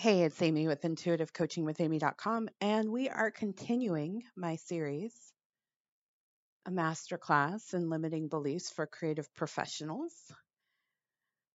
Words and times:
Hey, 0.00 0.22
it's 0.22 0.40
Amy 0.40 0.68
with 0.68 0.82
intuitivecoachingwithamy.com, 0.82 2.50
and 2.60 2.88
we 2.88 3.08
are 3.08 3.32
continuing 3.32 4.22
my 4.36 4.54
series, 4.54 5.12
a 6.66 6.70
masterclass 6.70 7.74
in 7.74 7.90
limiting 7.90 8.28
beliefs 8.28 8.70
for 8.70 8.86
creative 8.86 9.26
professionals. 9.34 10.12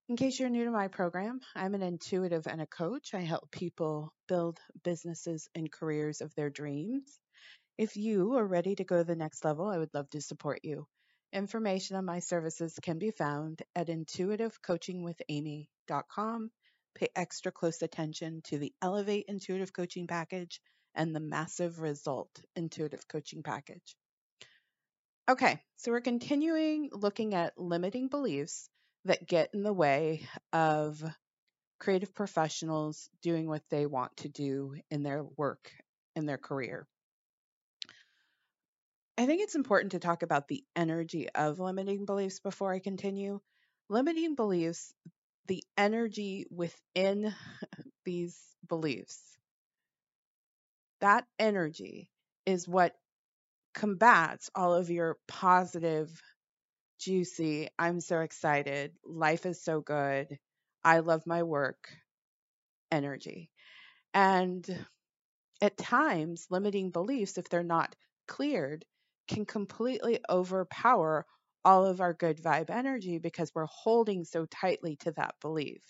In 0.09 0.17
case 0.17 0.37
you're 0.37 0.49
new 0.49 0.65
to 0.65 0.71
my 0.71 0.89
program, 0.89 1.39
I'm 1.55 1.73
an 1.73 1.83
intuitive 1.83 2.45
and 2.45 2.59
a 2.59 2.67
coach. 2.67 3.13
I 3.13 3.21
help 3.21 3.49
people 3.49 4.11
build 4.27 4.59
businesses 4.83 5.47
and 5.55 5.71
careers 5.71 6.19
of 6.19 6.35
their 6.35 6.49
dreams. 6.49 7.17
If 7.77 7.95
you 7.95 8.35
are 8.35 8.45
ready 8.45 8.75
to 8.75 8.83
go 8.83 8.97
to 8.97 9.05
the 9.05 9.15
next 9.15 9.45
level, 9.45 9.69
I 9.69 9.77
would 9.77 9.93
love 9.93 10.09
to 10.09 10.19
support 10.19 10.59
you. 10.63 10.85
Information 11.31 11.95
on 11.95 12.03
my 12.03 12.19
services 12.19 12.77
can 12.81 12.99
be 12.99 13.11
found 13.11 13.61
at 13.73 13.87
intuitivecoachingwithamy.com 13.87 16.51
Pay 16.95 17.09
extra 17.15 17.51
close 17.51 17.81
attention 17.81 18.41
to 18.45 18.57
the 18.57 18.73
Elevate 18.81 19.25
Intuitive 19.27 19.73
Coaching 19.73 20.07
Package 20.07 20.61
and 20.95 21.15
the 21.15 21.19
Massive 21.19 21.79
Result 21.79 22.29
Intuitive 22.55 23.07
Coaching 23.07 23.43
Package. 23.43 23.95
Okay, 25.29 25.59
so 25.77 25.91
we're 25.91 26.01
continuing 26.01 26.89
looking 26.91 27.33
at 27.33 27.57
limiting 27.57 28.09
beliefs 28.09 28.69
that 29.05 29.27
get 29.27 29.49
in 29.53 29.63
the 29.63 29.73
way 29.73 30.27
of 30.51 31.03
creative 31.79 32.13
professionals 32.13 33.09
doing 33.21 33.47
what 33.47 33.63
they 33.69 33.85
want 33.85 34.15
to 34.17 34.29
do 34.29 34.75
in 34.91 35.03
their 35.03 35.23
work, 35.37 35.71
in 36.15 36.25
their 36.25 36.37
career. 36.37 36.87
I 39.17 39.25
think 39.25 39.41
it's 39.41 39.55
important 39.55 39.91
to 39.91 39.99
talk 39.99 40.23
about 40.23 40.47
the 40.47 40.63
energy 40.75 41.29
of 41.29 41.59
limiting 41.59 42.05
beliefs 42.05 42.39
before 42.39 42.73
I 42.73 42.79
continue. 42.79 43.39
Limiting 43.89 44.35
beliefs 44.35 44.93
the 45.47 45.63
energy 45.77 46.45
within 46.49 47.33
these 48.05 48.39
beliefs. 48.67 49.19
That 51.01 51.25
energy 51.37 52.09
is 52.45 52.67
what 52.67 52.95
combats 53.73 54.49
all 54.55 54.73
of 54.73 54.89
your 54.89 55.17
positive, 55.27 56.21
juicy, 56.99 57.69
I'm 57.77 57.99
so 57.99 58.19
excited, 58.21 58.93
life 59.03 59.45
is 59.45 59.61
so 59.61 59.81
good, 59.81 60.37
I 60.83 60.99
love 60.99 61.25
my 61.25 61.43
work 61.43 61.89
energy. 62.91 63.49
And 64.13 64.67
at 65.61 65.77
times, 65.77 66.47
limiting 66.49 66.91
beliefs, 66.91 67.37
if 67.37 67.49
they're 67.49 67.63
not 67.63 67.95
cleared, 68.27 68.85
can 69.27 69.45
completely 69.45 70.19
overpower 70.29 71.25
all 71.65 71.85
of 71.85 72.01
our 72.01 72.13
good 72.13 72.37
vibe 72.41 72.69
energy 72.69 73.19
because 73.19 73.51
we're 73.53 73.65
holding 73.65 74.25
so 74.25 74.45
tightly 74.45 74.97
to 74.97 75.11
that 75.13 75.35
belief. 75.41 75.81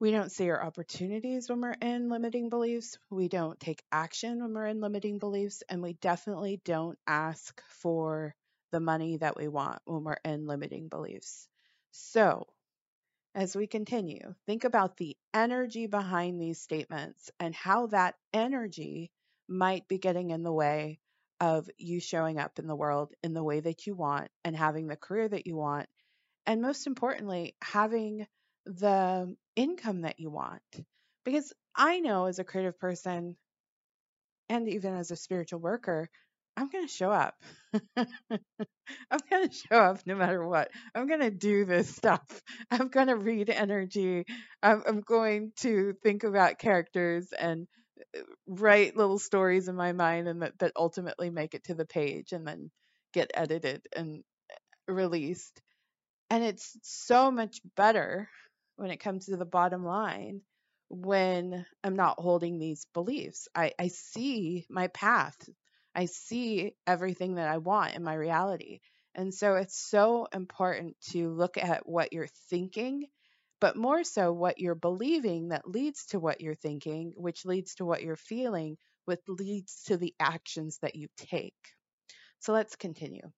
We 0.00 0.10
don't 0.10 0.32
see 0.32 0.50
our 0.50 0.60
opportunities 0.60 1.48
when 1.48 1.60
we're 1.60 1.76
in 1.80 2.08
limiting 2.08 2.48
beliefs. 2.48 2.98
We 3.08 3.28
don't 3.28 3.60
take 3.60 3.84
action 3.92 4.42
when 4.42 4.52
we're 4.52 4.66
in 4.66 4.80
limiting 4.80 5.20
beliefs. 5.20 5.62
And 5.68 5.80
we 5.80 5.92
definitely 5.92 6.60
don't 6.64 6.98
ask 7.06 7.62
for 7.68 8.34
the 8.72 8.80
money 8.80 9.18
that 9.18 9.36
we 9.36 9.46
want 9.46 9.80
when 9.84 10.02
we're 10.02 10.18
in 10.24 10.46
limiting 10.46 10.88
beliefs. 10.88 11.46
So, 11.92 12.48
as 13.34 13.54
we 13.54 13.68
continue, 13.68 14.34
think 14.46 14.64
about 14.64 14.96
the 14.96 15.16
energy 15.32 15.86
behind 15.86 16.40
these 16.40 16.60
statements 16.60 17.30
and 17.38 17.54
how 17.54 17.86
that 17.88 18.16
energy 18.32 19.12
might 19.48 19.86
be 19.86 19.98
getting 19.98 20.30
in 20.30 20.42
the 20.42 20.52
way 20.52 20.98
of 21.42 21.68
you 21.76 21.98
showing 21.98 22.38
up 22.38 22.60
in 22.60 22.68
the 22.68 22.76
world 22.76 23.12
in 23.24 23.34
the 23.34 23.42
way 23.42 23.58
that 23.58 23.84
you 23.84 23.96
want 23.96 24.28
and 24.44 24.56
having 24.56 24.86
the 24.86 24.94
career 24.94 25.28
that 25.28 25.44
you 25.44 25.56
want. 25.56 25.88
And 26.46 26.62
most 26.62 26.86
importantly, 26.86 27.56
having 27.60 28.28
the 28.64 29.34
income 29.56 30.02
that 30.02 30.20
you 30.20 30.30
want. 30.30 30.62
Because 31.24 31.52
I 31.74 31.98
know 31.98 32.26
as 32.26 32.38
a 32.38 32.44
creative 32.44 32.78
person 32.78 33.36
and 34.48 34.68
even 34.68 34.94
as 34.94 35.10
a 35.10 35.16
spiritual 35.16 35.58
worker, 35.58 36.08
I'm 36.56 36.68
going 36.68 36.86
to 36.86 36.92
show 36.92 37.10
up. 37.10 37.34
I'm 37.96 39.20
going 39.28 39.48
to 39.48 39.54
show 39.54 39.78
up 39.78 40.06
no 40.06 40.14
matter 40.14 40.46
what. 40.46 40.70
I'm 40.94 41.08
going 41.08 41.22
to 41.22 41.30
do 41.30 41.64
this 41.64 41.92
stuff. 41.92 42.22
I'm 42.70 42.86
going 42.86 43.08
to 43.08 43.16
read 43.16 43.50
energy. 43.50 44.26
I'm, 44.62 44.84
I'm 44.86 45.00
going 45.00 45.52
to 45.62 45.94
think 46.04 46.22
about 46.22 46.60
characters 46.60 47.32
and 47.36 47.66
write 48.46 48.96
little 48.96 49.18
stories 49.18 49.68
in 49.68 49.76
my 49.76 49.92
mind 49.92 50.28
and 50.28 50.42
that, 50.42 50.58
that 50.58 50.72
ultimately 50.76 51.30
make 51.30 51.54
it 51.54 51.64
to 51.64 51.74
the 51.74 51.86
page 51.86 52.32
and 52.32 52.46
then 52.46 52.70
get 53.12 53.30
edited 53.34 53.86
and 53.94 54.22
uh, 54.88 54.92
released. 54.92 55.60
And 56.30 56.42
it's 56.44 56.76
so 56.82 57.30
much 57.30 57.60
better 57.76 58.28
when 58.76 58.90
it 58.90 59.00
comes 59.00 59.26
to 59.26 59.36
the 59.36 59.44
bottom 59.44 59.84
line 59.84 60.40
when 60.88 61.64
I'm 61.82 61.96
not 61.96 62.20
holding 62.20 62.58
these 62.58 62.86
beliefs. 62.92 63.48
I, 63.54 63.72
I 63.78 63.88
see 63.88 64.66
my 64.68 64.88
path, 64.88 65.36
I 65.94 66.06
see 66.06 66.74
everything 66.86 67.36
that 67.36 67.48
I 67.48 67.58
want 67.58 67.94
in 67.94 68.02
my 68.02 68.14
reality. 68.14 68.80
And 69.14 69.32
so 69.32 69.56
it's 69.56 69.78
so 69.78 70.26
important 70.32 70.96
to 71.10 71.30
look 71.30 71.58
at 71.58 71.86
what 71.86 72.12
you're 72.12 72.28
thinking 72.48 73.06
but 73.62 73.76
more 73.76 74.02
so 74.02 74.32
what 74.32 74.58
you're 74.58 74.74
believing 74.74 75.50
that 75.50 75.70
leads 75.70 76.06
to 76.06 76.18
what 76.18 76.40
you're 76.40 76.56
thinking, 76.56 77.12
which 77.14 77.44
leads 77.44 77.76
to 77.76 77.84
what 77.84 78.02
you're 78.02 78.16
feeling, 78.16 78.76
which 79.04 79.20
leads 79.28 79.84
to 79.84 79.96
the 79.96 80.12
actions 80.18 80.78
that 80.82 80.96
you 80.96 81.06
take. 81.16 81.54
So 82.40 82.52
let's 82.52 82.74
continue. 82.74 83.30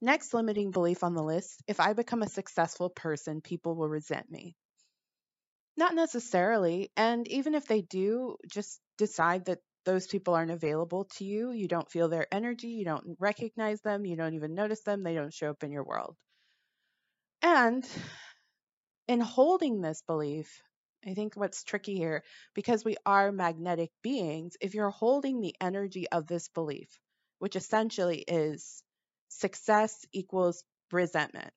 Next 0.00 0.32
limiting 0.32 0.70
belief 0.70 1.02
on 1.02 1.14
the 1.14 1.24
list 1.24 1.60
if 1.66 1.80
I 1.80 1.92
become 1.94 2.22
a 2.22 2.28
successful 2.28 2.88
person, 2.88 3.40
people 3.40 3.74
will 3.74 3.88
resent 3.88 4.30
me. 4.30 4.54
Not 5.76 5.96
necessarily. 5.96 6.92
And 6.96 7.26
even 7.26 7.56
if 7.56 7.66
they 7.66 7.80
do, 7.80 8.36
just 8.48 8.80
decide 8.96 9.46
that 9.46 9.58
those 9.84 10.06
people 10.06 10.34
aren't 10.34 10.52
available 10.52 11.08
to 11.16 11.24
you. 11.24 11.50
You 11.50 11.66
don't 11.66 11.90
feel 11.90 12.08
their 12.08 12.28
energy. 12.32 12.68
You 12.68 12.84
don't 12.84 13.16
recognize 13.18 13.80
them. 13.80 14.06
You 14.06 14.14
don't 14.14 14.34
even 14.34 14.54
notice 14.54 14.82
them. 14.82 15.02
They 15.02 15.16
don't 15.16 15.34
show 15.34 15.50
up 15.50 15.64
in 15.64 15.72
your 15.72 15.82
world. 15.82 16.14
And 17.42 17.84
in 19.08 19.20
holding 19.20 19.80
this 19.80 20.02
belief, 20.06 20.62
I 21.06 21.14
think 21.14 21.34
what's 21.36 21.64
tricky 21.64 21.96
here, 21.96 22.22
because 22.54 22.84
we 22.84 22.96
are 23.04 23.30
magnetic 23.30 23.90
beings, 24.02 24.56
if 24.60 24.74
you're 24.74 24.90
holding 24.90 25.40
the 25.40 25.54
energy 25.60 26.06
of 26.10 26.26
this 26.26 26.48
belief, 26.48 26.88
which 27.38 27.56
essentially 27.56 28.24
is 28.26 28.82
success 29.28 30.06
equals 30.12 30.64
resentment, 30.90 31.50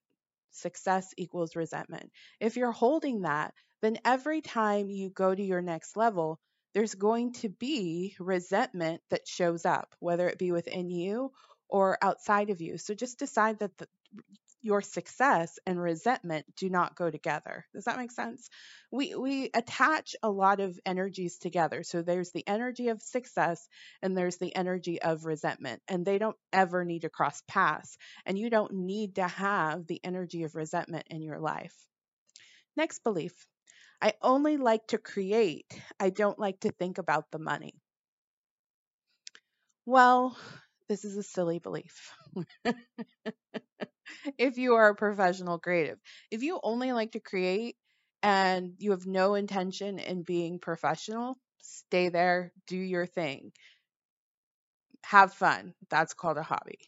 success 0.50 1.14
equals 1.16 1.56
resentment. 1.56 2.10
If 2.40 2.56
you're 2.56 2.72
holding 2.72 3.22
that, 3.22 3.54
then 3.80 3.98
every 4.04 4.40
time 4.40 4.90
you 4.90 5.08
go 5.08 5.34
to 5.34 5.42
your 5.42 5.62
next 5.62 5.96
level, 5.96 6.38
there's 6.74 6.94
going 6.94 7.32
to 7.34 7.48
be 7.48 8.14
resentment 8.18 9.00
that 9.10 9.26
shows 9.26 9.64
up, 9.64 9.94
whether 10.00 10.28
it 10.28 10.38
be 10.38 10.52
within 10.52 10.90
you 10.90 11.32
or 11.68 11.96
outside 12.02 12.50
of 12.50 12.60
you. 12.60 12.76
So 12.76 12.94
just 12.94 13.18
decide 13.18 13.60
that 13.60 13.76
the, 13.78 13.88
your 14.68 14.82
success 14.82 15.58
and 15.66 15.80
resentment 15.80 16.44
do 16.54 16.68
not 16.68 16.94
go 16.94 17.10
together. 17.10 17.64
Does 17.72 17.84
that 17.84 17.96
make 17.96 18.12
sense? 18.12 18.50
We 18.92 19.14
we 19.14 19.48
attach 19.54 20.14
a 20.22 20.28
lot 20.28 20.60
of 20.60 20.78
energies 20.84 21.38
together. 21.38 21.82
So 21.82 22.02
there's 22.02 22.32
the 22.32 22.46
energy 22.46 22.88
of 22.88 23.00
success 23.00 23.66
and 24.02 24.14
there's 24.14 24.36
the 24.36 24.54
energy 24.54 25.00
of 25.00 25.24
resentment 25.24 25.80
and 25.88 26.04
they 26.04 26.18
don't 26.18 26.36
ever 26.52 26.84
need 26.84 27.00
to 27.00 27.08
cross 27.08 27.42
paths 27.48 27.96
and 28.26 28.38
you 28.38 28.50
don't 28.50 28.74
need 28.74 29.14
to 29.14 29.26
have 29.26 29.86
the 29.86 30.02
energy 30.04 30.42
of 30.42 30.54
resentment 30.54 31.06
in 31.08 31.22
your 31.22 31.40
life. 31.40 31.74
Next 32.76 33.02
belief. 33.02 33.32
I 34.02 34.12
only 34.20 34.58
like 34.58 34.86
to 34.88 34.98
create. 34.98 35.80
I 35.98 36.10
don't 36.10 36.38
like 36.38 36.60
to 36.60 36.72
think 36.72 36.98
about 36.98 37.30
the 37.30 37.38
money. 37.38 37.72
Well, 39.86 40.36
this 40.90 41.06
is 41.06 41.16
a 41.16 41.22
silly 41.22 41.58
belief. 41.58 42.12
if 44.38 44.58
you 44.58 44.74
are 44.74 44.90
a 44.90 44.94
professional 44.94 45.58
creative. 45.58 45.98
If 46.30 46.42
you 46.42 46.60
only 46.62 46.92
like 46.92 47.12
to 47.12 47.20
create 47.20 47.76
and 48.22 48.74
you 48.78 48.92
have 48.92 49.06
no 49.06 49.34
intention 49.34 49.98
in 49.98 50.22
being 50.22 50.58
professional, 50.58 51.38
stay 51.60 52.08
there, 52.08 52.52
do 52.66 52.76
your 52.76 53.06
thing. 53.06 53.52
Have 55.04 55.34
fun. 55.34 55.74
That's 55.90 56.14
called 56.14 56.36
a 56.36 56.42
hobby. 56.44 56.78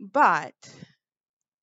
But 0.00 0.54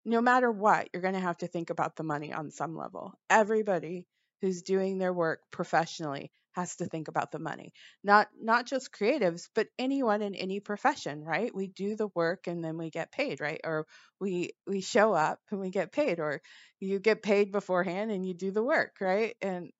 no 0.06 0.20
matter 0.22 0.52
what, 0.52 0.90
you're 0.92 1.02
going 1.02 1.14
to 1.14 1.20
have 1.22 1.38
to 1.38 1.48
think 1.48 1.70
about 1.70 1.96
the 1.96 2.04
money 2.04 2.34
on 2.34 2.52
some 2.52 2.76
level. 2.76 3.14
Everybody 3.30 4.08
who's 4.42 4.62
doing 4.62 4.98
their 4.98 5.14
work 5.14 5.42
professionally 5.52 6.32
has 6.54 6.76
to 6.78 6.86
think 6.86 7.08
about 7.08 7.32
the 7.32 7.40
money. 7.40 7.74
Not 8.04 8.28
not 8.40 8.66
just 8.66 8.92
creatives, 8.92 9.50
but 9.56 9.68
anyone 9.78 10.22
in 10.22 10.36
any 10.36 10.60
profession, 10.60 11.24
right? 11.24 11.54
We 11.54 11.68
do 11.68 11.96
the 11.96 12.10
work 12.16 12.48
and 12.48 12.64
then 12.64 12.78
we 12.78 12.90
get 12.90 13.12
paid, 13.12 13.40
right? 13.40 13.62
Or 13.64 13.86
we 14.20 14.52
we 14.68 14.82
show 14.82 15.14
up 15.14 15.40
and 15.52 15.60
we 15.60 15.70
get 15.70 15.92
paid 15.92 16.20
or 16.20 16.42
you 16.80 17.00
get 17.00 17.24
paid 17.24 17.52
beforehand 17.52 18.12
and 18.12 18.26
you 18.28 18.34
do 18.34 18.52
the 18.52 18.64
work, 18.64 18.96
right? 19.02 19.36
And 19.42 19.72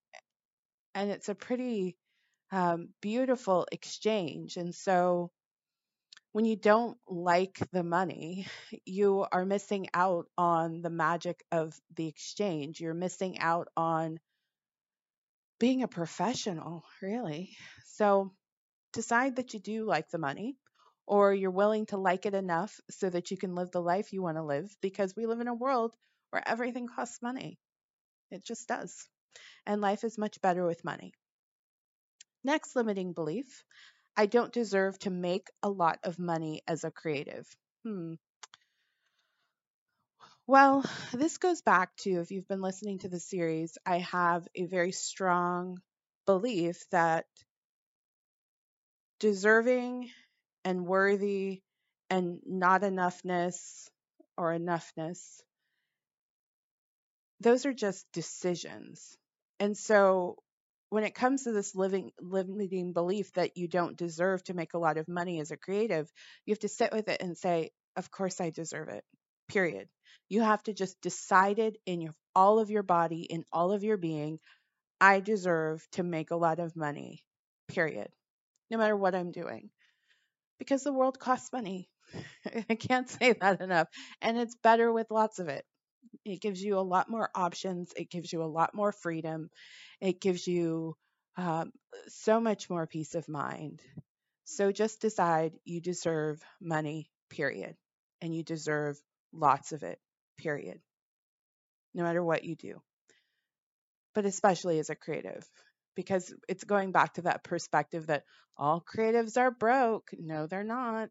and 0.96 1.10
it's 1.12 1.30
a 1.30 1.36
pretty 1.36 1.96
um, 2.52 2.90
beautiful 3.02 3.68
exchange. 3.72 4.58
And 4.58 4.74
so 4.76 5.32
when 6.32 6.46
you 6.46 6.56
don't 6.56 6.98
like 7.08 7.60
the 7.72 7.84
money, 7.84 8.48
you 8.86 9.26
are 9.32 9.46
missing 9.46 9.88
out 9.94 10.28
on 10.38 10.82
the 10.82 10.90
magic 10.90 11.44
of 11.52 11.74
the 11.96 12.08
exchange. 12.08 12.80
You're 12.80 12.94
missing 12.94 13.40
out 13.40 13.68
on 13.76 14.20
being 15.60 15.84
a 15.84 15.88
professional, 15.88 16.84
really. 17.02 17.56
So 17.86 18.34
decide 18.94 19.38
that 19.38 19.54
you 19.54 19.60
do 19.60 19.86
like 19.86 20.10
the 20.10 20.18
money 20.18 20.58
or 21.08 21.34
you're 21.34 21.52
willing 21.52 21.86
to 21.88 21.98
like 21.98 22.26
it 22.26 22.34
enough 22.34 22.80
so 22.90 23.10
that 23.10 23.32
you 23.32 23.38
can 23.38 23.56
live 23.56 23.72
the 23.72 23.82
life 23.82 24.14
you 24.14 24.22
want 24.22 24.38
to 24.38 24.44
live 24.44 24.76
because 24.82 25.16
we 25.16 25.26
live 25.26 25.42
in 25.42 25.48
a 25.48 25.54
world 25.56 25.96
where 26.32 26.48
everything 26.48 26.88
costs 26.88 27.22
money. 27.22 27.60
It 28.32 28.44
just 28.46 28.68
does. 28.68 29.08
And 29.66 29.82
life 29.82 30.04
is 30.04 30.18
much 30.18 30.42
better 30.42 30.66
with 30.66 30.86
money. 30.86 31.14
Next 32.44 32.76
limiting 32.76 33.14
belief 33.14 33.64
I 34.18 34.26
don't 34.26 34.52
deserve 34.54 35.00
to 35.00 35.10
make 35.10 35.50
a 35.64 35.70
lot 35.70 36.00
of 36.04 36.20
money 36.20 36.62
as 36.68 36.84
a 36.84 36.92
creative. 36.92 37.48
Hmm. 37.84 38.16
Well, 40.50 40.84
this 41.14 41.38
goes 41.38 41.62
back 41.62 41.96
to 41.98 42.22
if 42.22 42.32
you've 42.32 42.48
been 42.48 42.60
listening 42.64 42.98
to 43.00 43.08
the 43.08 43.20
series, 43.20 43.78
I 43.86 44.00
have 44.00 44.48
a 44.56 44.66
very 44.66 44.92
strong 44.92 45.80
belief 46.26 46.90
that 46.90 47.28
deserving 49.20 50.10
and 50.66 50.88
worthy 50.88 51.62
and 52.10 52.40
not 52.48 52.82
enoughness 52.82 53.90
or 54.38 54.52
enoughness, 54.58 55.40
those 57.42 57.66
are 57.68 57.74
just 57.74 58.12
decisions. 58.12 59.16
And 59.60 59.78
so 59.78 60.38
when 60.90 61.04
it 61.04 61.14
comes 61.14 61.44
to 61.44 61.52
this 61.52 61.76
living 61.76 62.12
limiting 62.20 62.94
belief 62.94 63.32
that 63.34 63.56
you 63.56 63.68
don't 63.68 63.98
deserve 63.98 64.44
to 64.46 64.56
make 64.56 64.74
a 64.74 64.80
lot 64.80 64.98
of 64.98 65.08
money 65.08 65.40
as 65.40 65.52
a 65.52 65.58
creative, 65.58 66.12
you 66.46 66.54
have 66.54 66.60
to 66.60 66.68
sit 66.68 66.92
with 66.92 67.08
it 67.08 67.22
and 67.22 67.38
say, 67.38 67.70
of 67.96 68.10
course 68.10 68.42
I 68.42 68.50
deserve 68.50 68.90
it. 68.90 69.04
Period. 69.50 69.90
You 70.30 70.42
have 70.42 70.64
to 70.64 70.74
just 70.74 71.02
decide 71.02 71.60
it 71.60 71.78
in 71.86 72.02
your, 72.02 72.16
all 72.36 72.60
of 72.60 72.70
your 72.70 72.84
body, 72.84 73.24
in 73.24 73.46
all 73.52 73.72
of 73.74 73.84
your 73.84 73.98
being, 73.98 74.40
I 75.02 75.20
deserve 75.22 75.88
to 75.94 76.04
make 76.04 76.32
a 76.32 76.36
lot 76.38 76.60
of 76.60 76.76
money. 76.76 77.24
Period. 77.70 78.10
No 78.72 78.78
matter 78.78 78.98
what 78.98 79.16
I'm 79.16 79.32
doing. 79.32 79.72
Because 80.60 80.84
the 80.84 80.94
world 80.94 81.20
costs 81.20 81.52
money. 81.54 81.90
I 82.70 82.76
can't 82.76 83.10
say 83.10 83.34
that 83.34 83.62
enough. 83.62 83.88
And 84.22 84.38
it's 84.38 84.56
better 84.56 84.92
with 84.92 85.12
lots 85.12 85.40
of 85.40 85.48
it. 85.50 85.66
It 86.26 86.42
gives 86.42 86.62
you 86.64 86.78
a 86.80 86.82
lot 86.82 87.10
more 87.10 87.30
options. 87.36 87.92
It 87.98 88.10
gives 88.12 88.34
you 88.34 88.44
a 88.44 88.46
lot 88.58 88.76
more 88.76 88.92
freedom. 88.92 89.50
It 90.02 90.22
gives 90.22 90.48
you 90.48 90.96
um, 91.38 91.72
so 92.08 92.40
much 92.40 92.70
more 92.70 92.88
peace 92.88 93.16
of 93.16 93.30
mind. 93.30 93.82
So 94.46 94.72
just 94.72 95.02
decide 95.02 95.54
you 95.66 95.82
deserve 95.82 96.42
money, 96.62 97.10
period. 97.30 97.76
And 98.22 98.36
you 98.36 98.44
deserve 98.44 99.00
lots 99.34 99.72
of 99.72 99.84
it, 99.84 100.00
period. 100.38 100.80
No 101.94 102.04
matter 102.04 102.24
what 102.24 102.44
you 102.44 102.56
do. 102.56 102.82
But 104.16 104.26
especially 104.26 104.80
as 104.80 104.90
a 104.90 104.96
creative, 104.96 105.48
because 105.96 106.34
it's 106.48 106.64
going 106.64 106.92
back 106.92 107.14
to 107.16 107.24
that 107.24 107.44
perspective 107.44 108.08
that 108.08 108.24
all 108.58 108.84
creatives 108.84 109.38
are 109.38 109.52
broke. 109.52 110.10
No, 110.18 110.48
they're 110.48 110.64
not. 110.64 111.10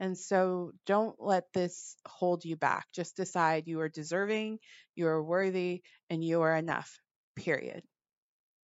And 0.00 0.18
so 0.18 0.72
don't 0.86 1.14
let 1.20 1.44
this 1.52 1.96
hold 2.06 2.44
you 2.44 2.56
back. 2.56 2.86
Just 2.92 3.16
decide 3.16 3.68
you 3.68 3.80
are 3.80 3.88
deserving, 3.88 4.58
you 4.94 5.06
are 5.06 5.22
worthy, 5.22 5.82
and 6.10 6.24
you 6.24 6.42
are 6.42 6.56
enough, 6.56 6.98
period, 7.36 7.82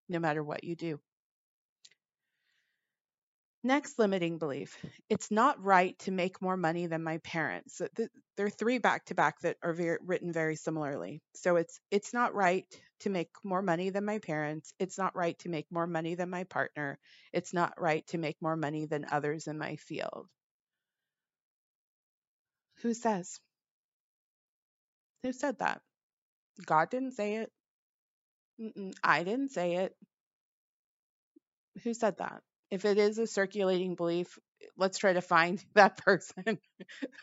no 0.09 0.19
matter 0.19 0.43
what 0.43 0.65
you 0.65 0.75
do. 0.75 0.99
Next 3.65 3.99
limiting 3.99 4.39
belief 4.39 4.77
it's 5.09 5.31
not 5.31 5.63
right 5.63 5.99
to 6.01 6.11
make 6.13 6.41
more 6.41 6.57
money 6.57 6.87
than 6.87 7.03
my 7.03 7.19
parents. 7.19 7.81
There 8.37 8.47
are 8.47 8.51
three 8.51 8.79
back 8.79 9.07
to 9.07 9.15
back 9.15 9.41
that 9.41 9.57
are 9.63 9.73
very, 9.73 9.99
written 10.01 10.33
very 10.33 10.57
similarly. 10.57 11.21
So 11.35 11.57
it's 11.57 11.81
it's 11.91 12.15
not 12.15 12.35
right 12.35 12.65
to 13.01 13.11
make 13.11 13.31
more 13.45 13.63
money 13.63 13.91
than 13.91 14.05
my 14.05 14.19
parents. 14.19 14.73
It's 14.79 14.97
not 14.99 15.17
right 15.17 15.39
to 15.41 15.49
make 15.49 15.67
more 15.71 15.87
money 15.87 16.15
than 16.15 16.31
my 16.31 16.45
partner. 16.45 16.99
It's 17.33 17.53
not 17.53 17.81
right 17.81 18.07
to 18.09 18.19
make 18.19 18.37
more 18.41 18.57
money 18.57 18.87
than 18.87 19.07
others 19.11 19.47
in 19.49 19.59
my 19.59 19.77
field. 19.77 20.29
Who 22.83 22.95
says? 22.95 23.41
Who 25.23 25.33
said 25.33 25.59
that? 25.59 25.83
God 26.65 26.91
didn't 26.91 27.13
say 27.13 27.37
it. 27.37 27.53
Mm-mm, 28.61 28.95
I 29.03 29.25
didn't 29.25 29.51
say 29.51 29.77
it. 29.77 29.97
Who 31.83 31.95
said 31.95 32.19
that? 32.19 32.43
If 32.71 32.85
it 32.85 32.99
is 32.99 33.19
a 33.19 33.27
circulating 33.27 33.95
belief, 33.95 34.39
let's 34.77 34.99
try 34.99 35.13
to 35.15 35.21
find 35.23 35.63
that 35.75 35.99
person 35.99 36.59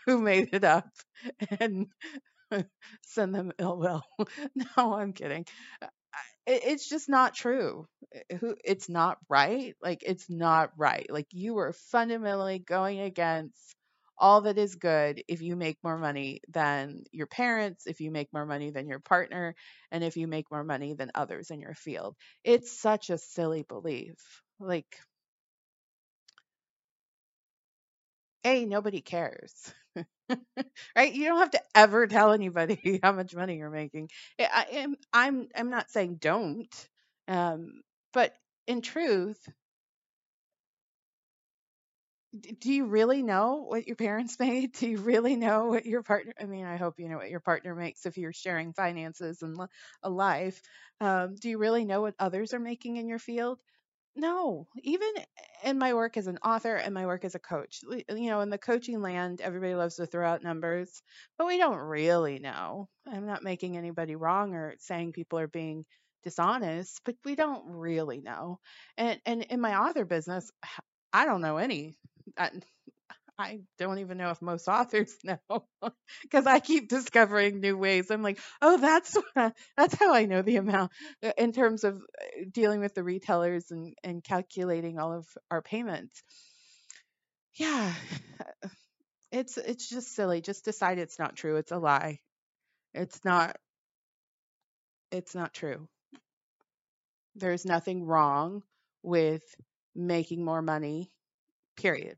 who 0.05 0.19
made 0.19 0.49
it 0.53 0.63
up 0.63 0.89
and 1.59 1.87
send 3.03 3.35
them 3.35 3.51
ill 3.59 3.77
will. 3.77 4.03
no, 4.55 4.93
I'm 4.95 5.13
kidding 5.13 5.45
uh, 5.81 5.87
it's 6.47 6.87
just 6.89 7.09
not 7.09 7.33
true. 7.33 7.87
It's 8.29 8.89
not 8.89 9.17
right. 9.29 9.75
Like 9.81 10.03
it's 10.05 10.29
not 10.29 10.71
right. 10.77 11.07
Like 11.09 11.27
you 11.31 11.57
are 11.59 11.73
fundamentally 11.73 12.59
going 12.59 12.99
against 13.01 13.75
all 14.17 14.41
that 14.41 14.57
is 14.57 14.75
good 14.75 15.23
if 15.27 15.41
you 15.41 15.55
make 15.55 15.77
more 15.83 15.97
money 15.97 16.39
than 16.49 17.03
your 17.11 17.27
parents, 17.27 17.85
if 17.87 17.99
you 17.99 18.11
make 18.11 18.31
more 18.31 18.45
money 18.45 18.69
than 18.71 18.87
your 18.87 18.99
partner, 18.99 19.55
and 19.91 20.03
if 20.03 20.15
you 20.17 20.27
make 20.27 20.49
more 20.51 20.63
money 20.63 20.93
than 20.93 21.11
others 21.15 21.51
in 21.51 21.59
your 21.59 21.73
field. 21.73 22.15
It's 22.43 22.79
such 22.79 23.09
a 23.09 23.17
silly 23.17 23.63
belief. 23.63 24.15
Like, 24.59 24.97
A, 28.45 28.65
nobody 28.65 29.01
cares. 29.01 29.73
right? 30.95 31.13
You 31.13 31.25
don't 31.25 31.39
have 31.39 31.51
to 31.51 31.61
ever 31.75 32.07
tell 32.07 32.31
anybody 32.31 32.99
how 33.03 33.11
much 33.11 33.35
money 33.35 33.57
you're 33.57 33.69
making. 33.69 34.09
I 34.39 34.65
am 34.71 34.95
I'm 35.13 35.47
I'm 35.55 35.69
not 35.69 35.89
saying 35.91 36.15
don't. 36.15 36.89
Um, 37.27 37.81
but 38.13 38.33
in 38.67 38.81
truth, 38.81 39.39
do 42.59 42.71
you 42.71 42.85
really 42.85 43.23
know 43.23 43.65
what 43.67 43.87
your 43.87 43.95
parents 43.95 44.37
made? 44.39 44.73
Do 44.73 44.87
you 44.89 44.97
really 44.97 45.35
know 45.35 45.65
what 45.67 45.85
your 45.85 46.03
partner? 46.03 46.33
I 46.39 46.45
mean, 46.45 46.65
I 46.65 46.75
hope 46.77 46.95
you 46.99 47.09
know 47.09 47.17
what 47.17 47.29
your 47.29 47.39
partner 47.39 47.75
makes 47.75 48.05
if 48.05 48.17
you're 48.17 48.33
sharing 48.33 48.73
finances 48.73 49.41
and 49.41 49.57
a 50.03 50.09
life. 50.09 50.61
Um, 50.99 51.35
do 51.35 51.49
you 51.49 51.57
really 51.57 51.85
know 51.85 52.01
what 52.01 52.15
others 52.19 52.53
are 52.53 52.59
making 52.59 52.97
in 52.97 53.07
your 53.07 53.19
field? 53.19 53.59
No, 54.15 54.67
even 54.81 55.09
in 55.63 55.77
my 55.77 55.93
work 55.93 56.15
as 56.15 56.27
an 56.27 56.37
author 56.37 56.75
and 56.75 56.93
my 56.93 57.05
work 57.05 57.25
as 57.25 57.35
a 57.35 57.39
coach, 57.39 57.83
you 57.83 58.29
know, 58.29 58.39
in 58.39 58.49
the 58.49 58.57
coaching 58.57 59.01
land, 59.01 59.41
everybody 59.41 59.75
loves 59.75 59.95
to 59.97 60.05
throw 60.05 60.25
out 60.27 60.41
numbers, 60.41 61.01
but 61.37 61.47
we 61.47 61.57
don't 61.57 61.77
really 61.77 62.39
know. 62.39 62.87
I'm 63.05 63.25
not 63.25 63.43
making 63.43 63.75
anybody 63.75 64.15
wrong 64.15 64.53
or 64.53 64.75
saying 64.79 65.11
people 65.11 65.39
are 65.39 65.47
being 65.49 65.85
dishonest, 66.23 67.01
but 67.03 67.15
we 67.25 67.35
don't 67.35 67.65
really 67.67 68.21
know. 68.21 68.59
And 68.97 69.19
and 69.25 69.43
in 69.43 69.59
my 69.59 69.75
author 69.77 70.05
business, 70.05 70.49
I 71.13 71.25
don't 71.25 71.41
know 71.41 71.57
any. 71.57 71.97
I 73.37 73.59
don't 73.77 73.99
even 73.99 74.17
know 74.17 74.29
if 74.29 74.41
most 74.41 74.67
authors 74.67 75.13
know 75.23 75.65
because 76.21 76.47
I 76.47 76.59
keep 76.59 76.87
discovering 76.87 77.59
new 77.59 77.77
ways. 77.77 78.09
I'm 78.09 78.23
like, 78.23 78.39
oh, 78.61 78.77
that's 78.77 79.17
that's 79.77 79.95
how 79.99 80.13
I 80.13 80.25
know 80.25 80.41
the 80.41 80.55
amount 80.57 80.91
uh, 81.23 81.31
in 81.37 81.51
terms 81.51 81.83
of 81.83 81.95
uh, 81.97 82.45
dealing 82.51 82.79
with 82.79 82.93
the 82.95 83.03
retailers 83.03 83.71
and 83.71 83.93
and 84.03 84.23
calculating 84.23 84.99
all 84.99 85.13
of 85.13 85.27
our 85.51 85.61
payments. 85.61 86.23
Yeah, 87.55 87.93
it's 89.31 89.57
it's 89.57 89.89
just 89.89 90.13
silly. 90.15 90.41
Just 90.41 90.65
decide 90.65 90.97
it's 90.97 91.19
not 91.19 91.35
true. 91.35 91.57
It's 91.57 91.71
a 91.71 91.77
lie. 91.77 92.19
It's 92.93 93.23
not. 93.25 93.57
It's 95.11 95.33
not 95.33 95.51
true. 95.53 95.87
There's 97.35 97.65
nothing 97.65 98.03
wrong 98.05 98.63
with 99.03 99.43
making 99.93 100.43
more 100.43 100.61
money. 100.63 101.11
Period 101.77 102.17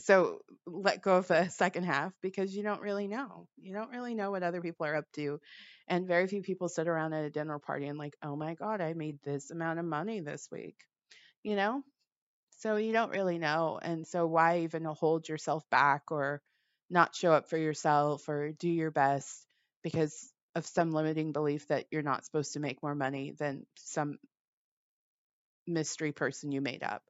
so 0.00 0.40
let 0.66 1.02
go 1.02 1.16
of 1.16 1.28
the 1.28 1.48
second 1.48 1.84
half 1.84 2.12
because 2.22 2.54
you 2.54 2.62
don't 2.62 2.80
really 2.80 3.08
know. 3.08 3.48
You 3.60 3.74
don't 3.74 3.90
really 3.90 4.14
know 4.14 4.30
what 4.30 4.42
other 4.42 4.60
people 4.60 4.86
are 4.86 4.96
up 4.96 5.10
to. 5.14 5.40
And 5.88 6.06
very 6.06 6.26
few 6.26 6.42
people 6.42 6.68
sit 6.68 6.88
around 6.88 7.12
at 7.12 7.24
a 7.24 7.30
dinner 7.30 7.58
party 7.58 7.86
and 7.86 7.98
like, 7.98 8.16
oh 8.22 8.36
my 8.36 8.54
God, 8.54 8.80
I 8.80 8.94
made 8.94 9.18
this 9.22 9.50
amount 9.50 9.78
of 9.78 9.84
money 9.84 10.20
this 10.20 10.48
week. 10.50 10.76
You 11.42 11.56
know? 11.56 11.82
So 12.58 12.76
you 12.76 12.92
don't 12.92 13.10
really 13.10 13.38
know. 13.38 13.78
And 13.82 14.06
so 14.06 14.26
why 14.26 14.60
even 14.60 14.84
hold 14.84 15.28
yourself 15.28 15.68
back 15.70 16.10
or 16.10 16.40
not 16.88 17.14
show 17.14 17.32
up 17.32 17.48
for 17.48 17.56
yourself 17.56 18.28
or 18.28 18.52
do 18.52 18.68
your 18.68 18.90
best 18.90 19.46
because 19.82 20.30
of 20.54 20.66
some 20.66 20.92
limiting 20.92 21.32
belief 21.32 21.66
that 21.68 21.86
you're 21.90 22.02
not 22.02 22.24
supposed 22.24 22.52
to 22.52 22.60
make 22.60 22.82
more 22.82 22.94
money 22.94 23.32
than 23.38 23.66
some 23.76 24.18
mystery 25.66 26.12
person 26.12 26.52
you 26.52 26.60
made 26.60 26.82
up 26.82 27.02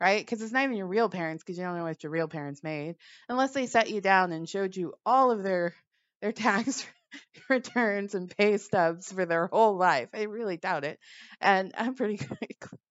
right? 0.00 0.20
Because 0.24 0.42
it's 0.42 0.52
not 0.52 0.64
even 0.64 0.76
your 0.76 0.86
real 0.86 1.08
parents 1.08 1.42
because 1.42 1.58
you 1.58 1.64
don't 1.64 1.76
know 1.76 1.84
what 1.84 2.02
your 2.02 2.12
real 2.12 2.28
parents 2.28 2.62
made 2.62 2.96
unless 3.28 3.52
they 3.52 3.66
set 3.66 3.90
you 3.90 4.00
down 4.00 4.32
and 4.32 4.48
showed 4.48 4.76
you 4.76 4.94
all 5.04 5.30
of 5.30 5.42
their 5.42 5.74
their 6.22 6.32
tax 6.32 6.86
returns 7.48 8.14
and 8.14 8.34
pay 8.36 8.56
stubs 8.56 9.12
for 9.12 9.26
their 9.26 9.46
whole 9.46 9.76
life. 9.76 10.08
I 10.14 10.22
really 10.22 10.56
doubt 10.56 10.84
it. 10.84 10.98
And 11.40 11.72
I'm 11.76 11.94
pretty 11.94 12.20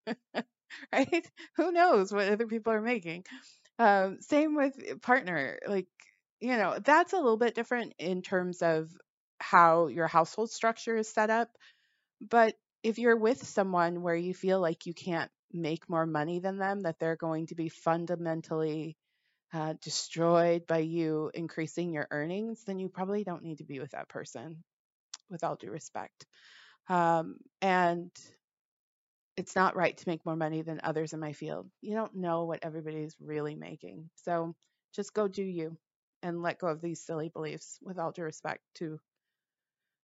right? 0.93 1.27
Who 1.57 1.71
knows 1.71 2.11
what 2.11 2.27
other 2.29 2.47
people 2.47 2.73
are 2.73 2.81
making? 2.81 3.25
Um, 3.79 4.17
same 4.21 4.55
with 4.55 5.01
partner. 5.01 5.59
Like, 5.67 5.87
you 6.39 6.57
know, 6.57 6.79
that's 6.83 7.13
a 7.13 7.17
little 7.17 7.37
bit 7.37 7.55
different 7.55 7.93
in 7.99 8.21
terms 8.21 8.61
of 8.61 8.89
how 9.39 9.87
your 9.87 10.07
household 10.07 10.51
structure 10.51 10.97
is 10.97 11.09
set 11.11 11.29
up. 11.29 11.49
But 12.21 12.55
if 12.83 12.99
you're 12.99 13.17
with 13.17 13.45
someone 13.45 14.01
where 14.01 14.15
you 14.15 14.33
feel 14.33 14.59
like 14.61 14.85
you 14.85 14.93
can't 14.93 15.31
make 15.51 15.89
more 15.89 16.05
money 16.05 16.39
than 16.39 16.57
them, 16.57 16.81
that 16.81 16.99
they're 16.99 17.15
going 17.15 17.47
to 17.47 17.55
be 17.55 17.69
fundamentally 17.69 18.97
uh, 19.53 19.73
destroyed 19.81 20.67
by 20.67 20.79
you 20.79 21.31
increasing 21.33 21.91
your 21.91 22.07
earnings, 22.11 22.63
then 22.65 22.79
you 22.79 22.89
probably 22.89 23.23
don't 23.23 23.43
need 23.43 23.57
to 23.57 23.63
be 23.63 23.79
with 23.79 23.91
that 23.91 24.09
person, 24.09 24.63
with 25.29 25.43
all 25.43 25.55
due 25.55 25.71
respect. 25.71 26.25
Um, 26.87 27.37
and 27.61 28.11
it's 29.37 29.55
not 29.55 29.75
right 29.75 29.95
to 29.95 30.09
make 30.09 30.25
more 30.25 30.35
money 30.35 30.61
than 30.61 30.81
others 30.83 31.13
in 31.13 31.19
my 31.19 31.33
field. 31.33 31.69
You 31.81 31.95
don't 31.95 32.15
know 32.15 32.43
what 32.43 32.59
everybody's 32.61 33.15
really 33.19 33.55
making. 33.55 34.09
So 34.15 34.53
just 34.93 35.13
go 35.13 35.27
do 35.27 35.43
you 35.43 35.77
and 36.21 36.41
let 36.41 36.59
go 36.59 36.67
of 36.67 36.81
these 36.81 37.01
silly 37.01 37.29
beliefs 37.29 37.79
with 37.81 37.97
all 37.97 38.11
due 38.11 38.23
respect 38.23 38.61
to 38.75 38.99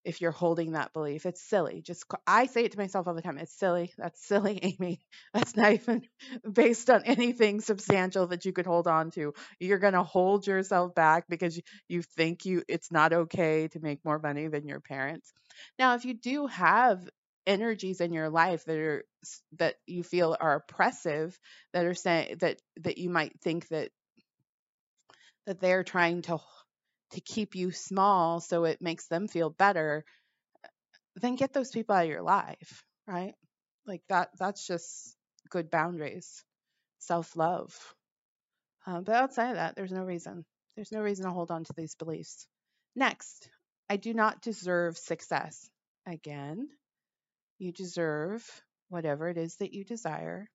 if 0.05 0.21
you're 0.21 0.31
holding 0.31 0.73
that 0.73 0.93
belief. 0.93 1.25
It's 1.25 1.41
silly. 1.41 1.81
Just 1.81 2.05
I 2.27 2.45
say 2.45 2.63
it 2.63 2.71
to 2.73 2.77
myself 2.77 3.07
all 3.07 3.15
the 3.15 3.21
time. 3.23 3.39
It's 3.39 3.57
silly. 3.57 3.91
That's 3.97 4.23
silly, 4.23 4.59
Amy. 4.79 5.01
That's 5.33 5.55
not 5.55 5.73
even 5.73 6.03
based 6.53 6.89
on 6.89 7.03
anything 7.03 7.59
substantial 7.59 8.27
that 8.27 8.45
you 8.45 8.53
could 8.53 8.67
hold 8.67 8.87
on 8.87 9.11
to. 9.11 9.33
You're 9.59 9.79
going 9.79 9.93
to 9.93 10.03
hold 10.03 10.45
yourself 10.47 10.93
back 10.93 11.25
because 11.27 11.59
you, 11.89 12.03
think 12.03 12.45
you 12.45 12.63
it's 12.67 12.91
not 12.91 13.11
okay 13.11 13.67
to 13.69 13.79
make 13.79 14.05
more 14.05 14.19
money 14.19 14.47
than 14.47 14.67
your 14.67 14.79
parents. 14.79 15.33
Now, 15.79 15.95
if 15.95 16.05
you 16.05 16.13
do 16.13 16.45
have 16.47 17.09
energies 17.47 17.99
in 17.99 18.13
your 18.13 18.29
life 18.29 18.65
that 18.65 18.77
are 18.77 19.05
that 19.57 19.75
you 19.85 20.03
feel 20.03 20.35
are 20.39 20.55
oppressive 20.55 21.37
that 21.73 21.85
are 21.85 21.93
saying 21.93 22.37
that 22.39 22.59
that 22.77 22.97
you 22.97 23.09
might 23.09 23.39
think 23.41 23.67
that 23.69 23.89
that 25.45 25.59
they're 25.59 25.83
trying 25.83 26.21
to 26.23 26.37
to 27.11 27.21
keep 27.21 27.55
you 27.55 27.71
small 27.71 28.39
so 28.39 28.65
it 28.65 28.81
makes 28.81 29.07
them 29.07 29.27
feel 29.27 29.49
better, 29.49 30.03
then 31.15 31.35
get 31.35 31.53
those 31.53 31.71
people 31.71 31.95
out 31.95 32.03
of 32.03 32.09
your 32.09 32.21
life, 32.21 32.83
right? 33.07 33.33
Like 33.85 34.01
that 34.09 34.29
that's 34.37 34.65
just 34.65 35.15
good 35.49 35.69
boundaries, 35.69 36.43
self-love. 36.99 37.75
Um, 38.87 39.03
but 39.03 39.15
outside 39.15 39.49
of 39.49 39.55
that, 39.55 39.75
there's 39.75 39.91
no 39.91 40.03
reason. 40.03 40.45
There's 40.75 40.91
no 40.91 41.01
reason 41.01 41.25
to 41.25 41.31
hold 41.31 41.51
on 41.51 41.63
to 41.63 41.73
these 41.75 41.95
beliefs. 41.95 42.47
Next, 42.95 43.49
I 43.89 43.97
do 43.97 44.13
not 44.13 44.41
deserve 44.41 44.97
success. 44.97 45.69
Again, 46.07 46.69
you 47.57 47.71
deserve 47.71 48.45
whatever 48.89 49.29
it 49.29 49.37
is 49.37 49.55
that 49.57 49.73
you 49.73 49.83
desire. 49.83 50.49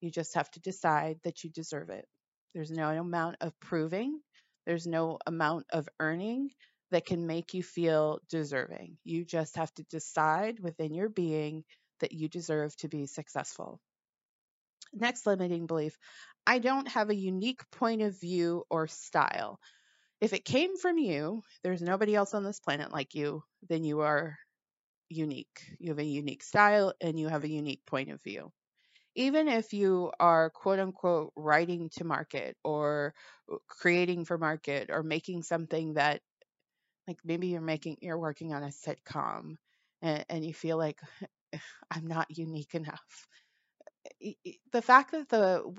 You 0.00 0.10
just 0.10 0.34
have 0.34 0.50
to 0.52 0.60
decide 0.60 1.18
that 1.24 1.42
you 1.42 1.50
deserve 1.50 1.90
it. 1.90 2.06
There's 2.54 2.70
no 2.70 2.90
amount 2.90 3.36
of 3.40 3.58
proving 3.60 4.20
there's 4.66 4.86
no 4.86 5.18
amount 5.26 5.66
of 5.70 5.88
earning 6.00 6.50
that 6.90 7.06
can 7.06 7.26
make 7.26 7.54
you 7.54 7.62
feel 7.62 8.20
deserving. 8.28 8.98
You 9.04 9.24
just 9.24 9.56
have 9.56 9.72
to 9.74 9.82
decide 9.84 10.60
within 10.60 10.94
your 10.94 11.08
being 11.08 11.64
that 12.00 12.12
you 12.12 12.28
deserve 12.28 12.76
to 12.76 12.88
be 12.88 13.06
successful. 13.06 13.80
Next 14.92 15.26
limiting 15.26 15.66
belief 15.66 15.98
I 16.46 16.58
don't 16.58 16.88
have 16.88 17.08
a 17.08 17.14
unique 17.14 17.62
point 17.70 18.02
of 18.02 18.20
view 18.20 18.64
or 18.68 18.88
style. 18.88 19.58
If 20.20 20.32
it 20.32 20.44
came 20.44 20.76
from 20.76 20.98
you, 20.98 21.42
there's 21.62 21.82
nobody 21.82 22.14
else 22.14 22.34
on 22.34 22.44
this 22.44 22.60
planet 22.60 22.92
like 22.92 23.14
you, 23.14 23.42
then 23.68 23.84
you 23.84 24.00
are 24.00 24.38
unique. 25.08 25.62
You 25.78 25.90
have 25.90 25.98
a 25.98 26.04
unique 26.04 26.42
style 26.42 26.94
and 27.00 27.18
you 27.18 27.28
have 27.28 27.44
a 27.44 27.50
unique 27.50 27.84
point 27.86 28.10
of 28.10 28.22
view 28.22 28.52
even 29.14 29.48
if 29.48 29.72
you 29.72 30.12
are 30.20 30.50
quote 30.50 30.78
unquote 30.78 31.32
writing 31.36 31.90
to 31.90 32.04
market 32.04 32.56
or 32.64 33.14
uh, 33.52 33.56
creating 33.68 34.24
for 34.24 34.38
market 34.38 34.90
or 34.90 35.02
making 35.02 35.42
something 35.42 35.94
that 35.94 36.20
like 37.08 37.18
maybe 37.24 37.48
you're 37.48 37.60
making 37.60 37.98
you're 38.00 38.18
working 38.18 38.54
on 38.54 38.62
a 38.62 38.68
sitcom 38.68 39.56
and, 40.02 40.24
and 40.28 40.44
you 40.44 40.54
feel 40.54 40.78
like 40.78 41.00
i'm 41.90 42.06
not 42.06 42.36
unique 42.36 42.74
enough. 42.74 43.28
The 44.72 44.82
fact 44.82 45.12
that 45.12 45.28
the 45.28 45.74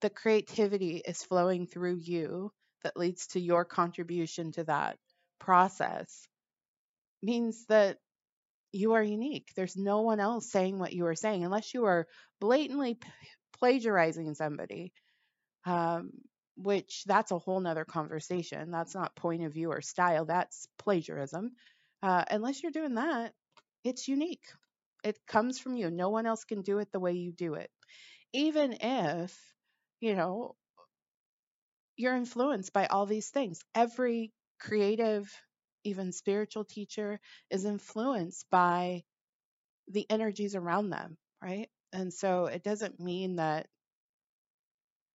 the 0.00 0.10
creativity 0.10 0.96
is 0.98 1.22
flowing 1.22 1.66
through 1.66 1.96
you 1.96 2.52
that 2.82 2.96
leads 2.96 3.28
to 3.28 3.40
your 3.40 3.64
contribution 3.64 4.52
to 4.52 4.64
that 4.64 4.98
process 5.38 6.28
means 7.22 7.66
that 7.66 7.98
you 8.72 8.94
are 8.94 9.02
unique. 9.02 9.50
There's 9.54 9.76
no 9.76 10.00
one 10.02 10.20
else 10.20 10.50
saying 10.50 10.78
what 10.78 10.92
you 10.92 11.06
are 11.06 11.14
saying 11.14 11.44
unless 11.44 11.74
you 11.74 11.84
are 11.84 12.06
blatantly 12.40 12.94
p- 12.94 13.08
plagiarizing 13.58 14.34
somebody. 14.34 14.92
Um, 15.66 16.10
which 16.56 17.04
that's 17.06 17.30
a 17.30 17.38
whole 17.38 17.60
nother 17.60 17.84
conversation. 17.84 18.70
That's 18.70 18.94
not 18.94 19.16
point 19.16 19.44
of 19.44 19.54
view 19.54 19.70
or 19.70 19.80
style. 19.80 20.26
That's 20.26 20.66
plagiarism. 20.78 21.52
Uh, 22.02 22.24
unless 22.30 22.62
you're 22.62 22.72
doing 22.72 22.94
that, 22.94 23.32
it's 23.84 24.08
unique. 24.08 24.44
It 25.04 25.18
comes 25.26 25.58
from 25.58 25.76
you. 25.76 25.90
No 25.90 26.10
one 26.10 26.26
else 26.26 26.44
can 26.44 26.62
do 26.62 26.78
it 26.78 26.92
the 26.92 27.00
way 27.00 27.12
you 27.12 27.32
do 27.32 27.54
it. 27.54 27.70
Even 28.32 28.76
if, 28.80 29.38
you 30.00 30.14
know, 30.14 30.56
you're 31.96 32.16
influenced 32.16 32.72
by 32.72 32.86
all 32.86 33.06
these 33.06 33.30
things. 33.30 33.60
Every 33.74 34.32
creative 34.58 35.32
even 35.84 36.12
spiritual 36.12 36.64
teacher 36.64 37.20
is 37.50 37.64
influenced 37.64 38.46
by 38.50 39.02
the 39.88 40.06
energies 40.10 40.54
around 40.54 40.90
them, 40.90 41.16
right? 41.42 41.68
And 41.92 42.12
so 42.12 42.46
it 42.46 42.62
doesn't 42.62 43.00
mean 43.00 43.36
that 43.36 43.66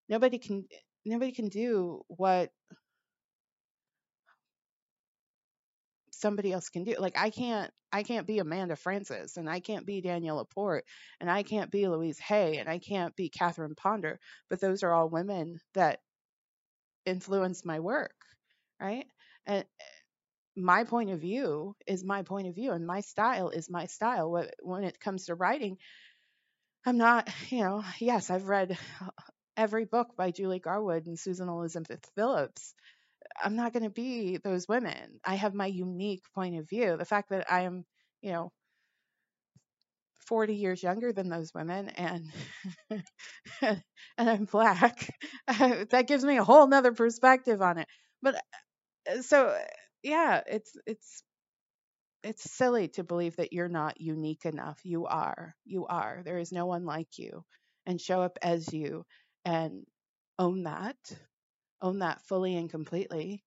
nobody 0.08 0.38
can 0.38 0.66
nobody 1.04 1.32
can 1.32 1.49
do 1.49 2.02
what 2.08 2.50
somebody 6.12 6.52
else 6.52 6.68
can 6.68 6.85
do. 6.85 6.96
Like 6.99 7.16
I 7.18 7.30
can't 7.30 7.70
I 7.92 8.02
can't 8.02 8.26
be 8.26 8.38
Amanda 8.38 8.76
Frances 8.76 9.37
and 9.37 9.49
I 9.49 9.61
can't 9.61 9.87
be 9.87 10.00
Danielle 10.00 10.37
LaPorte 10.37 10.85
and 11.20 11.30
I 11.30 11.42
can't 11.42 11.70
be 11.70 11.88
Louise 11.88 12.18
Hay 12.18 12.58
and 12.58 12.68
I 12.68 12.78
can't 12.78 13.14
be 13.16 13.28
Catherine 13.28 13.75
Ponder, 13.75 14.18
but 14.50 14.61
those 14.61 14.82
are 14.82 14.92
all 14.92 15.08
women 15.08 15.61
that 15.75 16.00
influence 17.04 17.64
my 17.64 17.80
work, 17.80 18.14
right? 18.80 19.06
And 19.46 19.64
my 20.56 20.84
point 20.84 21.10
of 21.10 21.20
view 21.20 21.76
is 21.86 22.04
my 22.04 22.22
point 22.22 22.48
of 22.48 22.54
view 22.54 22.72
and 22.72 22.86
my 22.86 23.00
style 23.00 23.50
is 23.50 23.70
my 23.70 23.86
style. 23.86 24.46
When 24.62 24.84
it 24.84 25.00
comes 25.00 25.26
to 25.26 25.34
writing 25.34 25.78
i'm 26.84 26.96
not 26.96 27.28
you 27.50 27.60
know 27.60 27.82
yes 27.98 28.30
i've 28.30 28.48
read 28.48 28.78
every 29.56 29.84
book 29.84 30.16
by 30.16 30.30
julie 30.30 30.58
garwood 30.58 31.06
and 31.06 31.18
susan 31.18 31.48
elizabeth 31.48 32.04
phillips. 32.14 32.75
I'm 33.42 33.56
not 33.56 33.72
going 33.72 33.84
to 33.84 33.90
be 33.90 34.38
those 34.38 34.68
women. 34.68 35.20
I 35.25 35.36
have 35.36 35.54
my 35.54 35.66
unique 35.66 36.25
point 36.34 36.56
of 36.58 36.68
view. 36.68 36.96
The 36.96 37.04
fact 37.06 37.30
that 37.30 37.50
i 37.52 37.62
am 37.62 37.84
you 38.22 38.32
know 38.32 38.52
40 40.26 40.54
years 40.54 40.82
younger 40.82 41.12
than 41.12 41.28
those 41.28 41.52
women 41.54 41.88
and 41.90 42.32
and 43.60 43.82
i'm 44.18 44.44
black 44.44 45.08
that 45.48 46.06
gives 46.08 46.25
me 46.25 46.38
a 46.38 46.44
whole 46.44 46.66
nother 46.66 46.92
perspective 46.92 47.62
on 47.62 47.78
it. 47.78 47.88
But 48.22 48.36
uh, 49.10 49.22
so 49.22 49.56
yeah, 50.06 50.40
it's 50.46 50.76
it's 50.86 51.25
it's 52.22 52.50
silly 52.50 52.88
to 52.88 53.04
believe 53.04 53.36
that 53.36 53.52
you're 53.52 53.68
not 53.68 54.00
unique 54.00 54.44
enough. 54.44 54.78
You 54.84 55.06
are. 55.06 55.54
You 55.64 55.86
are. 55.86 56.22
There 56.25 56.38
is 56.38 56.52
no 56.52 56.66
one 56.66 56.84
like 56.84 57.18
you. 57.18 57.44
And 57.86 58.00
show 58.00 58.22
up 58.22 58.38
as 58.42 58.72
you 58.72 59.04
and 59.44 59.84
own 60.38 60.64
that. 60.64 60.96
Own 61.82 62.00
that 62.00 62.22
fully 62.22 62.56
and 62.56 62.70
completely. 62.70 63.44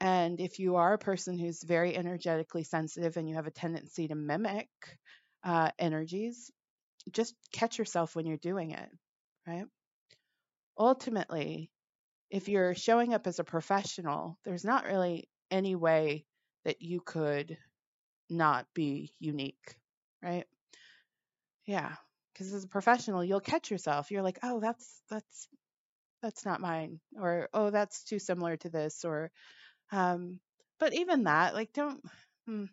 And 0.00 0.40
if 0.40 0.58
you 0.58 0.76
are 0.76 0.94
a 0.94 0.98
person 0.98 1.38
who's 1.38 1.62
very 1.62 1.96
energetically 1.96 2.64
sensitive 2.64 3.16
and 3.16 3.28
you 3.28 3.36
have 3.36 3.46
a 3.46 3.50
tendency 3.50 4.08
to 4.08 4.14
mimic 4.14 4.68
uh, 5.44 5.70
energies, 5.78 6.50
just 7.12 7.34
catch 7.52 7.78
yourself 7.78 8.14
when 8.14 8.26
you're 8.26 8.38
doing 8.38 8.72
it, 8.72 8.88
right? 9.46 9.66
Ultimately, 10.78 11.70
if 12.30 12.48
you're 12.48 12.74
showing 12.74 13.14
up 13.14 13.26
as 13.26 13.38
a 13.38 13.44
professional, 13.44 14.38
there's 14.44 14.64
not 14.64 14.86
really 14.86 15.29
any 15.50 15.74
way 15.76 16.26
that 16.64 16.82
you 16.82 17.00
could 17.00 17.58
not 18.30 18.66
be 18.74 19.14
unique, 19.20 19.76
right? 20.22 20.46
Yeah, 21.66 21.94
because 22.32 22.52
as 22.52 22.64
a 22.64 22.68
professional, 22.68 23.24
you'll 23.24 23.40
catch 23.40 23.70
yourself. 23.70 24.10
You're 24.10 24.22
like, 24.22 24.38
"Oh, 24.42 24.60
that's 24.60 25.02
that's 25.08 25.48
that's 26.22 26.44
not 26.46 26.60
mine," 26.62 27.00
or 27.16 27.48
"Oh, 27.54 27.70
that's 27.70 28.04
too 28.04 28.18
similar 28.20 28.56
to 28.58 28.70
this," 28.70 29.04
or 29.04 29.32
um 29.92 30.40
but 30.80 30.94
even 30.94 31.24
that, 31.24 31.54
like 31.54 31.72
don't 31.74 32.04
hmm, 32.46 32.66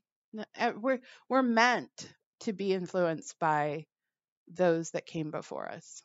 eh, 0.55 0.71
we're 0.71 1.01
we're 1.29 1.43
meant 1.43 2.13
to 2.41 2.53
be 2.53 2.73
influenced 2.73 3.39
by 3.39 3.87
those 4.49 4.91
that 4.91 5.05
came 5.07 5.31
before 5.31 5.69
us. 5.71 6.03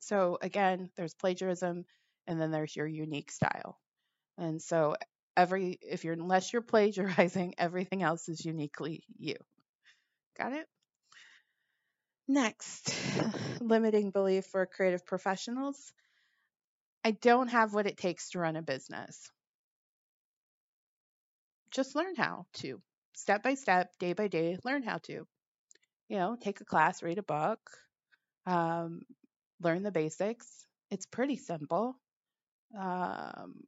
So 0.00 0.38
again, 0.42 0.90
there's 0.96 1.14
plagiarism 1.14 1.84
and 2.26 2.40
then 2.40 2.50
there's 2.50 2.74
your 2.74 2.86
unique 2.88 3.30
style. 3.30 3.78
And 4.38 4.62
so 4.62 4.96
every 5.36 5.78
if 5.82 6.04
you're 6.04 6.14
unless 6.14 6.52
you're 6.52 6.62
plagiarizing, 6.62 7.54
everything 7.58 8.02
else 8.02 8.28
is 8.28 8.44
uniquely 8.44 9.04
you. 9.18 9.36
Got 10.38 10.52
it? 10.52 10.66
Next, 12.28 12.94
limiting 13.60 14.10
belief 14.10 14.46
for 14.46 14.66
creative 14.66 15.04
professionals. 15.04 15.92
I 17.04 17.12
don't 17.12 17.48
have 17.48 17.74
what 17.74 17.86
it 17.86 17.96
takes 17.96 18.30
to 18.30 18.38
run 18.38 18.56
a 18.56 18.62
business. 18.62 19.30
Just 21.70 21.94
learn 21.96 22.14
how 22.16 22.46
to. 22.54 22.82
step 23.14 23.42
by 23.42 23.54
step, 23.54 23.98
day 23.98 24.12
by 24.12 24.28
day, 24.28 24.58
learn 24.64 24.82
how 24.82 24.98
to. 24.98 25.26
You 26.08 26.16
know, 26.18 26.36
take 26.40 26.60
a 26.60 26.64
class, 26.64 27.02
read 27.02 27.18
a 27.18 27.22
book, 27.22 27.60
um, 28.46 29.02
learn 29.60 29.82
the 29.82 29.92
basics. 29.92 30.66
It's 30.90 31.06
pretty 31.06 31.36
simple. 31.36 31.96
Um, 32.78 33.64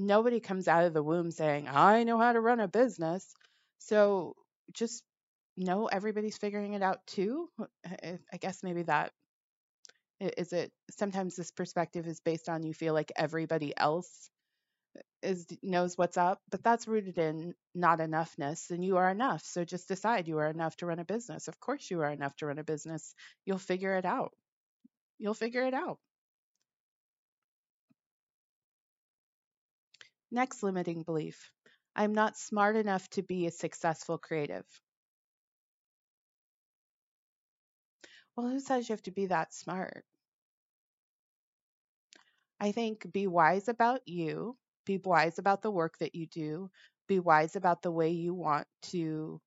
nobody 0.00 0.40
comes 0.40 0.68
out 0.68 0.84
of 0.84 0.94
the 0.94 1.02
womb 1.02 1.30
saying, 1.30 1.68
I 1.68 2.04
know 2.04 2.18
how 2.18 2.32
to 2.32 2.40
run 2.40 2.60
a 2.60 2.68
business. 2.68 3.26
So 3.78 4.34
just 4.72 5.04
know 5.56 5.86
everybody's 5.86 6.38
figuring 6.38 6.74
it 6.74 6.82
out 6.82 7.06
too. 7.06 7.48
Eh, 8.02 8.16
I 8.32 8.36
guess 8.38 8.62
maybe 8.62 8.82
that 8.84 9.12
is 10.20 10.52
it. 10.52 10.72
Sometimes 10.90 11.36
this 11.36 11.50
perspective 11.50 12.06
is 12.06 12.20
based 12.20 12.48
on 12.48 12.62
you 12.62 12.74
feel 12.74 12.94
like 12.94 13.12
everybody 13.16 13.76
else 13.76 14.30
eh, 14.96 15.00
is 15.22 15.46
knows 15.62 15.98
what's 15.98 16.16
up, 16.16 16.40
but 16.50 16.62
that's 16.62 16.88
rooted 16.88 17.18
in 17.18 17.54
not 17.74 18.00
enoughness 18.00 18.70
and 18.70 18.84
you 18.84 18.98
are 18.98 19.10
enough. 19.10 19.42
So 19.44 19.64
just 19.64 19.88
decide 19.88 20.28
you 20.28 20.38
are 20.38 20.48
enough 20.50 20.76
to 20.78 20.86
run 20.86 20.98
a 21.00 21.04
business. 21.04 21.48
Of 21.48 21.60
course 21.60 21.90
you 21.90 22.00
are 22.02 22.10
enough 22.10 22.36
to 22.36 22.46
run 22.46 22.58
a 22.58 22.64
business. 22.64 23.14
You'll 23.46 23.58
figure 23.58 23.96
it 23.96 24.04
out. 24.04 24.32
You'll 25.18 25.34
figure 25.34 25.66
it 25.66 25.74
out. 25.74 25.98
Next 30.32 30.64
limiting 30.64 31.04
belief. 31.04 31.52
I'm 31.94 32.12
not 32.14 32.36
smart 32.36 32.74
enough 32.74 33.08
to 33.10 33.22
be 33.22 33.46
a 33.46 33.52
successful 33.52 34.18
creative. 34.18 34.66
Well, 38.34 38.48
who 38.48 38.58
says 38.58 38.88
you 38.88 38.92
have 38.94 39.02
to 39.02 39.12
be 39.12 39.26
that 39.26 39.54
smart? 39.54 40.04
I 42.60 42.72
think 42.72 43.10
be 43.12 43.26
wise 43.26 43.68
about 43.68 44.06
you, 44.08 44.56
be 44.86 44.98
wise 44.98 45.38
about 45.38 45.62
the 45.62 45.70
work 45.70 45.98
that 45.98 46.14
you 46.14 46.26
do, 46.26 46.70
be 47.06 47.18
wise 47.18 47.56
about 47.56 47.82
the 47.82 47.90
way 47.90 48.10
you 48.10 48.34
want 48.34 48.68
to 48.92 49.40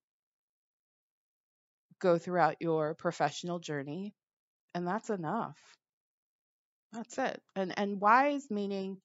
go 1.99 2.19
throughout 2.19 2.61
your 2.61 2.93
professional 2.93 3.59
journey, 3.59 4.13
and 4.73 4.87
that's 4.87 5.09
enough. 5.09 5.77
That's 6.93 7.17
it. 7.17 7.43
And 7.55 7.77
and 7.77 7.99
wise 7.99 8.49
meaning 8.49 9.01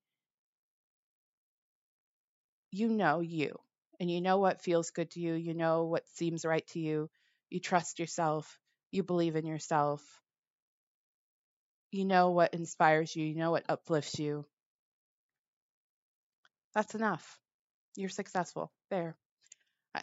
you 2.70 2.88
know 2.88 3.20
you 3.20 3.58
and 4.00 4.10
you 4.10 4.20
know 4.20 4.38
what 4.38 4.62
feels 4.62 4.90
good 4.90 5.10
to 5.12 5.20
you, 5.20 5.34
you 5.34 5.54
know 5.54 5.84
what 5.84 6.08
seems 6.14 6.44
right 6.44 6.66
to 6.68 6.78
you, 6.80 7.10
you 7.50 7.60
trust 7.60 7.98
yourself, 7.98 8.58
you 8.90 9.02
believe 9.02 9.36
in 9.36 9.46
yourself, 9.46 10.02
you 11.90 12.04
know 12.04 12.30
what 12.30 12.54
inspires 12.54 13.14
you, 13.14 13.24
you 13.24 13.36
know 13.36 13.50
what 13.50 13.64
uplifts 13.68 14.18
you. 14.18 14.44
That's 16.74 16.94
enough. 16.94 17.38
You're 17.96 18.08
successful. 18.08 18.72
There. 18.90 19.16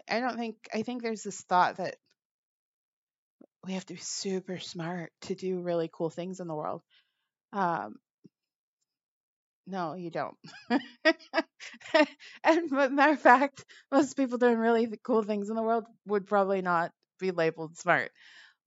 I, 0.10 0.20
don't 0.20 0.38
think, 0.38 0.58
I 0.74 0.82
think 0.82 1.02
there's 1.02 1.24
this 1.24 1.42
thought 1.42 1.78
that 1.78 1.96
we 3.64 3.74
have 3.74 3.86
to 3.88 3.94
be 3.94 4.00
super 4.00 4.60
smart 4.60 5.12
to 5.22 5.36
do 5.36 5.60
really 5.62 5.90
cool 5.92 6.10
things 6.10 6.40
in 6.40 6.48
the 6.48 6.56
world. 6.56 6.82
Um, 7.54 7.96
no, 9.68 9.94
you 9.96 10.12
don't. 10.12 10.38
and 12.44 12.72
matter 12.72 13.14
of 13.14 13.22
fact, 13.22 13.66
most 13.92 14.16
people 14.16 14.38
doing 14.38 14.58
really 14.58 14.88
cool 15.04 15.24
things 15.24 15.50
in 15.50 15.56
the 15.56 15.64
world 15.64 15.86
would 16.06 16.28
probably 16.28 16.62
not 16.62 16.92
be 17.20 17.32
labeled 17.32 17.78
smart, 17.78 18.12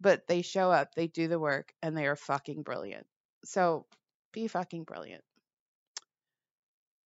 but 0.01 0.27
they 0.29 0.43
show 0.43 0.71
up, 0.73 0.95
they 0.95 1.09
do 1.09 1.29
the 1.29 1.39
work, 1.41 1.73
and 1.83 1.97
they 1.97 2.07
are 2.07 2.17
fucking 2.17 2.63
brilliant. 2.63 3.07
So 3.45 3.87
be 4.33 4.49
fucking 4.49 4.85
brilliant. 4.85 5.25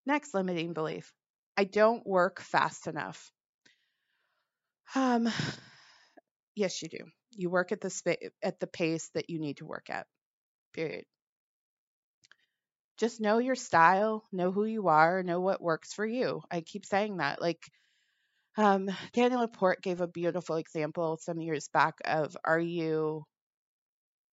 Next 0.07 0.33
limiting 0.33 0.75
belief 0.75 1.13
I 1.57 1.65
don't 1.65 2.07
work 2.07 2.39
fast 2.41 2.87
enough. 2.87 3.33
Um, 4.95 5.29
yes, 6.55 6.83
you 6.83 6.89
do. 6.89 6.99
You 7.37 7.51
work 7.51 7.73
at 7.73 7.81
the 7.81 7.91
spa- 7.91 8.29
at 8.43 8.61
the 8.61 8.67
pace 8.67 9.11
that 9.15 9.31
you 9.31 9.39
need 9.39 9.59
to 9.59 9.67
work 9.67 9.89
at. 9.91 10.07
Period 10.75 11.07
just 12.99 13.21
know 13.21 13.39
your 13.39 13.55
style, 13.55 14.25
know 14.33 14.53
who 14.53 14.65
you 14.65 14.89
are, 14.89 15.23
know 15.23 15.41
what 15.41 15.63
works 15.63 15.93
for 15.93 16.07
you. 16.07 16.43
I 16.51 16.61
keep 16.61 16.87
saying 16.87 17.19
that. 17.19 17.41
Like 17.41 17.63
um, 18.57 18.91
Danielle 19.13 19.41
LaPorte 19.41 19.83
gave 19.83 20.01
a 20.01 20.07
beautiful 20.07 20.57
example 20.57 21.19
some 21.21 21.41
years 21.41 21.69
back 21.69 21.95
of 22.05 22.37
are 22.45 22.61
you 22.61 23.25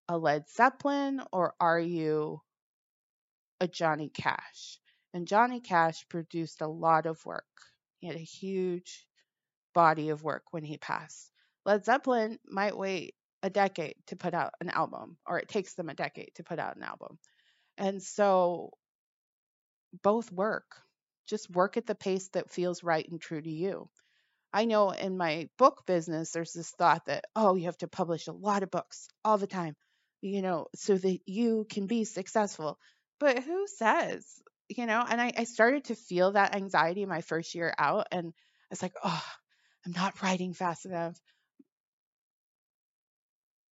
a 0.09 0.17
Led 0.17 0.49
Zeppelin 0.49 1.21
or 1.31 1.53
are 1.59 1.79
you 1.79 2.41
a 3.61 3.67
Johnny 3.67 4.09
Cash? 4.09 4.79
And 5.13 5.27
Johnny 5.27 5.61
Cash 5.61 6.07
produced 6.09 6.61
a 6.61 6.67
lot 6.67 7.05
of 7.05 7.25
work. 7.25 7.45
He 7.99 8.07
had 8.07 8.15
a 8.15 8.19
huge 8.19 9.07
body 9.73 10.09
of 10.09 10.23
work 10.23 10.43
when 10.51 10.63
he 10.63 10.77
passed. 10.77 11.31
Led 11.65 11.85
Zeppelin 11.85 12.39
might 12.45 12.77
wait 12.77 13.15
a 13.43 13.49
decade 13.49 13.95
to 14.07 14.15
put 14.15 14.33
out 14.33 14.53
an 14.59 14.69
album, 14.69 15.17
or 15.25 15.39
it 15.39 15.47
takes 15.47 15.73
them 15.75 15.89
a 15.89 15.93
decade 15.93 16.31
to 16.35 16.43
put 16.43 16.59
out 16.59 16.75
an 16.75 16.83
album. 16.83 17.17
And 17.79 18.03
so 18.03 18.71
both 20.03 20.31
work. 20.31 20.81
Just 21.27 21.49
work 21.49 21.77
at 21.77 21.85
the 21.85 21.95
pace 21.95 22.27
that 22.29 22.51
feels 22.51 22.83
right 22.83 23.07
and 23.09 23.21
true 23.21 23.41
to 23.41 23.49
you. 23.49 23.89
I 24.53 24.65
know 24.65 24.91
in 24.91 25.17
my 25.17 25.49
book 25.57 25.83
business, 25.85 26.31
there's 26.31 26.53
this 26.53 26.71
thought 26.71 27.05
that, 27.05 27.25
oh, 27.35 27.55
you 27.55 27.65
have 27.65 27.77
to 27.79 27.87
publish 27.87 28.27
a 28.27 28.31
lot 28.33 28.63
of 28.63 28.71
books 28.71 29.07
all 29.23 29.37
the 29.37 29.47
time, 29.47 29.75
you 30.21 30.41
know, 30.41 30.67
so 30.75 30.97
that 30.97 31.19
you 31.25 31.67
can 31.69 31.85
be 31.87 32.03
successful. 32.03 32.79
But 33.19 33.43
who 33.43 33.67
says, 33.67 34.25
you 34.67 34.85
know, 34.85 35.05
and 35.07 35.21
I, 35.21 35.31
I 35.37 35.43
started 35.43 35.85
to 35.85 35.95
feel 35.95 36.31
that 36.31 36.55
anxiety 36.55 37.05
my 37.05 37.21
first 37.21 37.53
year 37.53 37.73
out. 37.77 38.07
And 38.11 38.27
I 38.27 38.67
was 38.71 38.81
like, 38.81 38.95
oh, 39.03 39.23
I'm 39.85 39.91
not 39.91 40.21
writing 40.23 40.53
fast 40.53 40.85
enough. 40.85 41.15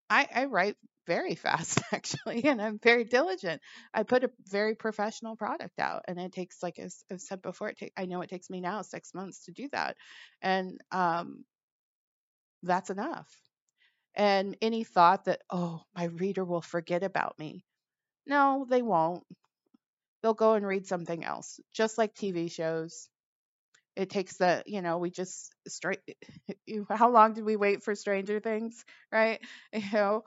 I, 0.09 0.27
I 0.33 0.45
write 0.45 0.75
very 1.07 1.35
fast 1.35 1.79
actually 1.93 2.43
and 2.45 2.61
i'm 2.61 2.79
very 2.79 3.05
diligent. 3.05 3.61
I 3.93 4.03
put 4.03 4.23
a 4.23 4.31
very 4.49 4.75
professional 4.75 5.35
product 5.35 5.79
out 5.79 6.03
and 6.07 6.19
it 6.19 6.33
takes 6.33 6.61
like 6.61 6.79
as 6.79 7.03
i've 7.11 7.21
said 7.21 7.41
before 7.41 7.69
it 7.69 7.77
take, 7.77 7.93
i 7.97 8.05
know 8.05 8.21
it 8.21 8.29
takes 8.29 8.49
me 8.49 8.61
now 8.61 8.81
six 8.83 9.13
months 9.15 9.45
to 9.45 9.51
do 9.51 9.69
that 9.71 9.97
and 10.41 10.79
um, 10.91 11.45
that's 12.63 12.89
enough. 12.89 13.27
And 14.15 14.57
any 14.61 14.83
thought 14.83 15.25
that 15.25 15.41
oh 15.51 15.83
my 15.95 16.05
reader 16.05 16.43
will 16.43 16.61
forget 16.61 17.03
about 17.03 17.37
me 17.39 17.63
no 18.27 18.65
they 18.69 18.81
won't. 18.81 19.23
They'll 20.21 20.33
go 20.35 20.53
and 20.53 20.65
read 20.67 20.87
something 20.87 21.23
else 21.23 21.59
just 21.73 21.97
like 21.97 22.13
tv 22.13 22.51
shows 22.51 23.09
it 23.97 24.09
takes 24.11 24.37
the 24.37 24.63
you 24.67 24.81
know 24.81 24.99
we 24.99 25.11
just 25.11 25.53
straight 25.67 25.99
how 26.89 27.11
long 27.11 27.33
did 27.33 27.45
we 27.45 27.55
wait 27.57 27.83
for 27.83 27.95
stranger 27.95 28.39
things 28.39 28.85
right? 29.11 29.41
You 29.73 29.83
know 29.93 30.23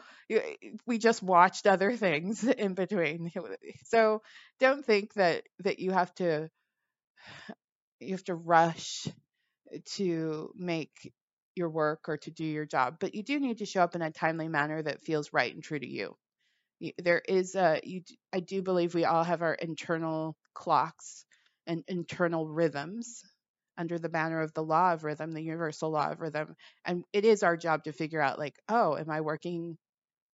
we 0.87 0.99
just 0.99 1.23
watched 1.23 1.67
other 1.67 1.97
things 1.97 2.45
in 2.65 2.75
between. 2.75 3.31
So 3.85 4.23
don't 4.61 4.85
think 4.85 5.15
that 5.15 5.45
that 5.61 5.79
you 5.79 5.93
have 5.93 6.15
to 6.17 6.51
you 8.01 8.13
have 8.13 8.25
to 8.25 8.35
rush 8.35 9.09
to 9.85 10.53
make 10.57 11.13
your 11.57 11.71
work 11.71 12.09
or 12.09 12.17
to 12.19 12.31
do 12.31 12.45
your 12.45 12.67
job 12.67 12.97
but 13.01 13.15
you 13.15 13.23
do 13.23 13.41
need 13.41 13.59
to 13.59 13.67
show 13.67 13.83
up 13.83 13.95
in 13.95 14.03
a 14.03 14.11
timely 14.11 14.49
manner 14.49 14.83
that 14.83 15.03
feels 15.03 15.33
right 15.33 15.55
and 15.55 15.63
true 15.65 15.79
to 15.79 15.89
you. 15.89 16.17
There 16.99 17.23
is 17.29 17.55
a 17.57 17.81
you 17.85 18.03
i 18.33 18.41
do 18.41 18.63
believe 18.63 18.95
we 18.95 19.05
all 19.07 19.25
have 19.25 19.43
our 19.43 19.55
internal 19.55 20.37
clocks 20.55 21.25
and 21.67 21.85
internal 21.89 22.49
rhythms 22.49 23.23
under 23.81 23.99
the 23.99 24.11
banner 24.11 24.43
of 24.43 24.53
the 24.53 24.63
law 24.63 24.93
of 24.93 25.05
rhythm, 25.05 25.33
the 25.33 25.43
universal 25.43 25.91
law 25.91 26.11
of 26.11 26.21
rhythm. 26.21 26.55
And 26.85 27.03
it 27.15 27.25
is 27.25 27.43
our 27.43 27.57
job 27.57 27.85
to 27.85 27.93
figure 27.93 28.21
out, 28.21 28.39
like, 28.39 28.55
oh, 28.69 28.97
am 28.97 29.11
I 29.11 29.23
working 29.23 29.79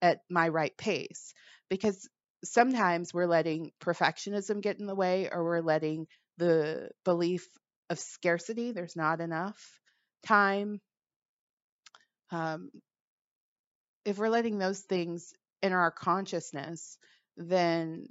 at 0.03 0.19
my 0.29 0.49
right 0.49 0.77
pace? 0.77 1.33
Because 1.71 2.09
sometimes 2.45 3.15
we're 3.15 3.29
letting 3.29 3.71
perfectionism 3.81 4.61
get 4.61 4.81
in 4.81 4.87
the 4.87 4.97
way 4.97 5.31
or 5.31 5.45
we're 5.45 5.61
letting 5.61 6.09
the 6.39 6.91
belief 7.05 7.47
of 7.89 8.01
scarcity, 8.01 8.73
there's 8.73 8.97
not 8.97 9.21
enough 9.21 9.81
time. 10.27 10.81
Um, 12.33 12.71
if 14.05 14.19
we're 14.19 14.29
letting 14.29 14.59
those 14.59 14.81
things 14.81 15.33
enter 15.63 15.79
our 15.79 15.93
consciousness, 15.93 16.99
then 17.37 18.09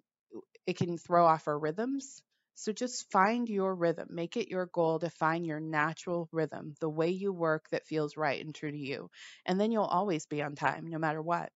it 0.66 0.78
can 0.78 0.98
throw 0.98 1.26
off 1.26 1.48
our 1.48 1.60
rhythms 1.60 2.22
so 2.56 2.72
just 2.74 3.12
find 3.12 3.48
your 3.50 3.76
rhythm. 3.76 4.08
Make 4.12 4.38
it 4.38 4.50
your 4.50 4.66
goal 4.68 5.00
to 5.00 5.10
find 5.10 5.46
your 5.46 5.60
natural 5.60 6.28
rhythm, 6.32 6.76
the 6.82 6.90
way 6.90 7.10
you 7.10 7.32
work 7.34 7.70
that 7.72 7.86
feels 7.88 8.18
right 8.18 8.44
and 8.44 8.56
true 8.56 8.72
to 8.72 8.78
you. 8.78 9.10
And 9.46 9.60
then 9.60 9.72
you'll 9.72 9.84
always 9.84 10.26
be 10.26 10.42
on 10.42 10.56
time 10.56 10.88
no 10.88 10.98
matter 11.00 11.22
what. 11.22 11.52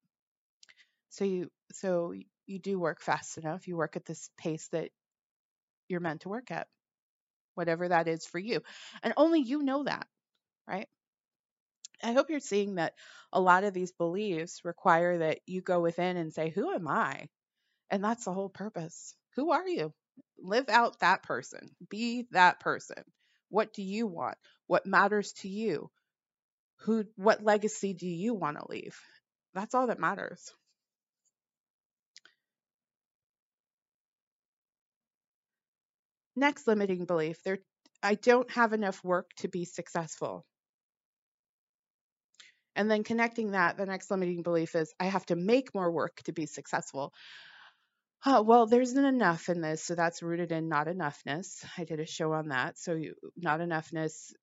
So 1.09 1.25
you 1.25 1.51
so 1.71 2.13
you 2.47 2.59
do 2.59 2.79
work 2.79 3.01
fast 3.01 3.37
enough. 3.37 3.67
You 3.67 3.77
work 3.77 3.95
at 3.95 4.05
this 4.05 4.29
pace 4.37 4.67
that 4.69 4.91
you're 5.87 5.99
meant 5.99 6.21
to 6.21 6.29
work 6.29 6.51
at. 6.51 6.67
Whatever 7.55 7.89
that 7.89 8.07
is 8.07 8.25
for 8.25 8.39
you. 8.39 8.61
And 9.03 9.13
only 9.17 9.41
you 9.41 9.63
know 9.63 9.83
that, 9.83 10.07
right? 10.67 10.89
I 12.03 12.11
hope 12.13 12.29
you're 12.29 12.41
seeing 12.41 12.75
that 12.75 12.93
a 13.31 13.39
lot 13.39 13.63
of 13.63 13.73
these 13.73 13.91
beliefs 13.93 14.65
require 14.65 15.19
that 15.19 15.39
you 15.45 15.61
go 15.61 15.79
within 15.79 16.17
and 16.17 16.33
say, 16.33 16.49
Who 16.49 16.71
am 16.73 16.87
I? 16.89 17.29
And 17.89 18.03
that's 18.03 18.25
the 18.25 18.33
whole 18.33 18.49
purpose. 18.49 19.15
Who 19.35 19.51
are 19.51 19.67
you? 19.67 19.93
Live 20.41 20.69
out 20.69 20.99
that 20.99 21.23
person. 21.23 21.69
Be 21.89 22.27
that 22.31 22.59
person. 22.59 23.03
What 23.49 23.73
do 23.73 23.81
you 23.81 24.07
want? 24.07 24.37
What 24.67 24.85
matters 24.85 25.33
to 25.41 25.49
you? 25.49 25.89
Who 26.83 27.05
what 27.15 27.43
legacy 27.43 27.93
do 27.93 28.07
you 28.07 28.33
want 28.33 28.57
to 28.57 28.69
leave? 28.69 28.97
That's 29.53 29.75
all 29.75 29.87
that 29.87 29.99
matters. 29.99 30.53
Next 36.35 36.67
limiting 36.67 37.05
belief, 37.05 37.43
there 37.43 37.59
I 38.01 38.15
don't 38.15 38.49
have 38.51 38.71
enough 38.71 39.03
work 39.03 39.31
to 39.37 39.49
be 39.49 39.65
successful. 39.65 40.45
And 42.75 42.89
then 42.89 43.03
connecting 43.03 43.51
that, 43.51 43.75
the 43.75 43.85
next 43.85 44.09
limiting 44.09 44.41
belief 44.41 44.73
is 44.73 44.93
I 44.99 45.05
have 45.05 45.25
to 45.25 45.35
make 45.35 45.75
more 45.75 45.91
work 45.91 46.21
to 46.23 46.31
be 46.31 46.45
successful. 46.45 47.13
Oh, 48.25 48.41
well, 48.41 48.65
there's 48.65 48.93
an 48.93 49.05
enough 49.05 49.49
in 49.49 49.61
this. 49.61 49.83
So 49.83 49.95
that's 49.95 50.21
rooted 50.23 50.51
in 50.51 50.67
not 50.69 50.87
enoughness. 50.87 51.65
I 51.77 51.83
did 51.85 51.99
a 51.99 52.05
show 52.05 52.33
on 52.33 52.49
that. 52.49 52.77
So, 52.77 52.93
you, 52.95 53.15
not 53.37 53.59
enoughness, 53.61 54.33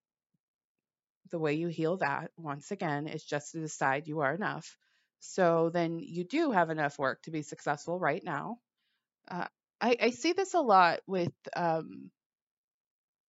the 1.30 1.38
way 1.38 1.54
you 1.54 1.68
heal 1.68 1.96
that, 1.98 2.30
once 2.36 2.70
again, 2.70 3.06
is 3.06 3.24
just 3.24 3.52
to 3.52 3.60
decide 3.60 4.06
you 4.08 4.20
are 4.20 4.34
enough. 4.34 4.76
So 5.20 5.70
then 5.70 5.98
you 5.98 6.24
do 6.24 6.52
have 6.52 6.70
enough 6.70 6.98
work 6.98 7.22
to 7.22 7.30
be 7.30 7.42
successful 7.42 7.98
right 7.98 8.22
now. 8.22 8.58
Uh, 9.28 9.46
I, 9.80 9.96
I 10.00 10.10
see 10.10 10.32
this 10.32 10.54
a 10.54 10.60
lot 10.60 11.00
with 11.06 11.32
um, 11.54 12.10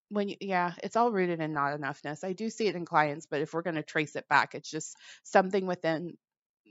when 0.10 0.30
you, 0.30 0.38
yeah, 0.40 0.74
it's 0.84 0.96
all 0.96 1.12
rooted 1.12 1.42
in 1.42 1.54
not 1.54 1.78
enoughness. 1.78 2.24
I 2.24 2.34
do 2.34 2.50
see 2.50 2.68
it 2.68 2.76
in 2.76 2.86
clients, 2.86 3.26
but 3.26 3.42
if 3.42 3.54
we're 3.54 3.62
going 3.62 3.76
to 3.76 3.84
trace 3.84 4.16
it 4.16 4.28
back, 4.30 4.56
it's 4.56 4.70
just 4.70 4.96
something 5.24 5.66
within 5.66 6.18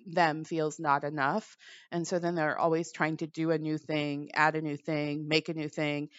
them 0.07 0.45
feels 0.45 0.79
not 0.79 1.05
enough. 1.05 1.57
And 1.93 2.07
so 2.07 2.19
then 2.19 2.35
they're 2.35 2.59
always 2.59 2.93
trying 2.93 3.19
to 3.19 3.27
do 3.27 3.51
a 3.51 3.59
new 3.59 3.79
thing, 3.79 4.31
add 4.35 4.57
a 4.57 4.63
new 4.63 4.77
thing, 4.77 5.29
make 5.29 5.49
a 5.49 5.55
new 5.55 5.69
thing. 5.69 6.11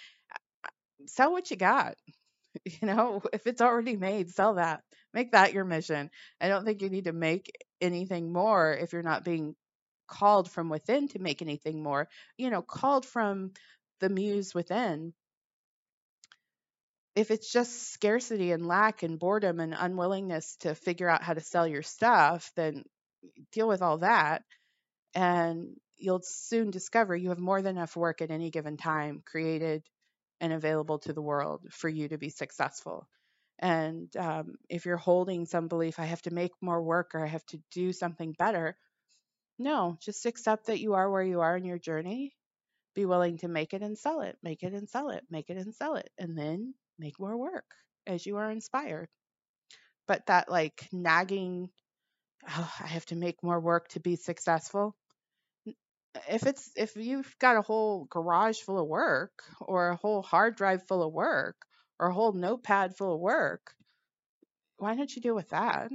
Sell 1.08 1.32
what 1.32 1.50
you 1.52 1.58
got. 1.58 1.96
You 2.66 2.88
know, 2.88 3.22
if 3.34 3.48
it's 3.48 3.62
already 3.62 3.98
made, 3.98 4.32
sell 4.32 4.56
that. 4.56 4.84
Make 5.14 5.34
that 5.34 5.54
your 5.54 5.66
mission. 5.66 6.10
I 6.42 6.48
don't 6.48 6.66
think 6.66 6.82
you 6.82 6.90
need 6.90 7.06
to 7.06 7.14
make 7.14 7.52
anything 7.82 8.34
more 8.34 8.74
if 8.74 8.94
you're 8.94 9.04
not 9.04 9.24
being 9.24 9.56
called 10.08 10.50
from 10.52 10.70
within 10.70 11.08
to 11.10 11.20
make 11.20 11.42
anything 11.42 11.84
more. 11.84 12.10
You 12.38 12.50
know, 12.50 12.64
called 12.64 13.06
from 13.06 13.54
the 14.00 14.10
muse 14.10 14.56
within 14.56 15.14
if 17.16 17.32
it's 17.32 17.52
just 17.52 17.92
scarcity 17.92 18.52
and 18.52 18.66
lack 18.68 19.04
and 19.04 19.20
boredom 19.20 19.60
and 19.60 19.74
unwillingness 19.78 20.56
to 20.58 20.76
figure 20.76 21.10
out 21.10 21.24
how 21.24 21.34
to 21.34 21.42
sell 21.42 21.68
your 21.68 21.82
stuff, 21.82 22.52
then 22.56 22.84
deal 23.52 23.68
with 23.68 23.82
all 23.82 24.00
that. 24.00 24.44
And 25.14 25.76
you'll 25.98 26.22
soon 26.24 26.72
discover 26.72 27.16
you 27.16 27.30
have 27.30 27.40
more 27.40 27.62
than 27.62 27.78
enough 27.78 27.96
work 27.96 28.22
at 28.22 28.32
any 28.32 28.52
given 28.52 28.78
time 28.78 29.22
created 29.26 29.84
and 30.40 30.54
available 30.54 31.00
to 31.00 31.14
the 31.14 31.22
world 31.22 31.62
for 31.72 31.90
you 31.90 32.08
to 32.10 32.18
be 32.18 32.30
successful. 32.30 33.08
And 33.60 34.16
um, 34.18 34.56
if 34.70 34.86
you're 34.86 34.98
holding 34.98 35.46
some 35.46 35.68
belief, 35.68 36.00
I 36.00 36.06
have 36.06 36.22
to 36.24 36.34
make 36.34 36.52
more 36.62 36.82
work 36.82 37.16
or 37.16 37.24
I 37.24 37.28
have 37.28 37.46
to 37.48 37.60
do 37.72 37.92
something 37.92 38.34
better, 38.38 38.78
no, 39.58 39.98
just 40.02 40.26
accept 40.26 40.68
that 40.68 40.80
you 40.80 40.94
are 40.94 41.10
where 41.10 41.24
you 41.24 41.42
are 41.42 41.58
in 41.58 41.66
your 41.66 41.80
journey. 41.80 42.34
Be 42.94 43.06
willing 43.06 43.38
to 43.40 43.48
make 43.48 43.74
it 43.74 43.82
and 43.82 43.98
sell 43.98 44.22
it, 44.22 44.38
make 44.44 44.64
it 44.64 44.74
and 44.74 44.90
sell 44.90 45.10
it, 45.10 45.24
make 45.30 45.50
it 45.50 45.58
and 45.58 45.74
sell 45.74 45.96
it. 45.96 46.10
And 46.18 46.38
then 46.38 46.76
make 47.00 47.20
more 47.20 47.38
work 47.38 47.66
as 48.06 48.26
you 48.26 48.38
are 48.38 48.52
inspired. 48.52 49.10
But 50.08 50.26
that 50.28 50.50
like 50.50 50.88
nagging, 50.92 51.70
oh, 52.50 52.74
I 52.80 52.88
have 52.88 53.06
to 53.08 53.16
make 53.16 53.44
more 53.44 53.60
work 53.60 53.90
to 53.90 54.00
be 54.00 54.16
successful. 54.16 54.96
If 56.30 56.48
it's 56.48 56.72
if 56.76 56.96
you've 56.96 57.34
got 57.40 57.58
a 57.58 57.62
whole 57.62 58.06
garage 58.06 58.60
full 58.60 58.80
of 58.80 58.88
work 58.88 59.44
or 59.62 59.90
a 59.90 59.96
whole 59.96 60.22
hard 60.22 60.56
drive 60.56 60.88
full 60.88 61.04
of 61.04 61.14
work 61.14 61.56
or 62.00 62.08
a 62.08 62.14
whole 62.14 62.34
notepad 62.34 62.98
full 62.98 63.14
of 63.14 63.20
work, 63.20 63.74
why 64.78 64.96
don't 64.96 65.16
you 65.16 65.22
deal 65.22 65.36
with 65.36 65.50
that? 65.50 65.92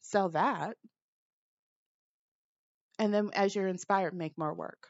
Sell 0.00 0.30
that. 0.30 0.76
And 2.98 3.14
then 3.14 3.30
as 3.34 3.54
you're 3.54 3.68
inspired, 3.68 4.14
make 4.14 4.36
more 4.36 4.54
work. 4.54 4.88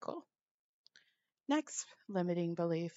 Cool. 0.00 0.24
Next 1.48 1.86
limiting 2.08 2.54
belief 2.54 2.92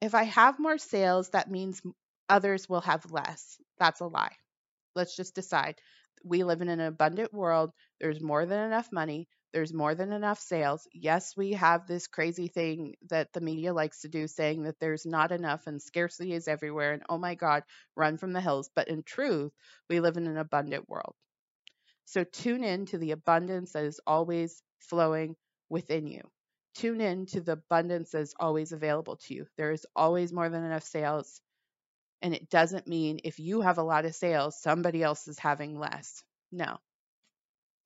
if 0.00 0.14
I 0.14 0.24
have 0.24 0.58
more 0.58 0.78
sales, 0.78 1.30
that 1.30 1.50
means 1.50 1.82
others 2.28 2.68
will 2.68 2.80
have 2.80 3.10
less. 3.10 3.60
That's 3.78 4.00
a 4.00 4.06
lie. 4.06 4.36
Let's 4.94 5.16
just 5.16 5.34
decide. 5.34 5.80
We 6.24 6.44
live 6.44 6.60
in 6.62 6.68
an 6.68 6.80
abundant 6.80 7.32
world. 7.32 7.72
There's 8.00 8.20
more 8.20 8.46
than 8.46 8.60
enough 8.60 8.90
money. 8.92 9.28
There's 9.52 9.72
more 9.72 9.94
than 9.94 10.12
enough 10.12 10.38
sales. 10.40 10.86
Yes, 10.92 11.36
we 11.36 11.52
have 11.52 11.86
this 11.86 12.06
crazy 12.06 12.48
thing 12.48 12.94
that 13.08 13.32
the 13.32 13.40
media 13.40 13.72
likes 13.72 14.02
to 14.02 14.08
do, 14.08 14.26
saying 14.28 14.64
that 14.64 14.78
there's 14.78 15.06
not 15.06 15.32
enough 15.32 15.66
and 15.66 15.80
scarcity 15.80 16.32
is 16.34 16.48
everywhere. 16.48 16.92
And 16.92 17.02
oh 17.08 17.18
my 17.18 17.34
God, 17.34 17.62
run 17.96 18.18
from 18.18 18.32
the 18.32 18.40
hills. 18.40 18.70
But 18.74 18.88
in 18.88 19.02
truth, 19.02 19.52
we 19.88 20.00
live 20.00 20.16
in 20.16 20.26
an 20.26 20.36
abundant 20.36 20.88
world. 20.88 21.14
So 22.06 22.24
tune 22.24 22.64
in 22.64 22.86
to 22.86 22.98
the 22.98 23.12
abundance 23.12 23.72
that 23.72 23.84
is 23.84 24.00
always 24.06 24.62
flowing 24.80 25.36
within 25.68 26.06
you 26.08 26.22
tune 26.74 27.00
in 27.00 27.26
to 27.26 27.40
the 27.40 27.52
abundance 27.52 28.10
that's 28.12 28.34
always 28.38 28.70
available 28.72 29.16
to 29.16 29.34
you. 29.34 29.46
There 29.56 29.72
is 29.72 29.84
always 29.96 30.32
more 30.32 30.48
than 30.48 30.64
enough 30.64 30.84
sales. 30.84 31.40
And 32.22 32.34
it 32.34 32.50
doesn't 32.50 32.86
mean 32.86 33.20
if 33.24 33.38
you 33.38 33.60
have 33.60 33.78
a 33.78 33.82
lot 33.82 34.04
of 34.04 34.14
sales, 34.14 34.60
somebody 34.60 35.02
else 35.02 35.28
is 35.28 35.38
having 35.38 35.78
less. 35.78 36.22
No, 36.50 36.78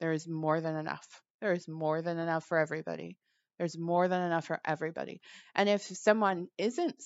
there 0.00 0.12
is 0.12 0.26
more 0.26 0.60
than 0.60 0.76
enough. 0.76 1.22
There 1.40 1.52
is 1.52 1.68
more 1.68 2.02
than 2.02 2.18
enough 2.18 2.44
for 2.44 2.58
everybody. 2.58 3.16
There's 3.58 3.78
more 3.78 4.08
than 4.08 4.22
enough 4.22 4.46
for 4.46 4.60
everybody. 4.64 5.20
And 5.54 5.68
if 5.68 5.82
someone 5.82 6.48
isn't 6.58 7.00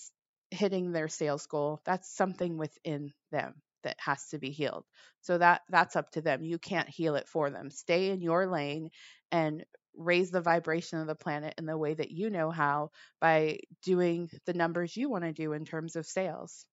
hitting 0.51 0.93
their 0.93 1.09
sales 1.09 1.47
goal, 1.47 1.81
that's 1.85 2.15
something 2.15 2.57
within 2.57 3.13
them 3.33 3.55
that 3.83 3.97
has 3.99 4.29
to 4.29 4.39
be 4.39 4.51
healed. 4.51 4.85
So 5.23 5.39
that 5.39 5.63
that's 5.69 5.97
up 5.97 6.11
to 6.13 6.23
them. 6.23 6.43
You 6.43 6.59
can't 6.59 6.89
heal 6.89 7.17
it 7.17 7.29
for 7.29 7.51
them. 7.51 7.71
Stay 7.71 8.11
in 8.11 8.23
your 8.23 8.47
lane 8.47 8.91
and 9.31 9.65
raise 9.97 10.31
the 10.31 10.41
vibration 10.41 10.99
of 10.99 11.07
the 11.07 11.15
planet 11.15 11.55
in 11.59 11.67
the 11.67 11.77
way 11.77 11.95
that 11.95 12.11
you 12.11 12.31
know 12.31 12.51
how 12.51 12.91
by 13.21 13.59
doing 13.85 14.31
the 14.47 14.55
numbers 14.55 14.97
you 14.97 15.11
want 15.11 15.25
to 15.25 15.33
do 15.33 15.53
in 15.53 15.65
terms 15.65 15.97
of 15.97 16.07
sales. 16.07 16.67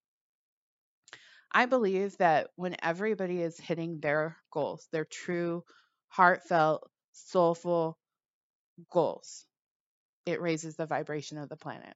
I 1.54 1.66
believe 1.66 2.18
that 2.18 2.52
when 2.56 2.76
everybody 2.84 3.42
is 3.42 3.60
hitting 3.60 4.00
their 4.00 4.38
goals, 4.52 4.88
their 4.92 5.06
true, 5.06 5.64
heartfelt, 6.10 6.90
soulful 7.14 7.98
goals, 8.92 9.46
it 10.26 10.42
raises 10.42 10.76
the 10.76 10.86
vibration 10.86 11.38
of 11.38 11.50
the 11.50 11.58
planet. 11.58 11.96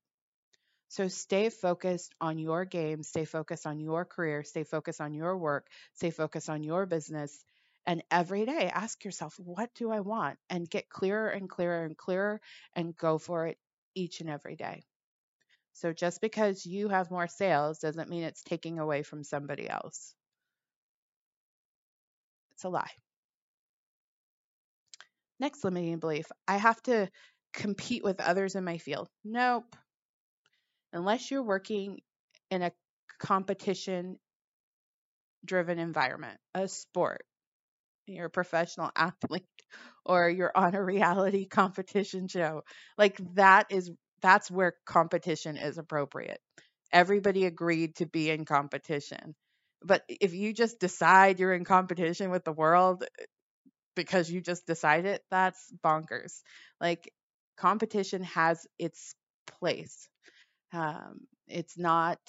So 0.90 1.08
stay 1.08 1.50
focused 1.50 2.14
on 2.22 2.40
your 2.40 2.66
game, 2.66 3.04
stay 3.04 3.26
focused 3.26 3.66
on 3.68 3.80
your 3.80 4.06
career, 4.06 4.44
stay 4.44 4.64
focused 4.64 5.02
on 5.02 5.14
your 5.14 5.38
work, 5.38 5.68
stay 5.94 6.12
focused 6.12 6.50
on 6.50 6.64
your 6.64 6.86
business, 6.86 7.44
and 7.86 8.04
every 8.12 8.46
day 8.46 8.70
ask 8.74 9.04
yourself, 9.06 9.40
what 9.40 9.74
do 9.76 9.92
I 9.92 10.02
want? 10.02 10.40
And 10.50 10.70
get 10.70 10.90
clearer 10.90 11.30
and 11.30 11.50
clearer 11.50 11.84
and 11.86 11.98
clearer 11.98 12.42
and 12.76 12.96
go 12.98 13.18
for 13.18 13.48
it 13.48 13.58
each 13.96 14.22
and 14.22 14.30
every 14.30 14.56
day. 14.56 14.84
So 15.78 15.94
just 15.94 16.22
because 16.22 16.66
you 16.66 16.90
have 16.90 17.12
more 17.12 17.28
sales 17.28 17.78
doesn't 17.78 18.10
mean 18.10 18.24
it's 18.24 18.42
taking 18.42 18.80
away 18.80 19.04
from 19.04 19.24
somebody 19.24 19.70
else. 19.70 20.16
It's 22.54 22.64
a 22.64 22.70
lie. 22.70 22.90
Next 25.40 25.64
limiting 25.64 26.00
belief 26.00 26.32
I 26.48 26.58
have 26.58 26.82
to 26.84 27.12
compete 27.54 28.04
with 28.04 28.20
others 28.20 28.56
in 28.56 28.64
my 28.64 28.80
field. 28.80 29.08
Nope. 29.24 29.76
Unless 30.94 31.30
you're 31.30 31.44
working 31.44 32.00
in 32.50 32.64
a 32.64 32.72
competition 33.20 34.18
driven 35.46 35.78
environment, 35.78 36.40
a 36.56 36.68
sport, 36.68 37.22
you're 38.08 38.26
a 38.26 38.32
professional 38.32 38.90
athlete 38.96 39.46
or 40.04 40.28
you're 40.28 40.52
on 40.56 40.74
a 40.74 40.84
reality 40.84 41.46
competition 41.46 42.28
show. 42.28 42.64
Like 42.98 43.20
that 43.36 43.68
is 43.70 43.92
that's 44.22 44.50
where 44.50 44.76
competition 44.86 45.58
is 45.58 45.78
appropriate. 45.78 46.40
Everybody 46.92 47.46
agreed 47.46 47.96
to 47.98 48.06
be 48.06 48.30
in 48.30 48.46
competition. 48.46 49.36
But 49.84 50.04
if 50.08 50.34
you 50.34 50.54
just 50.54 50.80
decide 50.80 51.40
you're 51.40 51.54
in 51.54 51.66
competition 51.66 52.32
with 52.32 52.44
the 52.44 52.52
world 52.52 53.04
eh, 53.04 53.26
because 53.96 54.32
you 54.32 54.42
just 54.42 54.66
decided, 54.66 55.22
that's 55.30 55.72
bonkers. 55.84 56.42
Like 56.82 57.12
competition 57.58 58.24
has 58.24 58.66
its 58.80 59.14
place. 59.48 60.08
Um, 60.74 61.22
it's 61.48 61.78
not 61.78 62.20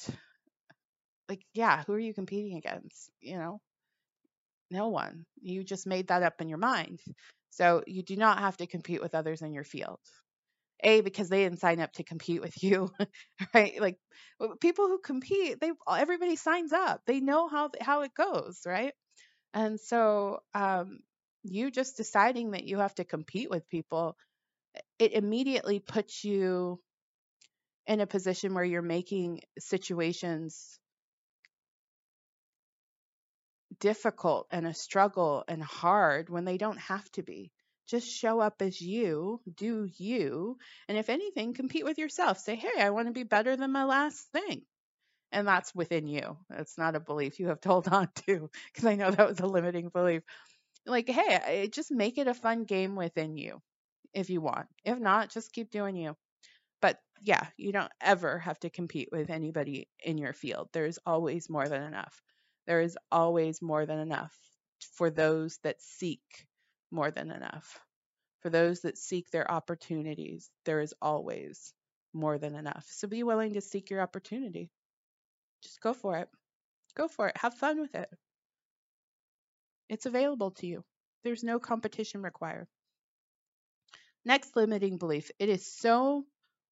like, 1.29 1.43
yeah, 1.55 1.83
who 1.87 1.93
are 1.93 1.99
you 1.99 2.15
competing 2.15 2.57
against? 2.57 3.11
You 3.21 3.39
know, 3.39 3.61
no 4.71 4.89
one. 4.89 5.25
You 5.41 5.65
just 5.65 5.87
made 5.87 6.09
that 6.09 6.23
up 6.23 6.41
in 6.41 6.49
your 6.49 6.59
mind. 6.59 7.01
So 7.51 7.83
you 7.87 8.03
do 8.03 8.17
not 8.17 8.39
have 8.39 8.57
to 8.59 8.67
compete 8.67 9.01
with 9.01 9.15
others 9.15 9.43
in 9.43 9.53
your 9.53 9.65
field. 9.65 10.01
A 10.83 11.01
because 11.01 11.29
they 11.29 11.45
didn't 11.45 11.61
sign 11.61 11.81
up 11.81 11.93
to 11.95 12.05
compete 12.05 12.41
with 12.41 12.63
you, 12.63 12.91
right? 13.55 13.81
Like 13.81 13.99
people 14.61 14.89
who 14.89 14.99
compete, 14.99 15.61
they 15.61 15.73
everybody 15.89 16.37
signs 16.37 16.73
up. 16.73 17.03
They 17.07 17.21
know 17.21 17.49
how 17.49 17.71
how 17.81 18.03
it 18.03 18.15
goes, 18.15 18.61
right? 18.67 18.95
And 19.55 19.81
so 19.81 20.41
um, 20.55 21.01
you 21.45 21.71
just 21.71 21.97
deciding 21.97 22.53
that 22.53 22.65
you 22.65 22.79
have 22.79 22.95
to 22.97 23.05
compete 23.05 23.51
with 23.51 23.69
people, 23.69 24.17
it 24.99 25.13
immediately 25.13 25.81
puts 25.81 26.25
you 26.25 26.81
in 27.89 28.01
a 28.01 28.07
position 28.07 28.55
where 28.55 28.63
you're 28.65 28.83
making 28.83 29.41
situations 29.59 30.79
difficult 33.81 34.47
and 34.53 34.67
a 34.67 34.73
struggle 34.75 35.43
and 35.49 35.63
hard 35.63 36.29
when 36.31 36.45
they 36.45 36.57
don't 36.59 36.79
have 36.79 37.11
to 37.13 37.23
be. 37.23 37.51
Just 37.89 38.09
show 38.09 38.41
up 38.41 38.63
as 38.63 38.81
you, 38.81 39.41
do 39.57 39.89
you, 39.97 40.59
and 40.89 40.99
if 40.99 41.09
anything, 41.09 41.55
compete 41.55 41.85
with 41.85 41.99
yourself. 41.99 42.39
Say, 42.39 42.55
hey, 42.57 42.81
I 42.81 42.91
want 42.91 43.09
to 43.09 43.13
be 43.13 43.25
better 43.25 43.57
than 43.57 43.73
my 43.73 43.85
last 43.85 44.29
thing. 44.33 44.63
And 45.33 45.47
that's 45.49 45.75
within 45.75 46.07
you. 46.07 46.39
It's 46.51 46.79
not 46.79 46.97
a 46.97 47.01
belief 47.01 47.41
you 47.41 47.49
have 47.49 47.61
to 47.63 47.69
hold 47.69 47.89
on 47.93 48.09
to 48.27 48.51
because 48.73 48.87
I 48.87 48.95
know 48.95 49.11
that 49.11 49.29
was 49.29 49.41
a 49.41 49.47
limiting 49.47 49.89
belief. 49.89 50.23
Like, 50.87 51.09
hey, 51.09 51.69
just 51.73 51.91
make 51.91 52.19
it 52.19 52.29
a 52.29 52.35
fun 52.35 52.65
game 52.65 52.97
within 52.97 53.37
you 53.37 53.61
if 54.15 54.31
you 54.31 54.41
want. 54.41 54.69
If 54.85 54.99
not, 54.99 55.31
just 55.31 55.53
keep 55.53 55.71
doing 55.71 55.97
you. 55.97 56.17
But 56.81 57.01
yeah, 57.23 57.47
you 57.57 57.73
don't 57.73 57.93
ever 58.01 58.39
have 58.39 58.59
to 58.61 58.71
compete 58.71 59.11
with 59.13 59.31
anybody 59.31 59.89
in 60.05 60.19
your 60.19 60.33
field. 60.33 60.69
There's 60.73 60.99
always 61.07 61.51
more 61.51 61.69
than 61.69 61.83
enough. 61.83 62.23
There 62.67 62.81
is 62.81 62.99
always 63.13 63.63
more 63.63 63.87
than 63.87 63.99
enough 63.99 64.35
for 64.95 65.11
those 65.11 65.59
that 65.65 65.81
seek 65.83 66.23
more 66.91 67.11
than 67.11 67.31
enough. 67.31 67.79
For 68.43 68.51
those 68.51 68.81
that 68.81 68.99
seek 68.99 69.31
their 69.31 69.51
opportunities, 69.51 70.51
there 70.65 70.81
is 70.81 70.95
always 71.03 71.73
more 72.13 72.39
than 72.39 72.55
enough. 72.55 72.87
So 72.91 73.09
be 73.09 73.23
willing 73.23 73.55
to 73.55 73.61
seek 73.61 73.91
your 73.91 74.01
opportunity. 74.01 74.71
Just 75.63 75.81
go 75.81 75.93
for 75.93 76.17
it. 76.19 76.29
Go 76.95 77.09
for 77.09 77.29
it. 77.29 77.37
Have 77.37 77.55
fun 77.55 77.81
with 77.81 77.95
it. 77.95 78.09
It's 79.89 80.07
available 80.07 80.53
to 80.53 80.67
you. 80.67 80.85
There's 81.25 81.43
no 81.43 81.59
competition 81.59 82.23
required. 82.23 82.69
Next 84.25 84.55
limiting 84.57 84.99
belief 84.99 85.31
it 85.39 85.49
is 85.49 85.67
so 85.67 86.25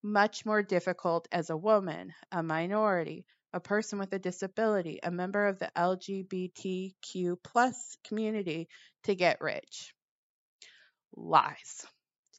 much 0.03 0.47
more 0.47 0.63
difficult 0.63 1.27
as 1.33 1.51
a 1.51 1.57
woman, 1.57 2.13
a 2.31 2.43
minority, 2.43 3.27
a 3.53 3.61
person 3.61 3.99
with 3.99 4.13
a 4.13 4.19
disability, 4.19 5.01
a 5.03 5.11
member 5.11 5.47
of 5.47 5.59
the 5.59 5.71
LGBTQ 5.77 7.37
plus 7.43 7.97
community 8.07 8.69
to 9.05 9.15
get 9.15 9.41
rich. 9.41 9.95
Lies. 11.15 11.87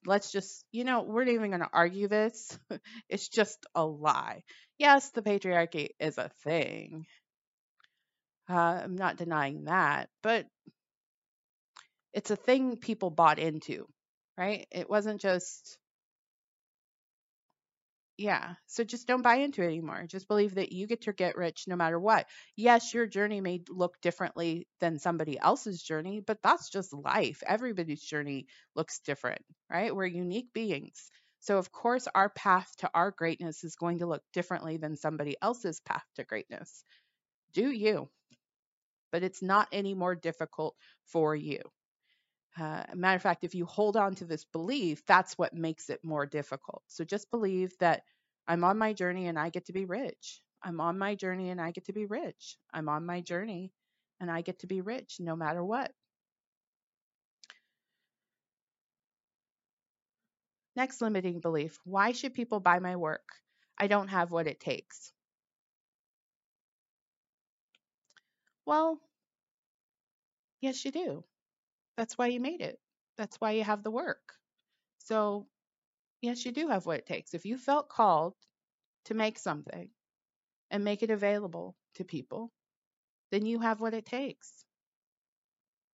Let's 0.06 0.32
just, 0.32 0.66
you 0.72 0.84
know, 0.84 1.04
we're 1.04 1.26
not 1.26 1.34
even 1.34 1.52
going 1.52 1.62
to 1.62 1.70
argue 1.74 2.08
this. 2.08 2.58
it's 3.10 3.30
just 3.30 3.66
a 3.76 3.86
lie. 3.86 4.44
Yes, 4.78 5.12
the 5.12 5.22
patriarchy 5.22 5.90
is 6.00 6.18
a 6.18 6.30
thing. 6.44 7.06
Uh, 8.50 8.54
I'm 8.84 8.96
not 8.96 9.18
denying 9.18 9.66
that, 9.66 10.10
but 10.22 10.48
it's 12.14 12.32
a 12.32 12.36
thing 12.36 12.78
people 12.78 13.10
bought 13.10 13.40
into, 13.40 13.88
right? 14.38 14.68
It 14.72 14.90
wasn't 14.90 15.22
just 15.22 15.78
yeah. 18.18 18.56
So 18.66 18.84
just 18.84 19.08
don't 19.08 19.22
buy 19.22 19.36
into 19.36 19.62
it 19.62 19.68
anymore. 19.68 20.06
Just 20.08 20.28
believe 20.28 20.56
that 20.56 20.72
you 20.72 20.88
get 20.88 21.02
to 21.02 21.14
get 21.14 21.38
rich 21.38 21.66
no 21.68 21.76
matter 21.76 22.00
what. 22.00 22.28
Yes, 22.56 22.94
your 22.94 23.06
journey 23.06 23.42
may 23.42 23.62
look 23.70 24.00
differently 24.02 24.68
than 24.80 24.98
somebody 25.00 25.40
else's 25.40 25.82
journey, 25.82 26.20
but 26.22 26.42
that's 26.42 26.70
just 26.70 26.94
life. 26.94 27.44
Everybody's 27.46 28.02
journey 28.04 28.48
looks 28.76 29.00
different, 29.00 29.42
right? 29.70 29.96
We're 29.96 30.06
unique 30.08 30.52
beings. 30.54 31.12
So, 31.40 31.60
of 31.60 31.72
course, 31.72 32.08
our 32.16 32.30
path 32.30 32.70
to 32.80 32.90
our 32.94 33.12
greatness 33.12 33.64
is 33.64 33.76
going 33.76 34.00
to 34.00 34.08
look 34.08 34.24
differently 34.34 34.78
than 34.78 34.96
somebody 34.98 35.36
else's 35.42 35.80
path 35.82 36.04
to 36.16 36.24
greatness. 36.24 36.84
Do 37.54 37.70
you? 37.72 38.10
But 39.12 39.22
it's 39.22 39.42
not 39.42 39.68
any 39.74 39.94
more 39.94 40.16
difficult 40.16 40.78
for 41.08 41.36
you. 41.36 41.60
Uh, 42.60 42.84
matter 42.96 43.16
of 43.16 43.22
fact, 43.22 43.44
if 43.44 43.54
you 43.56 43.66
hold 43.66 43.96
on 43.96 44.16
to 44.16 44.26
this 44.26 44.44
belief, 44.46 45.06
that's 45.06 45.38
what 45.38 45.54
makes 45.54 45.90
it 45.90 46.04
more 46.04 46.26
difficult. 46.26 46.82
So 46.88 47.04
just 47.04 47.30
believe 47.30 47.78
that 47.80 48.04
I'm 48.48 48.64
on 48.64 48.78
my 48.78 48.94
journey 48.94 49.28
and 49.28 49.38
I 49.38 49.50
get 49.50 49.66
to 49.68 49.74
be 49.74 49.86
rich. 49.86 50.42
I'm 50.64 50.82
on 50.82 50.98
my 50.98 51.16
journey 51.16 51.50
and 51.52 51.62
I 51.62 51.72
get 51.72 51.86
to 51.86 51.94
be 51.94 52.06
rich. 52.06 52.58
I'm 52.74 52.90
on 52.90 53.06
my 53.06 53.22
journey 53.22 53.72
and 54.20 54.32
I 54.32 54.42
get 54.42 54.60
to 54.60 54.68
be 54.68 54.82
rich 54.82 55.18
no 55.20 55.36
matter 55.36 55.64
what. 55.64 55.92
Next 60.78 61.02
limiting 61.02 61.42
belief 61.42 61.78
why 61.84 62.14
should 62.14 62.34
people 62.34 62.62
buy 62.62 62.80
my 62.80 62.96
work? 62.96 63.28
I 63.78 63.88
don't 63.88 64.08
have 64.08 64.32
what 64.32 64.48
it 64.48 64.62
takes. 64.62 65.12
Well, 68.66 69.02
yes, 70.62 70.86
you 70.86 70.92
do. 70.92 71.24
That's 71.98 72.18
why 72.18 72.28
you 72.28 72.40
made 72.40 72.62
it. 72.62 72.80
That's 73.18 73.38
why 73.42 73.52
you 73.52 73.64
have 73.64 73.84
the 73.84 73.92
work. 73.92 74.36
So, 75.00 75.48
yes, 76.22 76.46
you 76.46 76.52
do 76.52 76.68
have 76.70 76.86
what 76.86 77.00
it 77.00 77.06
takes. 77.08 77.34
If 77.34 77.46
you 77.46 77.58
felt 77.58 77.90
called 77.90 78.36
to 79.06 79.14
make 79.14 79.40
something 79.40 79.90
and 80.72 80.84
make 80.84 81.04
it 81.04 81.12
available 81.12 81.76
to 81.96 82.04
people, 82.04 82.52
then 83.32 83.46
you 83.46 83.60
have 83.60 83.82
what 83.82 83.94
it 83.94 84.06
takes. 84.06 84.66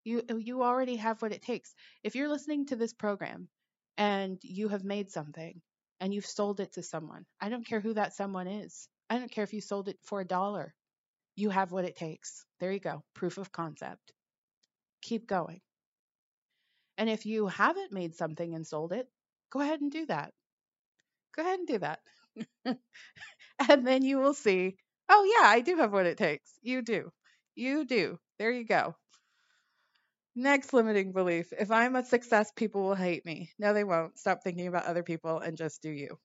You 0.06 0.24
uh, 0.30 0.36
you 0.36 0.64
already 0.64 0.98
have 0.98 1.22
what 1.22 1.32
it 1.32 1.42
takes. 1.42 1.74
If 2.04 2.16
you're 2.16 2.30
listening 2.30 2.66
to 2.68 2.76
this 2.76 2.94
program 2.94 3.50
and 3.98 4.40
you 4.44 4.70
have 4.70 4.84
made 4.84 5.12
something 5.12 5.62
and 6.00 6.14
you've 6.14 6.26
sold 6.26 6.60
it 6.60 6.74
to 6.74 6.84
someone, 6.84 7.26
I 7.42 7.50
don't 7.50 7.66
care 7.66 7.80
who 7.82 7.94
that 7.94 8.14
someone 8.14 8.48
is. 8.48 8.88
I 9.10 9.18
don't 9.18 9.32
care 9.32 9.44
if 9.44 9.54
you 9.54 9.62
sold 9.62 9.88
it 9.90 10.00
for 10.04 10.22
a 10.22 10.26
dollar. 10.26 10.74
You 11.36 11.50
have 11.50 11.72
what 11.72 11.86
it 11.86 11.96
takes. 11.96 12.46
There 12.60 12.72
you 12.72 12.80
go. 12.80 13.04
Proof 13.14 13.38
of 13.38 13.52
concept. 13.52 14.14
Keep 15.02 15.28
going. 15.28 15.62
And 16.98 17.10
if 17.10 17.26
you 17.26 17.48
haven't 17.48 17.92
made 17.92 18.16
something 18.16 18.56
and 18.56 18.66
sold 18.66 18.94
it, 18.94 19.08
go 19.52 19.62
ahead 19.62 19.82
and 19.82 19.92
do 19.92 20.06
that. 20.08 20.34
Go 21.36 21.42
ahead 21.44 21.60
and 21.60 21.68
do 21.68 21.78
that. 21.80 22.00
and 23.70 23.88
then 23.88 24.04
you 24.04 24.18
will 24.20 24.34
see, 24.34 24.78
oh, 25.10 25.24
yeah, 25.40 25.48
I 25.48 25.62
do 25.62 25.78
have 25.78 25.92
what 25.92 26.06
it 26.06 26.18
takes. 26.18 26.58
You 26.62 26.82
do. 26.82 27.12
You 27.56 27.86
do. 27.86 28.20
There 28.40 28.52
you 28.52 28.66
go. 28.66 28.96
Next 30.36 30.74
limiting 30.74 31.12
belief 31.12 31.52
if 31.54 31.72
I'm 31.72 31.96
a 31.96 32.04
success, 32.06 32.52
people 32.52 32.84
will 32.84 32.94
hate 32.94 33.26
me. 33.26 33.52
No, 33.58 33.74
they 33.74 33.84
won't. 33.84 34.20
Stop 34.20 34.44
thinking 34.44 34.68
about 34.68 34.86
other 34.86 35.02
people 35.02 35.40
and 35.40 35.58
just 35.58 35.82
do 35.82 35.90
you. 35.90 36.20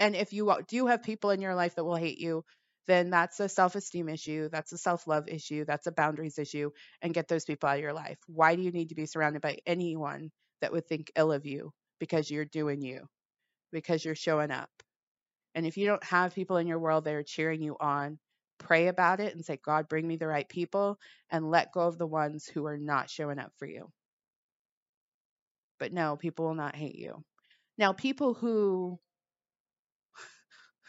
And 0.00 0.16
if 0.16 0.32
you 0.32 0.50
uh, 0.50 0.62
do 0.66 0.86
have 0.86 1.02
people 1.02 1.30
in 1.30 1.40
your 1.40 1.54
life 1.54 1.76
that 1.76 1.84
will 1.84 1.94
hate 1.96 2.18
you, 2.18 2.44
then 2.90 3.10
that's 3.10 3.40
a 3.40 3.48
self 3.48 3.74
esteem 3.76 4.08
issue. 4.08 4.48
That's 4.50 4.72
a 4.72 4.78
self 4.78 5.06
love 5.06 5.28
issue. 5.28 5.64
That's 5.64 5.86
a 5.86 5.92
boundaries 5.92 6.38
issue. 6.38 6.70
And 7.02 7.14
get 7.14 7.28
those 7.28 7.44
people 7.44 7.68
out 7.68 7.76
of 7.76 7.82
your 7.82 7.92
life. 7.92 8.18
Why 8.26 8.56
do 8.56 8.62
you 8.62 8.72
need 8.72 8.88
to 8.90 8.94
be 8.94 9.06
surrounded 9.06 9.42
by 9.42 9.58
anyone 9.66 10.30
that 10.60 10.72
would 10.72 10.86
think 10.86 11.12
ill 11.16 11.32
of 11.32 11.46
you 11.46 11.72
because 12.00 12.30
you're 12.30 12.44
doing 12.44 12.82
you, 12.82 13.06
because 13.72 14.04
you're 14.04 14.14
showing 14.14 14.50
up? 14.50 14.70
And 15.54 15.66
if 15.66 15.76
you 15.76 15.86
don't 15.86 16.04
have 16.04 16.34
people 16.34 16.58
in 16.58 16.66
your 16.66 16.78
world 16.78 17.04
that 17.04 17.14
are 17.14 17.22
cheering 17.22 17.62
you 17.62 17.76
on, 17.80 18.18
pray 18.58 18.88
about 18.88 19.20
it 19.20 19.34
and 19.34 19.44
say, 19.44 19.58
God, 19.64 19.88
bring 19.88 20.06
me 20.06 20.16
the 20.16 20.26
right 20.28 20.48
people 20.48 20.98
and 21.30 21.50
let 21.50 21.72
go 21.72 21.82
of 21.82 21.98
the 21.98 22.06
ones 22.06 22.46
who 22.46 22.66
are 22.66 22.78
not 22.78 23.10
showing 23.10 23.38
up 23.38 23.52
for 23.58 23.66
you. 23.66 23.90
But 25.78 25.92
no, 25.92 26.16
people 26.16 26.46
will 26.46 26.54
not 26.54 26.76
hate 26.76 26.96
you. 26.96 27.24
Now, 27.78 27.92
people 27.92 28.34
who 28.34 29.00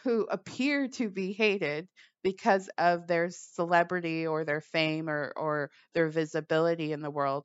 who 0.04 0.26
appear 0.30 0.88
to 0.88 1.08
be 1.10 1.32
hated 1.32 1.88
because 2.22 2.68
of 2.78 3.06
their 3.06 3.28
celebrity 3.30 4.26
or 4.26 4.44
their 4.44 4.60
fame 4.60 5.08
or, 5.08 5.32
or 5.36 5.70
their 5.94 6.08
visibility 6.08 6.92
in 6.92 7.00
the 7.02 7.10
world, 7.10 7.44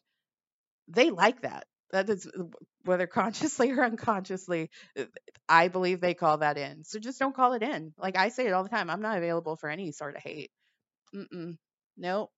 they 0.87 1.09
like 1.09 1.41
that. 1.41 1.65
That 1.91 2.09
is 2.09 2.29
whether 2.83 3.07
consciously 3.07 3.71
or 3.73 3.83
unconsciously, 3.83 4.69
uh, 4.99 5.05
I 5.49 5.67
believe 5.69 6.01
they 6.01 6.13
call 6.13 6.39
that 6.39 6.57
in. 6.57 6.83
So 6.83 6.99
just 6.99 7.19
don't 7.19 7.35
call 7.35 7.53
it 7.53 7.63
in. 7.63 7.93
Like 7.97 8.17
I 8.17 8.29
say 8.29 8.47
it 8.47 8.53
all 8.53 8.63
the 8.63 8.69
time. 8.69 8.89
I'm 8.89 9.01
not 9.01 9.17
available 9.17 9.55
for 9.55 9.69
any 9.69 9.91
sort 9.91 10.15
of 10.15 10.23
hate. 10.23 10.51
Mm-mm. 11.15 11.57
Nope. 11.97 12.31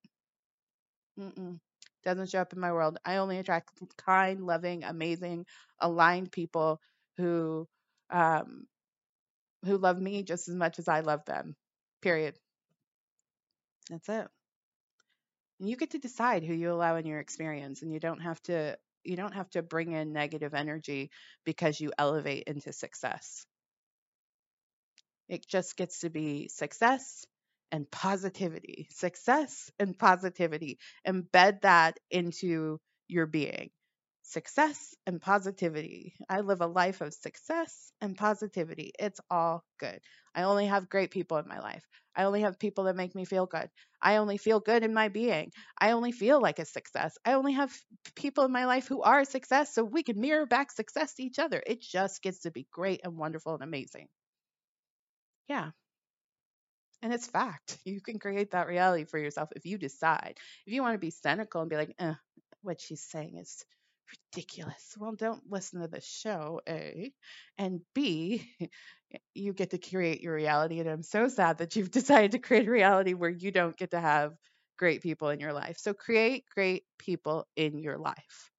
Mm-mm. 1.19 1.59
Doesn't 2.03 2.29
show 2.29 2.39
up 2.41 2.53
in 2.53 2.59
my 2.59 2.71
world. 2.71 2.97
I 3.05 3.17
only 3.17 3.37
attract 3.39 3.69
kind, 3.97 4.45
loving, 4.45 4.83
amazing, 4.83 5.45
aligned 5.79 6.31
people 6.31 6.79
who 7.17 7.67
um, 8.09 8.67
who 9.65 9.77
love 9.77 9.99
me 9.99 10.23
just 10.23 10.47
as 10.49 10.55
much 10.55 10.79
as 10.79 10.87
I 10.87 11.01
love 11.01 11.25
them. 11.25 11.55
Period. 12.01 12.35
That's 13.89 14.07
it. 14.09 14.27
And 15.59 15.69
you 15.69 15.75
get 15.75 15.91
to 15.91 15.99
decide 15.99 16.43
who 16.43 16.53
you 16.53 16.71
allow 16.71 16.95
in 16.95 17.05
your 17.05 17.19
experience 17.19 17.81
and 17.81 17.91
you 17.91 17.99
don't 17.99 18.21
have 18.21 18.41
to 18.43 18.77
you 19.03 19.15
don't 19.15 19.33
have 19.33 19.49
to 19.51 19.61
bring 19.61 19.93
in 19.93 20.11
negative 20.13 20.53
energy 20.53 21.09
because 21.45 21.79
you 21.79 21.91
elevate 21.97 22.43
into 22.47 22.73
success. 22.73 23.45
It 25.29 25.47
just 25.47 25.77
gets 25.77 26.01
to 26.01 26.09
be 26.09 26.49
success 26.49 27.25
and 27.71 27.89
positivity. 27.89 28.87
Success 28.91 29.71
and 29.79 29.97
positivity. 29.97 30.79
Embed 31.07 31.61
that 31.61 31.99
into 32.11 32.79
your 33.07 33.25
being 33.25 33.69
success 34.29 34.95
and 35.05 35.21
positivity. 35.21 36.15
I 36.29 36.41
live 36.41 36.61
a 36.61 36.67
life 36.67 37.01
of 37.01 37.13
success 37.13 37.91
and 38.01 38.17
positivity. 38.17 38.91
It's 38.99 39.19
all 39.29 39.65
good. 39.79 40.01
I 40.35 40.43
only 40.43 40.67
have 40.67 40.89
great 40.89 41.11
people 41.11 41.37
in 41.37 41.47
my 41.47 41.59
life. 41.59 41.85
I 42.15 42.23
only 42.23 42.41
have 42.41 42.59
people 42.59 42.85
that 42.85 42.95
make 42.95 43.15
me 43.15 43.25
feel 43.25 43.45
good. 43.45 43.69
I 44.01 44.17
only 44.17 44.37
feel 44.37 44.59
good 44.59 44.83
in 44.83 44.93
my 44.93 45.09
being. 45.09 45.51
I 45.79 45.91
only 45.91 46.11
feel 46.11 46.41
like 46.41 46.59
a 46.59 46.65
success. 46.65 47.17
I 47.25 47.33
only 47.33 47.53
have 47.53 47.75
people 48.15 48.45
in 48.45 48.51
my 48.51 48.65
life 48.65 48.87
who 48.87 49.01
are 49.01 49.21
a 49.21 49.25
success 49.25 49.73
so 49.73 49.83
we 49.83 50.03
can 50.03 50.19
mirror 50.19 50.45
back 50.45 50.71
success 50.71 51.15
to 51.15 51.23
each 51.23 51.39
other. 51.39 51.61
It 51.65 51.81
just 51.81 52.21
gets 52.21 52.41
to 52.41 52.51
be 52.51 52.67
great 52.71 53.01
and 53.03 53.17
wonderful 53.17 53.55
and 53.55 53.63
amazing. 53.63 54.07
Yeah. 55.47 55.71
And 57.01 57.13
it's 57.13 57.27
fact. 57.27 57.77
You 57.85 58.01
can 58.01 58.19
create 58.19 58.51
that 58.51 58.67
reality 58.67 59.03
for 59.05 59.17
yourself 59.17 59.49
if 59.55 59.65
you 59.65 59.77
decide. 59.77 60.39
If 60.65 60.73
you 60.73 60.81
want 60.81 60.95
to 60.95 60.99
be 60.99 61.11
cynical 61.11 61.61
and 61.61 61.69
be 61.69 61.75
like, 61.75 61.95
eh, 61.99 62.15
what 62.61 62.79
she's 62.81 63.03
saying 63.03 63.37
is 63.37 63.65
ridiculous. 64.33 64.95
Well, 64.97 65.13
don't 65.13 65.49
listen 65.49 65.81
to 65.81 65.87
the 65.87 66.01
show, 66.01 66.61
A. 66.67 67.13
And 67.57 67.81
B, 67.93 68.49
you 69.33 69.53
get 69.53 69.71
to 69.71 69.77
create 69.77 70.21
your 70.21 70.33
reality. 70.33 70.79
And 70.79 70.89
I'm 70.89 71.03
so 71.03 71.27
sad 71.27 71.59
that 71.59 71.75
you've 71.75 71.91
decided 71.91 72.31
to 72.31 72.39
create 72.39 72.67
a 72.67 72.71
reality 72.71 73.13
where 73.13 73.29
you 73.29 73.51
don't 73.51 73.77
get 73.77 73.91
to 73.91 73.99
have 73.99 74.33
great 74.77 75.01
people 75.01 75.29
in 75.29 75.39
your 75.39 75.53
life. 75.53 75.77
So 75.79 75.93
create 75.93 76.45
great 76.53 76.83
people 76.97 77.47
in 77.55 77.79
your 77.79 77.97
life 77.97 78.51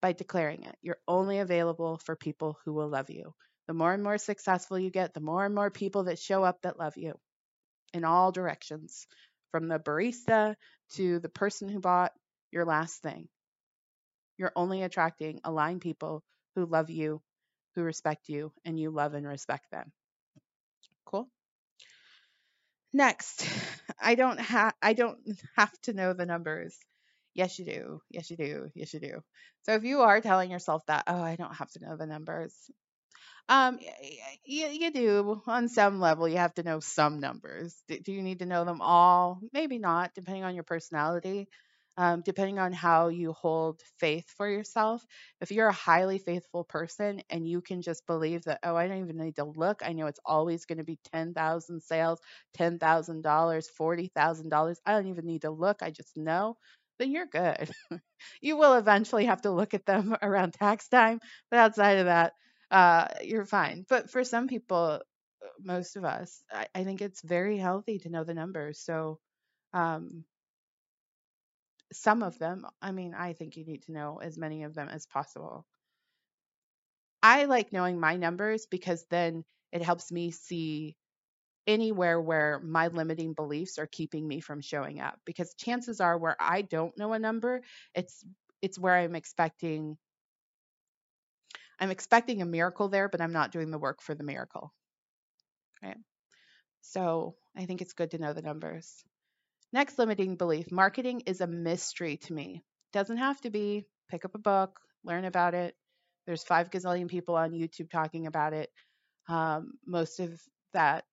by 0.00 0.12
declaring 0.12 0.62
it. 0.62 0.76
You're 0.82 1.00
only 1.08 1.38
available 1.38 1.98
for 2.04 2.16
people 2.16 2.58
who 2.64 2.72
will 2.72 2.88
love 2.88 3.10
you. 3.10 3.34
The 3.68 3.74
more 3.74 3.92
and 3.92 4.02
more 4.02 4.18
successful 4.18 4.78
you 4.78 4.90
get, 4.90 5.12
the 5.12 5.20
more 5.20 5.44
and 5.44 5.54
more 5.54 5.70
people 5.70 6.04
that 6.04 6.18
show 6.18 6.44
up 6.44 6.62
that 6.62 6.78
love 6.78 6.96
you 6.96 7.14
in 7.92 8.04
all 8.04 8.30
directions, 8.30 9.06
from 9.50 9.68
the 9.68 9.78
barista 9.78 10.54
to 10.90 11.18
the 11.18 11.28
person 11.28 11.68
who 11.68 11.80
bought 11.80 12.12
your 12.52 12.64
last 12.64 13.02
thing. 13.02 13.28
You're 14.38 14.52
only 14.56 14.82
attracting 14.82 15.40
aligned 15.44 15.80
people 15.82 16.24
who 16.54 16.66
love 16.66 16.90
you, 16.90 17.22
who 17.74 17.82
respect 17.82 18.28
you, 18.28 18.52
and 18.64 18.78
you 18.80 18.90
love 18.90 19.14
and 19.14 19.26
respect 19.26 19.70
them. 19.70 19.92
Cool. 21.06 21.30
Next, 22.92 23.46
I 24.00 24.14
don't 24.14 24.38
have 24.40 24.74
I 24.82 24.92
don't 24.92 25.18
have 25.56 25.72
to 25.82 25.92
know 25.92 26.12
the 26.12 26.26
numbers. 26.26 26.76
Yes, 27.34 27.58
you 27.58 27.66
do. 27.66 28.00
Yes, 28.10 28.30
you 28.30 28.36
do. 28.36 28.70
Yes, 28.74 28.94
you 28.94 29.00
do. 29.00 29.22
So 29.64 29.74
if 29.74 29.84
you 29.84 30.00
are 30.00 30.20
telling 30.22 30.50
yourself 30.50 30.82
that, 30.86 31.04
oh, 31.06 31.20
I 31.20 31.36
don't 31.36 31.54
have 31.54 31.70
to 31.72 31.80
know 31.84 31.94
the 31.96 32.06
numbers, 32.06 32.54
um, 33.48 33.78
you, 34.44 34.66
you 34.68 34.90
do 34.92 35.42
on 35.46 35.68
some 35.68 36.00
level. 36.00 36.28
You 36.28 36.38
have 36.38 36.54
to 36.54 36.62
know 36.64 36.80
some 36.80 37.20
numbers. 37.20 37.76
Do, 37.88 37.98
do 38.00 38.12
you 38.12 38.22
need 38.22 38.40
to 38.40 38.46
know 38.46 38.64
them 38.64 38.80
all? 38.82 39.40
Maybe 39.52 39.78
not, 39.78 40.14
depending 40.14 40.44
on 40.44 40.54
your 40.54 40.64
personality 40.64 41.48
um, 41.96 42.22
depending 42.24 42.58
on 42.58 42.72
how 42.72 43.08
you 43.08 43.32
hold 43.32 43.80
faith 43.98 44.28
for 44.36 44.48
yourself. 44.48 45.04
If 45.40 45.50
you're 45.50 45.68
a 45.68 45.72
highly 45.72 46.18
faithful 46.18 46.64
person 46.64 47.22
and 47.30 47.48
you 47.48 47.60
can 47.62 47.82
just 47.82 48.06
believe 48.06 48.44
that, 48.44 48.60
oh, 48.62 48.76
I 48.76 48.86
don't 48.88 49.02
even 49.02 49.16
need 49.18 49.36
to 49.36 49.44
look, 49.44 49.80
I 49.84 49.92
know 49.92 50.06
it's 50.06 50.20
always 50.24 50.66
going 50.66 50.78
to 50.78 50.84
be 50.84 50.98
10,000 51.12 51.82
sales, 51.82 52.20
$10,000, 52.54 53.68
$40,000. 53.76 54.80
I 54.86 54.92
don't 54.92 55.08
even 55.08 55.26
need 55.26 55.42
to 55.42 55.50
look, 55.50 55.82
I 55.82 55.90
just 55.90 56.16
know, 56.16 56.56
then 56.98 57.10
you're 57.10 57.26
good. 57.26 57.70
you 58.40 58.56
will 58.56 58.74
eventually 58.74 59.26
have 59.26 59.42
to 59.42 59.50
look 59.50 59.74
at 59.74 59.86
them 59.86 60.16
around 60.22 60.54
tax 60.54 60.88
time, 60.88 61.20
but 61.50 61.58
outside 61.58 61.98
of 61.98 62.06
that, 62.06 62.32
uh, 62.70 63.06
you're 63.22 63.44
fine. 63.46 63.84
But 63.88 64.10
for 64.10 64.24
some 64.24 64.48
people, 64.48 65.00
most 65.60 65.96
of 65.96 66.04
us, 66.04 66.42
I, 66.52 66.66
I 66.74 66.84
think 66.84 67.02
it's 67.02 67.22
very 67.22 67.58
healthy 67.58 67.98
to 68.00 68.08
know 68.10 68.24
the 68.24 68.34
numbers. 68.34 68.80
So, 68.80 69.18
um, 69.74 70.24
some 71.92 72.22
of 72.22 72.38
them. 72.38 72.66
I 72.82 72.92
mean, 72.92 73.14
I 73.14 73.32
think 73.32 73.56
you 73.56 73.64
need 73.64 73.82
to 73.84 73.92
know 73.92 74.18
as 74.22 74.38
many 74.38 74.64
of 74.64 74.74
them 74.74 74.88
as 74.88 75.06
possible. 75.06 75.66
I 77.22 77.44
like 77.44 77.72
knowing 77.72 77.98
my 77.98 78.16
numbers 78.16 78.66
because 78.66 79.04
then 79.10 79.44
it 79.72 79.82
helps 79.82 80.12
me 80.12 80.30
see 80.30 80.96
anywhere 81.66 82.20
where 82.20 82.60
my 82.60 82.88
limiting 82.88 83.34
beliefs 83.34 83.78
are 83.78 83.86
keeping 83.86 84.26
me 84.26 84.40
from 84.40 84.60
showing 84.60 85.00
up 85.00 85.18
because 85.24 85.54
chances 85.54 86.00
are 86.00 86.16
where 86.16 86.36
I 86.38 86.62
don't 86.62 86.96
know 86.96 87.12
a 87.12 87.18
number, 87.18 87.62
it's 87.94 88.24
it's 88.62 88.78
where 88.78 88.94
I'm 88.96 89.16
expecting 89.16 89.96
I'm 91.78 91.90
expecting 91.90 92.40
a 92.42 92.46
miracle 92.46 92.88
there, 92.88 93.08
but 93.08 93.20
I'm 93.20 93.32
not 93.32 93.52
doing 93.52 93.70
the 93.70 93.78
work 93.78 94.00
for 94.00 94.14
the 94.14 94.24
miracle. 94.24 94.72
Right? 95.82 95.98
So, 96.80 97.36
I 97.56 97.66
think 97.66 97.82
it's 97.82 97.92
good 97.92 98.12
to 98.12 98.18
know 98.18 98.32
the 98.32 98.42
numbers. 98.42 99.04
Next 99.76 99.98
limiting 99.98 100.36
belief 100.36 100.72
marketing 100.72 101.24
is 101.26 101.42
a 101.42 101.46
mystery 101.46 102.16
to 102.16 102.32
me. 102.32 102.64
Doesn't 102.94 103.18
have 103.18 103.38
to 103.42 103.50
be. 103.50 103.84
Pick 104.10 104.24
up 104.24 104.34
a 104.34 104.38
book, 104.38 104.80
learn 105.04 105.26
about 105.26 105.52
it. 105.52 105.74
There's 106.26 106.42
five 106.42 106.70
gazillion 106.70 107.08
people 107.08 107.34
on 107.34 107.50
YouTube 107.50 107.90
talking 107.90 108.26
about 108.26 108.54
it. 108.54 108.70
Um, 109.28 109.72
most 109.86 110.18
of 110.18 110.40
that, 110.72 111.04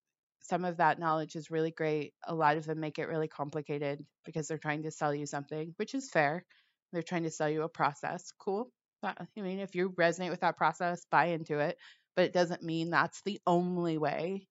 some 0.44 0.64
of 0.64 0.78
that 0.78 0.98
knowledge 0.98 1.36
is 1.36 1.52
really 1.52 1.72
great. 1.72 2.14
A 2.26 2.34
lot 2.34 2.56
of 2.56 2.64
them 2.64 2.80
make 2.80 3.00
it 3.00 3.10
really 3.10 3.28
complicated 3.28 4.00
because 4.24 4.48
they're 4.48 4.58
trying 4.58 4.84
to 4.84 4.92
sell 4.92 5.14
you 5.14 5.26
something, 5.26 5.74
which 5.76 5.94
is 5.94 6.10
fair. 6.10 6.46
They're 6.94 7.04
trying 7.04 7.24
to 7.24 7.32
sell 7.32 7.50
you 7.50 7.64
a 7.64 7.68
process. 7.70 8.32
Cool. 8.40 8.72
I 9.04 9.26
mean, 9.36 9.60
if 9.60 9.76
you 9.76 9.90
resonate 9.90 10.30
with 10.30 10.40
that 10.40 10.56
process, 10.56 11.06
buy 11.12 11.26
into 11.26 11.60
it. 11.60 11.78
But 12.16 12.28
it 12.28 12.34
doesn't 12.34 12.64
mean 12.64 12.92
that's 12.92 13.22
the 13.26 13.42
only 13.46 13.98
way 13.98 14.48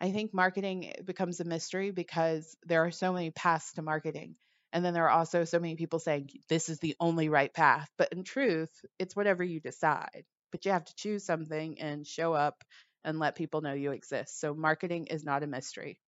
I 0.00 0.12
think 0.12 0.32
marketing 0.32 0.92
becomes 1.04 1.40
a 1.40 1.44
mystery 1.44 1.90
because 1.90 2.56
there 2.64 2.84
are 2.84 2.90
so 2.90 3.12
many 3.12 3.30
paths 3.30 3.72
to 3.74 3.82
marketing. 3.82 4.36
And 4.72 4.84
then 4.84 4.94
there 4.94 5.04
are 5.06 5.18
also 5.18 5.44
so 5.44 5.58
many 5.58 5.76
people 5.76 5.98
saying 5.98 6.30
this 6.48 6.68
is 6.68 6.78
the 6.78 6.94
only 7.00 7.28
right 7.28 7.52
path. 7.52 7.90
But 7.96 8.12
in 8.12 8.22
truth, 8.22 8.70
it's 8.98 9.16
whatever 9.16 9.42
you 9.42 9.60
decide. 9.60 10.24
But 10.52 10.64
you 10.64 10.72
have 10.72 10.84
to 10.84 10.94
choose 10.94 11.24
something 11.24 11.80
and 11.80 12.06
show 12.06 12.32
up 12.32 12.62
and 13.04 13.18
let 13.18 13.36
people 13.36 13.60
know 13.60 13.72
you 13.72 13.92
exist. 13.92 14.40
So 14.40 14.54
marketing 14.54 15.06
is 15.06 15.24
not 15.24 15.42
a 15.42 15.46
mystery 15.46 15.98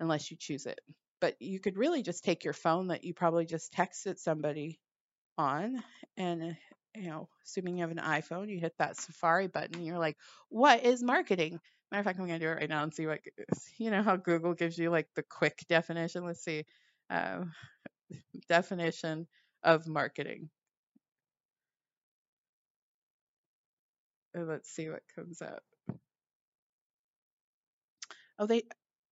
unless 0.00 0.30
you 0.30 0.36
choose 0.38 0.66
it. 0.66 0.80
But 1.20 1.40
you 1.40 1.60
could 1.60 1.76
really 1.78 2.02
just 2.02 2.24
take 2.24 2.44
your 2.44 2.52
phone 2.52 2.88
that 2.88 3.04
you 3.04 3.14
probably 3.14 3.46
just 3.46 3.72
texted 3.72 4.18
somebody 4.18 4.80
on 5.38 5.82
and 6.16 6.56
you 6.94 7.10
know, 7.10 7.28
assuming 7.44 7.76
you 7.76 7.82
have 7.82 7.90
an 7.90 7.98
iPhone, 7.98 8.48
you 8.48 8.58
hit 8.58 8.74
that 8.78 8.96
Safari 8.96 9.48
button, 9.48 9.82
you're 9.82 9.98
like, 9.98 10.16
what 10.48 10.84
is 10.84 11.02
marketing? 11.02 11.58
Matter 11.94 12.00
of 12.00 12.06
fact, 12.06 12.18
I'm 12.18 12.26
gonna 12.26 12.40
do 12.40 12.48
it 12.48 12.54
right 12.54 12.68
now 12.68 12.82
and 12.82 12.92
see 12.92 13.06
what 13.06 13.20
you 13.78 13.88
know 13.88 14.02
how 14.02 14.16
Google 14.16 14.52
gives 14.52 14.76
you 14.76 14.90
like 14.90 15.06
the 15.14 15.22
quick 15.22 15.64
definition. 15.68 16.24
Let's 16.24 16.42
see, 16.42 16.64
um, 17.08 17.52
definition 18.48 19.28
of 19.62 19.86
marketing. 19.86 20.50
let's 24.34 24.68
see 24.68 24.88
what 24.90 25.04
comes 25.14 25.40
up. 25.40 25.62
Oh, 28.40 28.46
they 28.46 28.64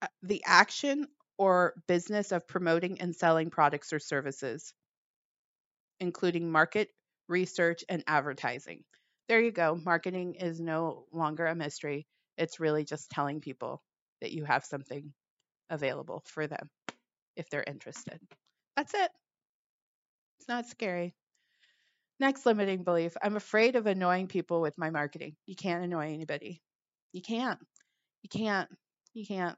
uh, 0.03 0.09
the 0.25 0.43
action 0.45 1.07
or 1.39 1.75
business 1.87 2.33
of 2.33 2.49
promoting 2.49 3.01
and 3.01 3.15
selling 3.15 3.51
products 3.51 3.93
or 3.93 4.01
services, 4.01 4.75
including 6.01 6.51
market 6.51 6.89
research 7.29 7.85
and 7.89 8.03
advertising. 8.09 8.83
There 9.29 9.41
you 9.41 9.53
go. 9.53 9.77
Marketing 9.77 10.35
is 10.35 10.59
no 10.61 11.07
longer 11.13 11.47
a 11.47 11.55
mystery. 11.55 12.09
It's 12.43 12.59
really 12.59 12.85
just 12.85 13.09
telling 13.09 13.41
people 13.41 13.81
that 14.21 14.33
you 14.33 14.45
have 14.45 14.65
something 14.65 15.13
available 15.71 16.25
for 16.27 16.49
them 16.49 16.69
if 17.37 17.49
they're 17.49 17.65
interested. 17.65 18.19
That's 18.77 18.93
it. 18.95 19.11
It's 20.41 20.49
not 20.49 20.67
scary. 20.67 21.15
Next 22.19 22.45
limiting 22.45 22.83
belief 22.83 23.17
I'm 23.23 23.37
afraid 23.37 23.77
of 23.77 23.87
annoying 23.87 24.27
people 24.27 24.61
with 24.61 24.77
my 24.77 24.91
marketing. 24.91 25.37
You 25.47 25.55
can't 25.55 25.85
annoy 25.85 26.13
anybody. 26.13 26.61
You 27.13 27.23
can't. 27.23 27.61
You 28.23 28.29
can't. 28.29 28.69
You 29.15 29.25
can't. 29.25 29.57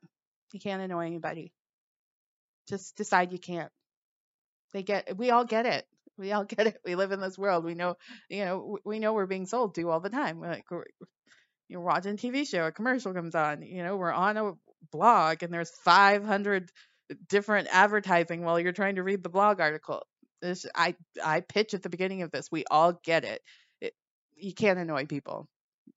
You 0.53 0.61
can't 0.61 0.83
annoy 0.83 1.07
anybody. 1.07 1.53
Just 2.69 2.97
decide 2.97 3.33
you 3.33 3.39
can't. 3.39 3.73
They 4.75 4.83
get 4.83 5.17
we 5.17 5.31
all 5.31 5.47
get 5.47 5.65
it. 5.65 5.87
We 6.19 6.33
all 6.33 6.45
get 6.55 6.67
it. 6.67 6.79
We 6.85 6.97
live 6.97 7.13
in 7.13 7.21
this 7.21 7.39
world. 7.39 7.65
We 7.65 7.75
know, 7.75 7.97
you 8.29 8.45
know, 8.45 8.79
we 8.85 8.99
know 8.99 9.15
we're 9.15 9.27
being 9.27 9.47
sold 9.47 9.75
to 9.75 9.91
all 9.91 10.01
the 10.01 10.11
time. 10.11 10.39
We're 10.39 10.49
like 10.49 10.67
you're 11.69 11.81
watching 11.81 12.17
TV 12.17 12.47
show, 12.47 12.67
a 12.67 12.73
commercial 12.73 13.15
comes 13.15 13.35
on, 13.35 13.63
you 13.63 13.83
know, 13.83 13.97
we're 13.97 14.13
on 14.13 14.37
a 14.37 14.53
blog 14.93 15.43
and 15.43 15.53
there's 15.53 15.71
500 15.71 16.71
different 17.29 17.69
advertising 17.71 18.43
while 18.43 18.59
you're 18.61 18.73
trying 18.73 18.97
to 18.97 19.03
read 19.03 19.23
the 19.23 19.29
blog 19.29 19.61
article. 19.61 20.03
This, 20.43 20.67
I 20.75 20.95
I 21.23 21.41
pitch 21.41 21.75
at 21.75 21.83
the 21.83 21.89
beginning 21.89 22.23
of 22.23 22.31
this. 22.31 22.51
We 22.51 22.65
all 22.71 23.01
get 23.05 23.25
it. 23.25 23.41
it. 23.81 23.95
You 24.37 24.53
can't 24.53 24.79
annoy 24.79 25.07
people. 25.07 25.49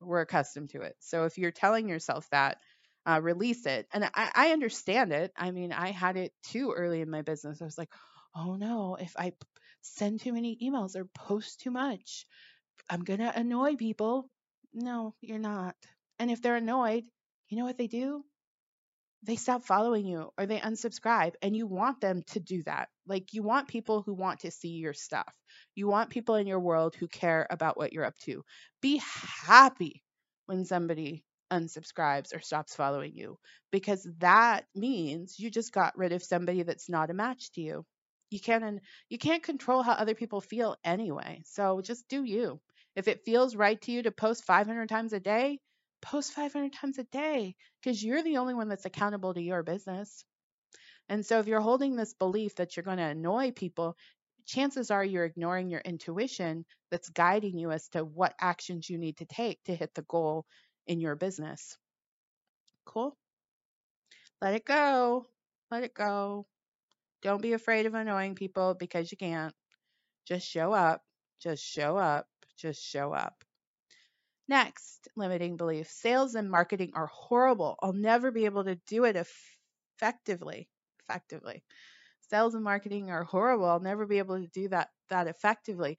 We're 0.01 0.21
accustomed 0.21 0.69
to 0.71 0.81
it. 0.81 0.95
So 0.99 1.25
if 1.25 1.37
you're 1.37 1.51
telling 1.51 1.89
yourself 1.89 2.27
that, 2.31 2.57
uh, 3.05 3.19
release 3.21 3.65
it. 3.65 3.87
And 3.93 4.05
I, 4.13 4.31
I 4.35 4.51
understand 4.51 5.13
it. 5.13 5.31
I 5.35 5.51
mean, 5.51 5.71
I 5.71 5.91
had 5.91 6.17
it 6.17 6.33
too 6.43 6.73
early 6.75 7.01
in 7.01 7.09
my 7.09 7.21
business. 7.21 7.61
I 7.61 7.65
was 7.65 7.77
like, 7.77 7.91
oh 8.35 8.55
no, 8.55 8.97
if 8.99 9.13
I 9.17 9.31
send 9.81 10.19
too 10.19 10.33
many 10.33 10.57
emails 10.61 10.95
or 10.95 11.05
post 11.05 11.61
too 11.61 11.71
much, 11.71 12.25
I'm 12.89 13.03
gonna 13.03 13.31
annoy 13.35 13.75
people. 13.75 14.29
No, 14.73 15.13
you're 15.19 15.39
not. 15.39 15.75
And 16.19 16.31
if 16.31 16.41
they're 16.41 16.55
annoyed, 16.55 17.03
you 17.49 17.57
know 17.57 17.65
what 17.65 17.77
they 17.77 17.87
do? 17.87 18.23
They 19.23 19.35
stop 19.35 19.63
following 19.63 20.05
you 20.07 20.31
or 20.37 20.45
they 20.47 20.59
unsubscribe. 20.59 21.33
And 21.41 21.55
you 21.55 21.67
want 21.67 22.01
them 22.01 22.23
to 22.27 22.39
do 22.39 22.63
that. 22.63 22.89
Like, 23.05 23.33
you 23.33 23.43
want 23.43 23.67
people 23.67 24.01
who 24.01 24.13
want 24.13 24.39
to 24.41 24.51
see 24.51 24.69
your 24.77 24.93
stuff. 24.93 25.31
You 25.75 25.87
want 25.87 26.09
people 26.09 26.35
in 26.35 26.47
your 26.47 26.59
world 26.59 26.95
who 26.95 27.07
care 27.07 27.45
about 27.49 27.77
what 27.77 27.93
you're 27.93 28.05
up 28.05 28.17
to. 28.25 28.43
Be 28.81 29.01
happy 29.45 30.03
when 30.45 30.65
somebody 30.65 31.23
unsubscribes 31.51 32.35
or 32.35 32.41
stops 32.41 32.75
following 32.75 33.13
you 33.15 33.37
because 33.71 34.07
that 34.19 34.65
means 34.75 35.39
you 35.39 35.49
just 35.51 35.71
got 35.71 35.97
rid 35.97 36.11
of 36.11 36.23
somebody 36.23 36.63
that's 36.63 36.89
not 36.89 37.09
a 37.09 37.13
match 37.13 37.51
to 37.53 37.61
you. 37.61 37.85
You 38.29 38.39
can't 38.39 38.81
you 39.09 39.17
can't 39.17 39.43
control 39.43 39.83
how 39.83 39.93
other 39.93 40.15
people 40.15 40.41
feel 40.41 40.75
anyway. 40.83 41.43
So 41.45 41.81
just 41.81 42.07
do 42.09 42.23
you. 42.23 42.59
If 42.97 43.07
it 43.07 43.23
feels 43.23 43.55
right 43.55 43.79
to 43.83 43.91
you 43.93 44.03
to 44.03 44.11
post 44.11 44.43
500 44.43 44.89
times 44.89 45.13
a 45.13 45.21
day, 45.21 45.61
post 46.01 46.33
500 46.33 46.73
times 46.73 46.97
a 46.97 47.05
day 47.05 47.55
because 47.81 48.03
you're 48.03 48.23
the 48.23 48.37
only 48.39 48.55
one 48.55 48.67
that's 48.67 48.85
accountable 48.85 49.33
to 49.35 49.41
your 49.41 49.63
business. 49.63 50.25
And 51.07 51.25
so 51.25 51.39
if 51.39 51.47
you're 51.47 51.61
holding 51.61 51.95
this 51.95 52.13
belief 52.15 52.55
that 52.55 52.75
you're 52.75 52.83
going 52.83 52.97
to 52.97 53.03
annoy 53.03 53.51
people, 53.51 53.95
chances 54.47 54.91
are 54.91 55.05
you're 55.05 55.25
ignoring 55.25 55.69
your 55.69 55.81
intuition 55.81 56.65
that's 56.91 57.09
guiding 57.09 57.57
you 57.57 57.71
as 57.71 57.87
to 57.89 58.03
what 58.03 58.35
actions 58.41 58.89
you 58.89 58.97
need 58.97 59.17
to 59.17 59.25
take 59.25 59.63
to 59.65 59.75
hit 59.75 59.93
the 59.93 60.01
goal 60.03 60.45
in 60.87 60.99
your 60.99 61.15
business. 61.15 61.77
Cool. 62.85 63.15
Let 64.41 64.55
it 64.55 64.65
go. 64.65 65.27
Let 65.71 65.83
it 65.83 65.93
go. 65.93 66.47
Don't 67.21 67.41
be 67.41 67.53
afraid 67.53 67.85
of 67.85 67.93
annoying 67.95 68.35
people 68.35 68.73
because 68.75 69.11
you 69.11 69.17
can't. 69.17 69.55
Just 70.27 70.47
show 70.47 70.73
up. 70.73 71.03
Just 71.41 71.63
show 71.63 71.97
up. 71.97 72.27
Just 72.57 72.83
show 72.83 73.13
up. 73.13 73.43
Next, 74.47 75.07
limiting 75.15 75.57
belief. 75.57 75.89
Sales 75.89 76.35
and 76.35 76.49
marketing 76.49 76.91
are 76.95 77.07
horrible. 77.07 77.77
I'll 77.81 77.93
never 77.93 78.31
be 78.31 78.45
able 78.45 78.63
to 78.63 78.75
do 78.87 79.03
it 79.05 79.15
effectively. 79.15 80.69
Effectively. 81.01 81.63
Sales 82.29 82.55
and 82.55 82.63
marketing 82.63 83.09
are 83.11 83.23
horrible. 83.23 83.65
I'll 83.65 83.79
never 83.79 84.05
be 84.05 84.19
able 84.19 84.39
to 84.39 84.47
do 84.47 84.69
that 84.69 84.89
that 85.09 85.27
effectively. 85.27 85.97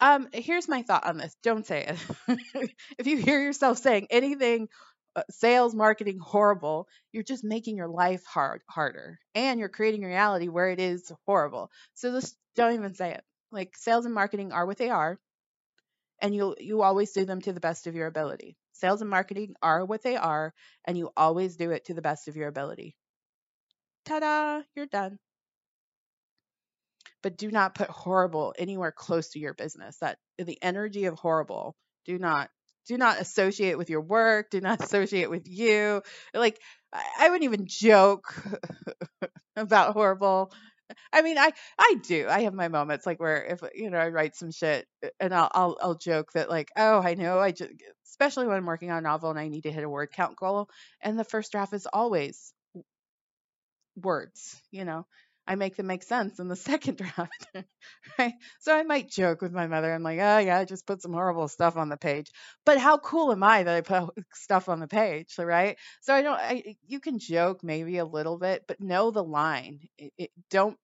Um, 0.00 0.28
here's 0.32 0.68
my 0.68 0.82
thought 0.82 1.06
on 1.06 1.18
this. 1.18 1.36
Don't 1.42 1.66
say 1.66 1.86
it. 2.28 2.70
if 2.98 3.06
you 3.06 3.18
hear 3.18 3.40
yourself 3.42 3.78
saying 3.78 4.08
anything 4.10 4.68
uh, 5.16 5.22
sales 5.30 5.74
marketing 5.74 6.18
horrible, 6.20 6.88
you're 7.12 7.24
just 7.24 7.44
making 7.44 7.76
your 7.76 7.88
life 7.88 8.24
hard 8.26 8.62
harder 8.68 9.18
and 9.34 9.60
you're 9.60 9.68
creating 9.68 10.02
reality 10.02 10.48
where 10.48 10.70
it 10.70 10.80
is 10.80 11.12
horrible. 11.26 11.70
So 11.94 12.12
just 12.12 12.36
don't 12.56 12.74
even 12.74 12.94
say 12.94 13.12
it. 13.12 13.24
Like 13.52 13.76
sales 13.76 14.04
and 14.06 14.14
marketing 14.14 14.52
are 14.52 14.66
what 14.66 14.78
they 14.78 14.90
are 14.90 15.18
and 16.20 16.34
you 16.34 16.54
you 16.58 16.82
always 16.82 17.12
do 17.12 17.24
them 17.24 17.40
to 17.42 17.52
the 17.52 17.60
best 17.60 17.86
of 17.86 17.94
your 17.94 18.06
ability. 18.06 18.56
Sales 18.72 19.00
and 19.00 19.10
marketing 19.10 19.54
are 19.62 19.84
what 19.84 20.02
they 20.02 20.16
are 20.16 20.54
and 20.84 20.96
you 20.98 21.10
always 21.16 21.56
do 21.56 21.70
it 21.70 21.86
to 21.86 21.94
the 21.94 22.02
best 22.02 22.28
of 22.28 22.36
your 22.36 22.48
ability. 22.48 22.96
Ta-da, 24.04 24.62
you're 24.74 24.86
done. 24.86 25.20
But 27.22 27.36
do 27.36 27.50
not 27.50 27.74
put 27.74 27.88
horrible 27.90 28.54
anywhere 28.58 28.92
close 28.92 29.30
to 29.30 29.38
your 29.38 29.54
business. 29.54 29.98
That 29.98 30.18
the 30.38 30.58
energy 30.62 31.06
of 31.06 31.18
horrible, 31.18 31.76
do 32.04 32.18
not 32.18 32.50
do 32.86 32.96
not 32.96 33.20
associate 33.20 33.76
with 33.76 33.90
your 33.90 34.00
work, 34.00 34.50
do 34.50 34.60
not 34.60 34.80
associate 34.82 35.30
with 35.30 35.46
you. 35.48 36.02
Like 36.34 36.60
I 36.92 37.28
wouldn't 37.28 37.44
even 37.44 37.66
joke 37.66 38.34
about 39.56 39.92
horrible. 39.92 40.52
I 41.12 41.22
mean, 41.22 41.38
I 41.38 41.52
I 41.78 41.96
do. 42.02 42.26
I 42.28 42.40
have 42.42 42.54
my 42.54 42.68
moments 42.68 43.06
like 43.06 43.20
where 43.20 43.44
if 43.44 43.62
you 43.74 43.90
know 43.90 43.98
I 43.98 44.08
write 44.08 44.36
some 44.36 44.50
shit 44.50 44.86
uh, 45.04 45.08
and 45.20 45.34
I'll 45.34 45.50
I'll, 45.52 45.78
I'll 45.82 45.94
joke 45.94 46.32
that 46.32 46.48
like 46.50 46.70
oh 46.76 47.00
I 47.00 47.14
know 47.14 47.38
I 47.38 47.52
just 47.52 47.72
especially 48.06 48.46
when 48.46 48.56
I'm 48.56 48.66
working 48.66 48.90
on 48.90 48.98
a 48.98 49.02
novel 49.02 49.30
and 49.30 49.38
I 49.38 49.48
need 49.48 49.62
to 49.62 49.72
hit 49.72 49.84
a 49.84 49.88
word 49.88 50.10
count 50.12 50.36
goal 50.36 50.68
and 51.00 51.18
the 51.18 51.24
first 51.24 51.52
draft 51.52 51.72
is 51.72 51.86
always 51.92 52.52
words. 53.96 54.60
You 54.70 54.84
know, 54.84 55.06
I 55.48 55.54
make 55.54 55.76
them 55.76 55.86
make 55.86 56.02
sense 56.02 56.38
in 56.38 56.48
the 56.48 56.56
second 56.70 56.98
draft, 56.98 57.46
right? 58.18 58.34
So 58.60 58.76
I 58.76 58.82
might 58.82 59.10
joke 59.10 59.40
with 59.40 59.52
my 59.52 59.66
mother. 59.66 59.92
I'm 59.92 60.02
like, 60.02 60.18
oh 60.18 60.38
yeah, 60.38 60.58
I 60.58 60.64
just 60.66 60.86
put 60.86 61.00
some 61.00 61.14
horrible 61.14 61.48
stuff 61.48 61.78
on 61.78 61.88
the 61.88 61.96
page. 61.96 62.30
But 62.66 62.78
how 62.78 62.98
cool 62.98 63.32
am 63.32 63.42
I 63.42 63.62
that 63.62 63.74
I 63.74 63.80
put 63.80 64.14
stuff 64.34 64.68
on 64.68 64.78
the 64.78 64.86
page, 64.86 65.34
right? 65.38 65.78
So 66.02 66.14
I 66.14 66.22
don't. 66.22 66.38
I, 66.38 66.76
you 66.86 67.00
can 67.00 67.18
joke 67.18 67.64
maybe 67.64 67.96
a 67.96 68.04
little 68.04 68.36
bit, 68.38 68.64
but 68.68 68.80
know 68.80 69.10
the 69.10 69.24
line. 69.24 69.80
It, 69.96 70.12
it, 70.18 70.30
don't 70.50 70.76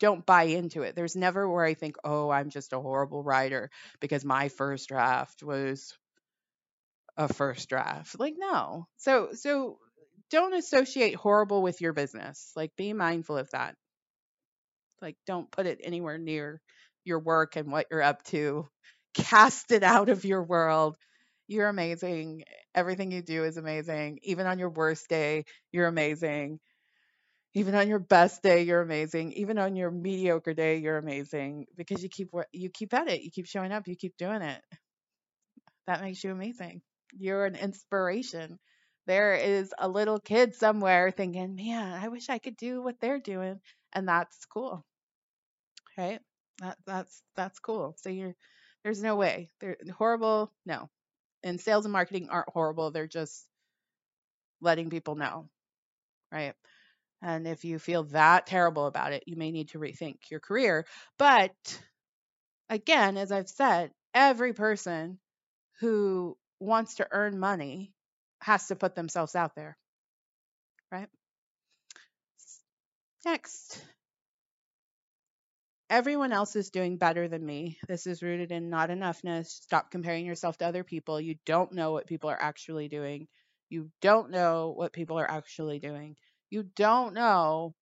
don't 0.00 0.26
buy 0.26 0.44
into 0.44 0.82
it. 0.82 0.96
There's 0.96 1.16
never 1.16 1.48
where 1.48 1.64
I 1.64 1.74
think, 1.74 1.96
oh, 2.02 2.30
I'm 2.30 2.50
just 2.50 2.72
a 2.72 2.80
horrible 2.80 3.22
writer 3.22 3.70
because 4.00 4.24
my 4.24 4.48
first 4.48 4.88
draft 4.88 5.44
was 5.44 5.94
a 7.16 7.28
first 7.28 7.68
draft. 7.68 8.18
Like 8.18 8.34
no. 8.36 8.86
So 8.96 9.30
so 9.34 9.78
don't 10.30 10.54
associate 10.54 11.14
horrible 11.14 11.62
with 11.62 11.80
your 11.80 11.92
business. 11.92 12.52
Like 12.56 12.74
be 12.76 12.92
mindful 12.92 13.36
of 13.38 13.50
that. 13.50 13.76
Like, 15.02 15.16
don't 15.26 15.50
put 15.50 15.66
it 15.66 15.80
anywhere 15.84 16.18
near 16.18 16.60
your 17.04 17.20
work 17.20 17.56
and 17.56 17.72
what 17.72 17.86
you're 17.90 18.02
up 18.02 18.22
to. 18.26 18.68
Cast 19.14 19.72
it 19.72 19.82
out 19.82 20.08
of 20.08 20.24
your 20.24 20.42
world. 20.44 20.96
You're 21.48 21.68
amazing. 21.68 22.44
Everything 22.74 23.12
you 23.12 23.22
do 23.22 23.44
is 23.44 23.56
amazing. 23.58 24.20
Even 24.22 24.46
on 24.46 24.58
your 24.58 24.70
worst 24.70 25.08
day, 25.08 25.44
you're 25.72 25.88
amazing. 25.88 26.60
Even 27.54 27.74
on 27.74 27.88
your 27.88 27.98
best 27.98 28.42
day, 28.42 28.62
you're 28.62 28.82
amazing. 28.82 29.32
Even 29.34 29.58
on 29.58 29.76
your 29.76 29.90
mediocre 29.90 30.54
day, 30.54 30.78
you're 30.78 30.98
amazing 30.98 31.66
because 31.76 32.02
you 32.02 32.08
keep 32.08 32.30
you 32.52 32.70
keep 32.70 32.94
at 32.94 33.08
it. 33.08 33.22
You 33.22 33.30
keep 33.30 33.46
showing 33.46 33.72
up. 33.72 33.88
You 33.88 33.96
keep 33.96 34.16
doing 34.16 34.42
it. 34.42 34.62
That 35.86 36.00
makes 36.00 36.24
you 36.24 36.32
amazing. 36.32 36.82
You're 37.12 37.46
an 37.46 37.54
inspiration. 37.54 38.58
There 39.06 39.34
is 39.34 39.72
a 39.78 39.88
little 39.88 40.18
kid 40.18 40.54
somewhere 40.56 41.10
thinking, 41.12 41.54
"Man, 41.54 41.92
I 41.92 42.08
wish 42.08 42.28
I 42.28 42.38
could 42.38 42.56
do 42.56 42.82
what 42.82 42.98
they're 43.00 43.20
doing." 43.20 43.60
And 43.92 44.08
that's 44.08 44.44
cool 44.46 44.84
right? 45.96 46.20
That 46.60 46.78
that's 46.86 47.22
that's 47.36 47.58
cool. 47.58 47.96
So 47.98 48.10
you're 48.10 48.34
there's 48.84 49.02
no 49.02 49.16
way. 49.16 49.50
They're 49.60 49.76
horrible. 49.96 50.52
No. 50.66 50.90
And 51.44 51.60
sales 51.60 51.84
and 51.84 51.92
marketing 51.92 52.28
aren't 52.30 52.50
horrible. 52.50 52.90
They're 52.90 53.06
just 53.06 53.46
letting 54.60 54.90
people 54.90 55.14
know. 55.14 55.48
Right? 56.32 56.54
And 57.22 57.46
if 57.46 57.64
you 57.64 57.78
feel 57.78 58.04
that 58.04 58.46
terrible 58.46 58.86
about 58.86 59.12
it, 59.12 59.24
you 59.26 59.36
may 59.36 59.50
need 59.50 59.70
to 59.70 59.78
rethink 59.78 60.30
your 60.30 60.40
career. 60.40 60.86
But 61.18 61.52
again, 62.68 63.16
as 63.16 63.30
I've 63.30 63.48
said, 63.48 63.92
every 64.14 64.52
person 64.52 65.18
who 65.80 66.36
wants 66.60 66.96
to 66.96 67.08
earn 67.10 67.38
money 67.38 67.92
has 68.40 68.68
to 68.68 68.76
put 68.76 68.94
themselves 68.94 69.36
out 69.36 69.54
there. 69.54 69.76
Right? 70.90 71.08
Next, 73.24 73.82
everyone 75.92 76.32
else 76.32 76.56
is 76.56 76.70
doing 76.70 76.96
better 76.96 77.28
than 77.28 77.44
me. 77.44 77.78
This 77.86 78.06
is 78.06 78.22
rooted 78.22 78.50
in 78.50 78.70
not 78.70 78.88
enoughness. 78.88 79.48
Stop 79.48 79.90
comparing 79.90 80.24
yourself 80.24 80.56
to 80.58 80.66
other 80.66 80.84
people. 80.84 81.20
You 81.20 81.36
don't 81.44 81.72
know 81.72 81.92
what 81.92 82.06
people 82.06 82.30
are 82.30 82.42
actually 82.42 82.88
doing. 82.88 83.28
You 83.68 83.90
don't 84.00 84.30
know 84.30 84.72
what 84.74 84.94
people 84.94 85.20
are 85.20 85.30
actually 85.30 85.80
doing. 85.80 86.16
You 86.48 86.64
don't 86.76 87.12
know 87.12 87.74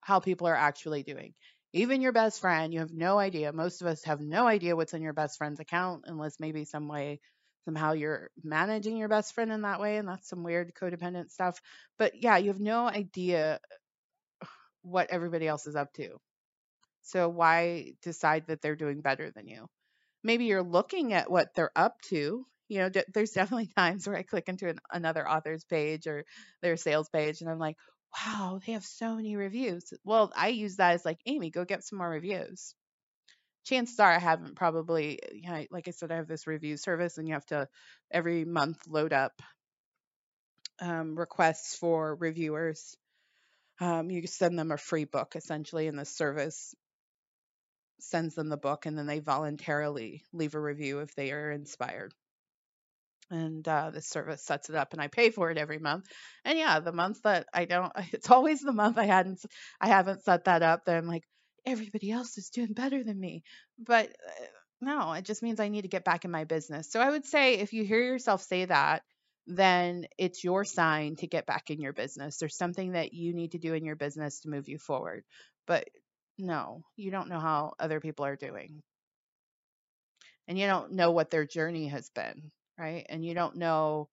how 0.00 0.20
people 0.20 0.46
are 0.46 0.56
actually 0.56 1.02
doing. 1.02 1.34
Even 1.72 2.00
your 2.00 2.12
best 2.12 2.40
friend, 2.40 2.72
you 2.72 2.78
have 2.78 2.92
no 2.92 3.18
idea. 3.18 3.52
Most 3.52 3.80
of 3.82 3.88
us 3.88 4.04
have 4.04 4.20
no 4.20 4.46
idea 4.46 4.76
what's 4.76 4.94
in 4.94 5.02
your 5.02 5.12
best 5.12 5.36
friend's 5.36 5.58
account 5.58 6.04
unless 6.06 6.38
maybe 6.38 6.64
some 6.64 6.86
way 6.86 7.20
somehow 7.64 7.92
you're 7.92 8.30
managing 8.44 8.96
your 8.96 9.08
best 9.08 9.34
friend 9.34 9.50
in 9.50 9.62
that 9.62 9.80
way 9.80 9.96
and 9.96 10.08
that's 10.08 10.28
some 10.28 10.44
weird 10.44 10.74
codependent 10.74 11.30
stuff. 11.30 11.60
But 11.98 12.22
yeah, 12.22 12.36
you 12.36 12.48
have 12.48 12.60
no 12.60 12.86
idea 12.86 13.58
what 14.82 15.10
everybody 15.10 15.48
else 15.48 15.66
is 15.66 15.76
up 15.76 15.92
to. 15.94 16.18
So 17.02 17.28
why 17.28 17.94
decide 18.02 18.46
that 18.48 18.62
they're 18.62 18.76
doing 18.76 19.00
better 19.00 19.30
than 19.30 19.46
you? 19.48 19.68
Maybe 20.24 20.46
you're 20.46 20.62
looking 20.62 21.12
at 21.12 21.30
what 21.30 21.54
they're 21.54 21.76
up 21.76 22.00
to. 22.10 22.46
You 22.68 22.78
know, 22.78 22.88
d- 22.88 23.04
there's 23.14 23.32
definitely 23.32 23.70
times 23.76 24.06
where 24.06 24.16
I 24.16 24.22
click 24.22 24.48
into 24.48 24.68
an, 24.68 24.78
another 24.92 25.28
author's 25.28 25.64
page 25.64 26.06
or 26.06 26.24
their 26.62 26.76
sales 26.76 27.08
page 27.10 27.40
and 27.40 27.50
I'm 27.50 27.58
like, 27.58 27.76
wow, 28.26 28.60
they 28.66 28.72
have 28.72 28.84
so 28.84 29.16
many 29.16 29.36
reviews. 29.36 29.92
Well, 30.04 30.32
I 30.36 30.48
use 30.48 30.76
that 30.76 30.94
as 30.94 31.04
like, 31.04 31.20
Amy, 31.26 31.50
go 31.50 31.64
get 31.64 31.84
some 31.84 31.98
more 31.98 32.10
reviews. 32.10 32.74
Chances 33.64 33.98
are 34.00 34.10
I 34.12 34.18
haven't 34.18 34.56
probably, 34.56 35.20
you 35.32 35.50
know, 35.50 35.64
like 35.70 35.88
I 35.88 35.92
said, 35.92 36.12
I 36.12 36.16
have 36.16 36.28
this 36.28 36.46
review 36.46 36.76
service 36.76 37.18
and 37.18 37.28
you 37.28 37.34
have 37.34 37.46
to 37.46 37.68
every 38.10 38.44
month 38.44 38.78
load 38.88 39.12
up 39.12 39.40
um, 40.80 41.18
requests 41.18 41.76
for 41.76 42.14
reviewers. 42.16 42.96
Um, 43.80 44.10
you 44.10 44.26
send 44.26 44.58
them 44.58 44.72
a 44.72 44.78
free 44.78 45.04
book 45.04 45.34
essentially, 45.36 45.88
and 45.88 45.98
the 45.98 46.04
service 46.04 46.74
sends 48.02 48.34
them 48.34 48.48
the 48.48 48.56
book 48.56 48.86
and 48.86 48.96
then 48.96 49.06
they 49.06 49.20
voluntarily 49.20 50.22
leave 50.32 50.54
a 50.54 50.60
review 50.60 51.00
if 51.00 51.14
they 51.14 51.32
are 51.32 51.50
inspired. 51.50 52.12
And 53.30 53.66
uh, 53.66 53.90
the 53.90 54.02
service 54.02 54.42
sets 54.42 54.68
it 54.68 54.76
up 54.76 54.92
and 54.92 55.00
i 55.00 55.08
pay 55.08 55.30
for 55.30 55.50
it 55.50 55.58
every 55.58 55.78
month. 55.78 56.06
And 56.44 56.58
yeah 56.58 56.80
the 56.80 56.92
months 56.92 57.20
that 57.20 57.46
i 57.52 57.64
don't 57.64 57.92
it's 58.12 58.30
always 58.30 58.60
the 58.60 58.72
month 58.72 58.98
i 58.98 59.06
hadn't 59.06 59.40
i 59.80 59.88
haven't 59.88 60.24
set 60.24 60.44
that 60.44 60.62
up 60.62 60.84
that 60.84 60.96
i'm 60.96 61.08
like 61.08 61.24
everybody 61.64 62.10
else 62.10 62.36
is 62.38 62.50
doing 62.50 62.72
better 62.72 63.02
than 63.02 63.18
me. 63.18 63.42
But 63.78 64.08
uh, 64.08 64.44
no 64.80 65.12
it 65.12 65.24
just 65.24 65.42
means 65.42 65.60
i 65.60 65.68
need 65.68 65.82
to 65.82 65.88
get 65.88 66.04
back 66.04 66.24
in 66.24 66.30
my 66.30 66.44
business. 66.44 66.90
So 66.90 67.00
i 67.00 67.10
would 67.10 67.24
say 67.24 67.54
if 67.54 67.72
you 67.72 67.84
hear 67.84 68.02
yourself 68.02 68.42
say 68.42 68.64
that 68.66 69.02
then 69.46 70.06
it's 70.18 70.44
your 70.44 70.64
sign 70.64 71.16
to 71.16 71.26
get 71.26 71.46
back 71.46 71.70
in 71.70 71.80
your 71.80 71.92
business. 71.92 72.36
There's 72.38 72.56
something 72.56 72.92
that 72.92 73.12
you 73.12 73.34
need 73.34 73.52
to 73.52 73.58
do 73.58 73.74
in 73.74 73.84
your 73.84 73.96
business 73.96 74.40
to 74.40 74.48
move 74.48 74.68
you 74.68 74.78
forward. 74.78 75.24
But 75.66 75.88
no, 76.38 76.82
you 76.96 77.10
don't 77.10 77.28
know 77.28 77.40
how 77.40 77.74
other 77.78 78.00
people 78.00 78.24
are 78.24 78.36
doing. 78.36 78.82
And 80.48 80.58
you 80.58 80.66
don't 80.66 80.92
know 80.92 81.12
what 81.12 81.30
their 81.30 81.46
journey 81.46 81.88
has 81.88 82.10
been, 82.10 82.50
right? 82.78 83.06
And 83.08 83.24
you 83.24 83.34
don't 83.34 83.56
know 83.56 84.08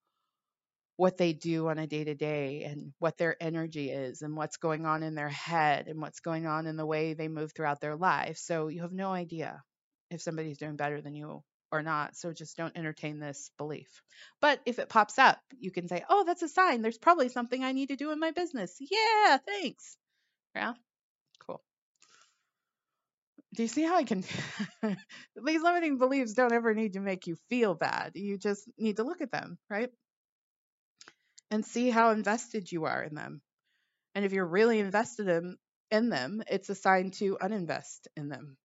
what 0.97 1.17
they 1.17 1.32
do 1.32 1.70
on 1.70 1.78
a 1.78 1.88
day 1.88 2.03
to 2.03 2.13
day 2.13 2.63
and 2.65 2.93
what 2.99 3.17
their 3.17 3.36
energy 3.41 3.89
is 3.89 4.22
and 4.22 4.36
what's 4.36 4.57
going 4.57 4.86
on 4.86 5.01
in 5.01 5.15
their 5.15 5.30
head 5.30 5.88
and 5.88 6.01
what's 6.01 6.20
going 6.20 6.45
on 6.45 6.67
in 6.67 6.76
the 6.76 6.86
way 6.86 7.13
they 7.13 7.30
move 7.30 7.53
throughout 7.53 7.80
their 7.80 7.95
life. 7.95 8.38
So 8.38 8.67
you 8.67 8.82
have 8.82 8.91
no 8.91 9.09
idea 9.11 9.63
if 10.11 10.22
somebody's 10.22 10.57
doing 10.57 10.76
better 10.76 11.01
than 11.01 11.15
you 11.15 11.41
or 11.72 11.82
not. 11.84 12.17
So 12.17 12.34
just 12.34 12.57
don't 12.57 12.76
entertain 12.78 13.20
this 13.20 13.49
belief. 13.57 14.01
But 14.41 14.59
if 14.65 14.78
it 14.78 14.89
pops 14.89 15.17
up, 15.17 15.39
you 15.57 15.72
can 15.72 15.88
say, 15.88 16.03
oh, 16.09 16.26
that's 16.26 16.41
a 16.41 16.49
sign. 16.49 16.82
There's 16.82 16.97
probably 16.97 17.30
something 17.30 17.63
I 17.63 17.72
need 17.72 17.89
to 17.89 17.95
do 17.95 18.11
in 18.11 18.20
my 18.20 18.32
business. 18.32 18.76
Yeah, 18.80 19.38
thanks. 19.38 19.95
Yeah. 20.55 20.74
Do 23.56 23.64
you 23.64 23.68
see 23.68 23.84
how 23.84 23.95
I 23.95 24.04
can? 24.04 24.24
These 25.45 25.62
limiting 25.64 25.97
beliefs 25.97 26.34
don't 26.34 26.54
ever 26.54 26.74
need 26.74 26.93
to 26.93 27.00
make 27.00 27.26
you 27.28 27.36
feel 27.50 27.74
bad. 27.74 28.12
You 28.16 28.38
just 28.38 28.70
need 28.78 28.97
to 28.97 29.04
look 29.04 29.22
at 29.22 29.32
them, 29.32 29.58
right? 29.70 29.89
And 31.52 31.66
see 31.66 31.89
how 31.89 32.12
invested 32.12 32.72
you 32.72 32.86
are 32.86 33.04
in 33.04 33.16
them. 33.16 33.41
And 34.16 34.26
if 34.26 34.34
you're 34.34 34.47
really 34.47 34.80
invested 34.80 35.28
in, 35.28 35.58
in 35.91 36.10
them, 36.10 36.43
it's 36.50 36.70
a 36.70 36.76
sign 36.76 37.12
to 37.12 37.38
uninvest 37.41 38.08
in 38.16 38.30
them. 38.30 38.58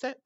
That's 0.00 0.16
it. 0.16 0.22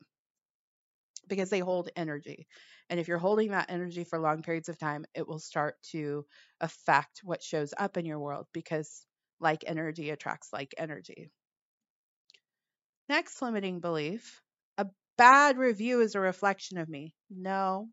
Because 1.28 1.50
they 1.50 1.60
hold 1.60 1.90
energy. 1.96 2.46
And 2.88 3.00
if 3.00 3.08
you're 3.08 3.18
holding 3.18 3.50
that 3.50 3.70
energy 3.70 4.04
for 4.04 4.18
long 4.18 4.42
periods 4.42 4.68
of 4.68 4.78
time, 4.78 5.04
it 5.14 5.26
will 5.26 5.38
start 5.38 5.76
to 5.92 6.26
affect 6.60 7.20
what 7.24 7.42
shows 7.42 7.72
up 7.76 7.96
in 7.96 8.04
your 8.04 8.18
world 8.18 8.46
because 8.52 9.06
like 9.40 9.64
energy 9.66 10.10
attracts 10.10 10.52
like 10.52 10.74
energy. 10.76 11.30
Next 13.10 13.42
limiting 13.42 13.80
belief 13.80 14.40
a 14.78 14.86
bad 15.18 15.58
review 15.58 16.00
is 16.00 16.14
a 16.14 16.20
reflection 16.20 16.78
of 16.78 16.88
me. 16.88 17.12
No, 17.28 17.88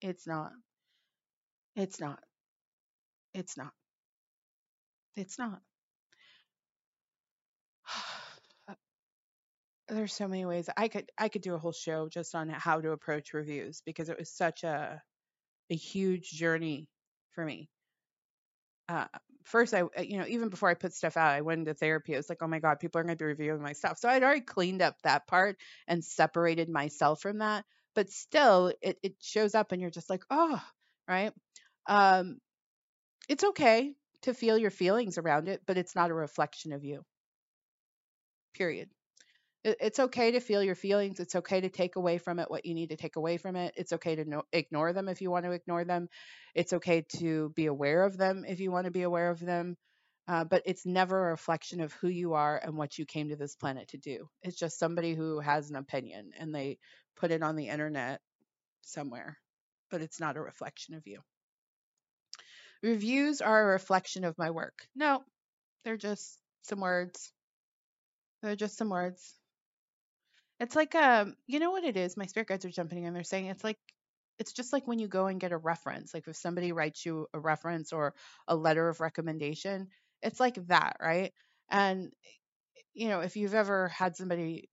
it's 0.00 0.24
not. 0.24 0.52
It's 1.74 1.98
not. 1.98 2.20
It's 3.34 3.56
not. 3.56 3.72
It's 5.16 5.36
not. 5.36 5.58
There's 9.88 10.14
so 10.14 10.28
many 10.28 10.44
ways 10.44 10.68
I 10.76 10.86
could 10.86 11.10
I 11.18 11.28
could 11.28 11.42
do 11.42 11.54
a 11.54 11.58
whole 11.58 11.72
show 11.72 12.08
just 12.08 12.36
on 12.36 12.48
how 12.48 12.80
to 12.80 12.92
approach 12.92 13.34
reviews 13.34 13.82
because 13.84 14.10
it 14.10 14.18
was 14.20 14.30
such 14.30 14.62
a 14.62 15.02
a 15.70 15.74
huge 15.74 16.30
journey 16.30 16.88
for 17.32 17.44
me. 17.44 17.68
Uh, 18.88 19.06
first, 19.44 19.74
I 19.74 19.84
you 20.02 20.18
know 20.18 20.26
even 20.26 20.48
before 20.48 20.68
I 20.68 20.74
put 20.74 20.94
stuff 20.94 21.16
out, 21.16 21.32
I 21.32 21.40
went 21.42 21.60
into 21.60 21.74
therapy. 21.74 22.14
I 22.14 22.18
was 22.18 22.28
like, 22.28 22.42
oh 22.42 22.46
my 22.48 22.58
god, 22.60 22.80
people 22.80 23.00
are 23.00 23.04
going 23.04 23.16
to 23.16 23.22
be 23.22 23.26
reviewing 23.26 23.62
my 23.62 23.72
stuff. 23.72 23.98
So 23.98 24.08
I'd 24.08 24.22
already 24.22 24.40
cleaned 24.42 24.82
up 24.82 24.96
that 25.02 25.26
part 25.26 25.56
and 25.88 26.04
separated 26.04 26.68
myself 26.68 27.20
from 27.22 27.38
that. 27.38 27.64
But 27.94 28.10
still, 28.10 28.72
it 28.82 28.98
it 29.02 29.14
shows 29.20 29.54
up, 29.54 29.72
and 29.72 29.80
you're 29.80 29.90
just 29.90 30.10
like, 30.10 30.24
oh, 30.30 30.62
right. 31.08 31.32
Um, 31.88 32.38
it's 33.28 33.44
okay 33.44 33.94
to 34.22 34.34
feel 34.34 34.58
your 34.58 34.70
feelings 34.70 35.18
around 35.18 35.48
it, 35.48 35.62
but 35.66 35.78
it's 35.78 35.94
not 35.96 36.10
a 36.10 36.14
reflection 36.14 36.72
of 36.72 36.84
you. 36.84 37.04
Period. 38.54 38.90
It's 39.64 40.00
okay 40.00 40.32
to 40.32 40.40
feel 40.40 40.62
your 40.62 40.74
feelings. 40.74 41.20
It's 41.20 41.36
okay 41.36 41.60
to 41.60 41.68
take 41.68 41.94
away 41.94 42.18
from 42.18 42.40
it 42.40 42.50
what 42.50 42.66
you 42.66 42.74
need 42.74 42.90
to 42.90 42.96
take 42.96 43.14
away 43.16 43.36
from 43.36 43.54
it. 43.54 43.74
It's 43.76 43.92
okay 43.92 44.16
to 44.16 44.24
no- 44.24 44.42
ignore 44.52 44.92
them 44.92 45.08
if 45.08 45.20
you 45.20 45.30
want 45.30 45.44
to 45.44 45.52
ignore 45.52 45.84
them. 45.84 46.08
It's 46.54 46.72
okay 46.72 47.02
to 47.18 47.50
be 47.50 47.66
aware 47.66 48.02
of 48.02 48.16
them 48.16 48.44
if 48.46 48.58
you 48.58 48.72
want 48.72 48.86
to 48.86 48.90
be 48.90 49.02
aware 49.02 49.30
of 49.30 49.38
them. 49.38 49.76
Uh, 50.26 50.44
but 50.44 50.62
it's 50.66 50.84
never 50.84 51.28
a 51.28 51.30
reflection 51.30 51.80
of 51.80 51.92
who 51.94 52.08
you 52.08 52.34
are 52.34 52.56
and 52.56 52.76
what 52.76 52.98
you 52.98 53.04
came 53.04 53.28
to 53.28 53.36
this 53.36 53.54
planet 53.54 53.88
to 53.88 53.98
do. 53.98 54.28
It's 54.42 54.58
just 54.58 54.78
somebody 54.78 55.14
who 55.14 55.38
has 55.40 55.70
an 55.70 55.76
opinion 55.76 56.32
and 56.38 56.54
they 56.54 56.78
put 57.16 57.30
it 57.30 57.42
on 57.42 57.54
the 57.56 57.68
internet 57.68 58.20
somewhere, 58.82 59.38
but 59.90 60.00
it's 60.00 60.20
not 60.20 60.36
a 60.36 60.42
reflection 60.42 60.94
of 60.94 61.06
you. 61.06 61.20
Reviews 62.82 63.40
are 63.40 63.62
a 63.62 63.72
reflection 63.72 64.24
of 64.24 64.38
my 64.38 64.50
work. 64.50 64.86
No, 64.94 65.22
they're 65.84 65.96
just 65.96 66.38
some 66.62 66.80
words. 66.80 67.32
They're 68.42 68.56
just 68.56 68.76
some 68.76 68.88
words. 68.88 69.34
It's 70.62 70.76
like 70.76 70.94
um, 70.94 71.34
you 71.46 71.58
know 71.58 71.72
what 71.72 71.84
it 71.84 71.96
is? 71.96 72.16
My 72.16 72.26
spirit 72.26 72.48
guides 72.48 72.64
are 72.64 72.70
jumping 72.70 73.04
in. 73.04 73.14
They're 73.14 73.24
saying 73.24 73.46
it's 73.46 73.64
like 73.64 73.78
it's 74.38 74.52
just 74.52 74.72
like 74.72 74.86
when 74.86 75.00
you 75.00 75.08
go 75.08 75.26
and 75.26 75.40
get 75.40 75.52
a 75.52 75.56
reference. 75.58 76.14
Like 76.14 76.28
if 76.28 76.36
somebody 76.36 76.72
writes 76.72 77.04
you 77.04 77.26
a 77.34 77.40
reference 77.40 77.92
or 77.92 78.14
a 78.48 78.56
letter 78.56 78.88
of 78.88 79.00
recommendation, 79.00 79.88
it's 80.22 80.40
like 80.40 80.56
that, 80.68 80.98
right? 81.00 81.32
And 81.70 82.12
you 82.94 83.08
know, 83.08 83.20
if 83.20 83.36
you've 83.36 83.54
ever 83.54 83.88
had 83.88 84.16
somebody 84.16 84.70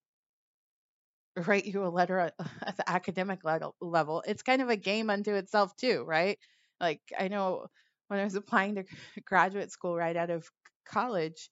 write 1.48 1.66
you 1.66 1.86
a 1.86 1.90
letter 1.90 2.20
at, 2.20 2.34
at 2.66 2.78
the 2.78 2.90
academic 2.90 3.42
level, 3.82 4.24
it's 4.28 4.44
kind 4.44 4.62
of 4.62 4.70
a 4.70 4.78
game 4.78 5.10
unto 5.10 5.34
itself 5.36 5.76
too, 5.76 6.04
right? 6.08 6.38
Like 6.80 7.02
I 7.18 7.28
know 7.28 7.68
when 8.08 8.20
I 8.20 8.24
was 8.24 8.36
applying 8.36 8.76
to 8.76 8.84
graduate 9.26 9.72
school 9.72 9.96
right 9.96 10.16
out 10.16 10.30
of 10.30 10.50
college, 10.86 11.50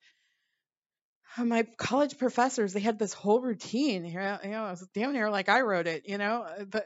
my 1.37 1.63
college 1.77 2.17
professors 2.17 2.73
they 2.73 2.79
had 2.79 2.99
this 2.99 3.13
whole 3.13 3.41
routine. 3.41 4.05
You 4.05 4.19
know, 4.19 4.37
you 4.43 4.49
know, 4.51 4.67
it 4.67 4.71
was 4.71 4.87
damn 4.93 5.13
near 5.13 5.29
like 5.29 5.49
I 5.49 5.61
wrote 5.61 5.87
it. 5.87 6.07
You 6.07 6.17
know, 6.17 6.43
uh, 6.43 6.65
but 6.65 6.85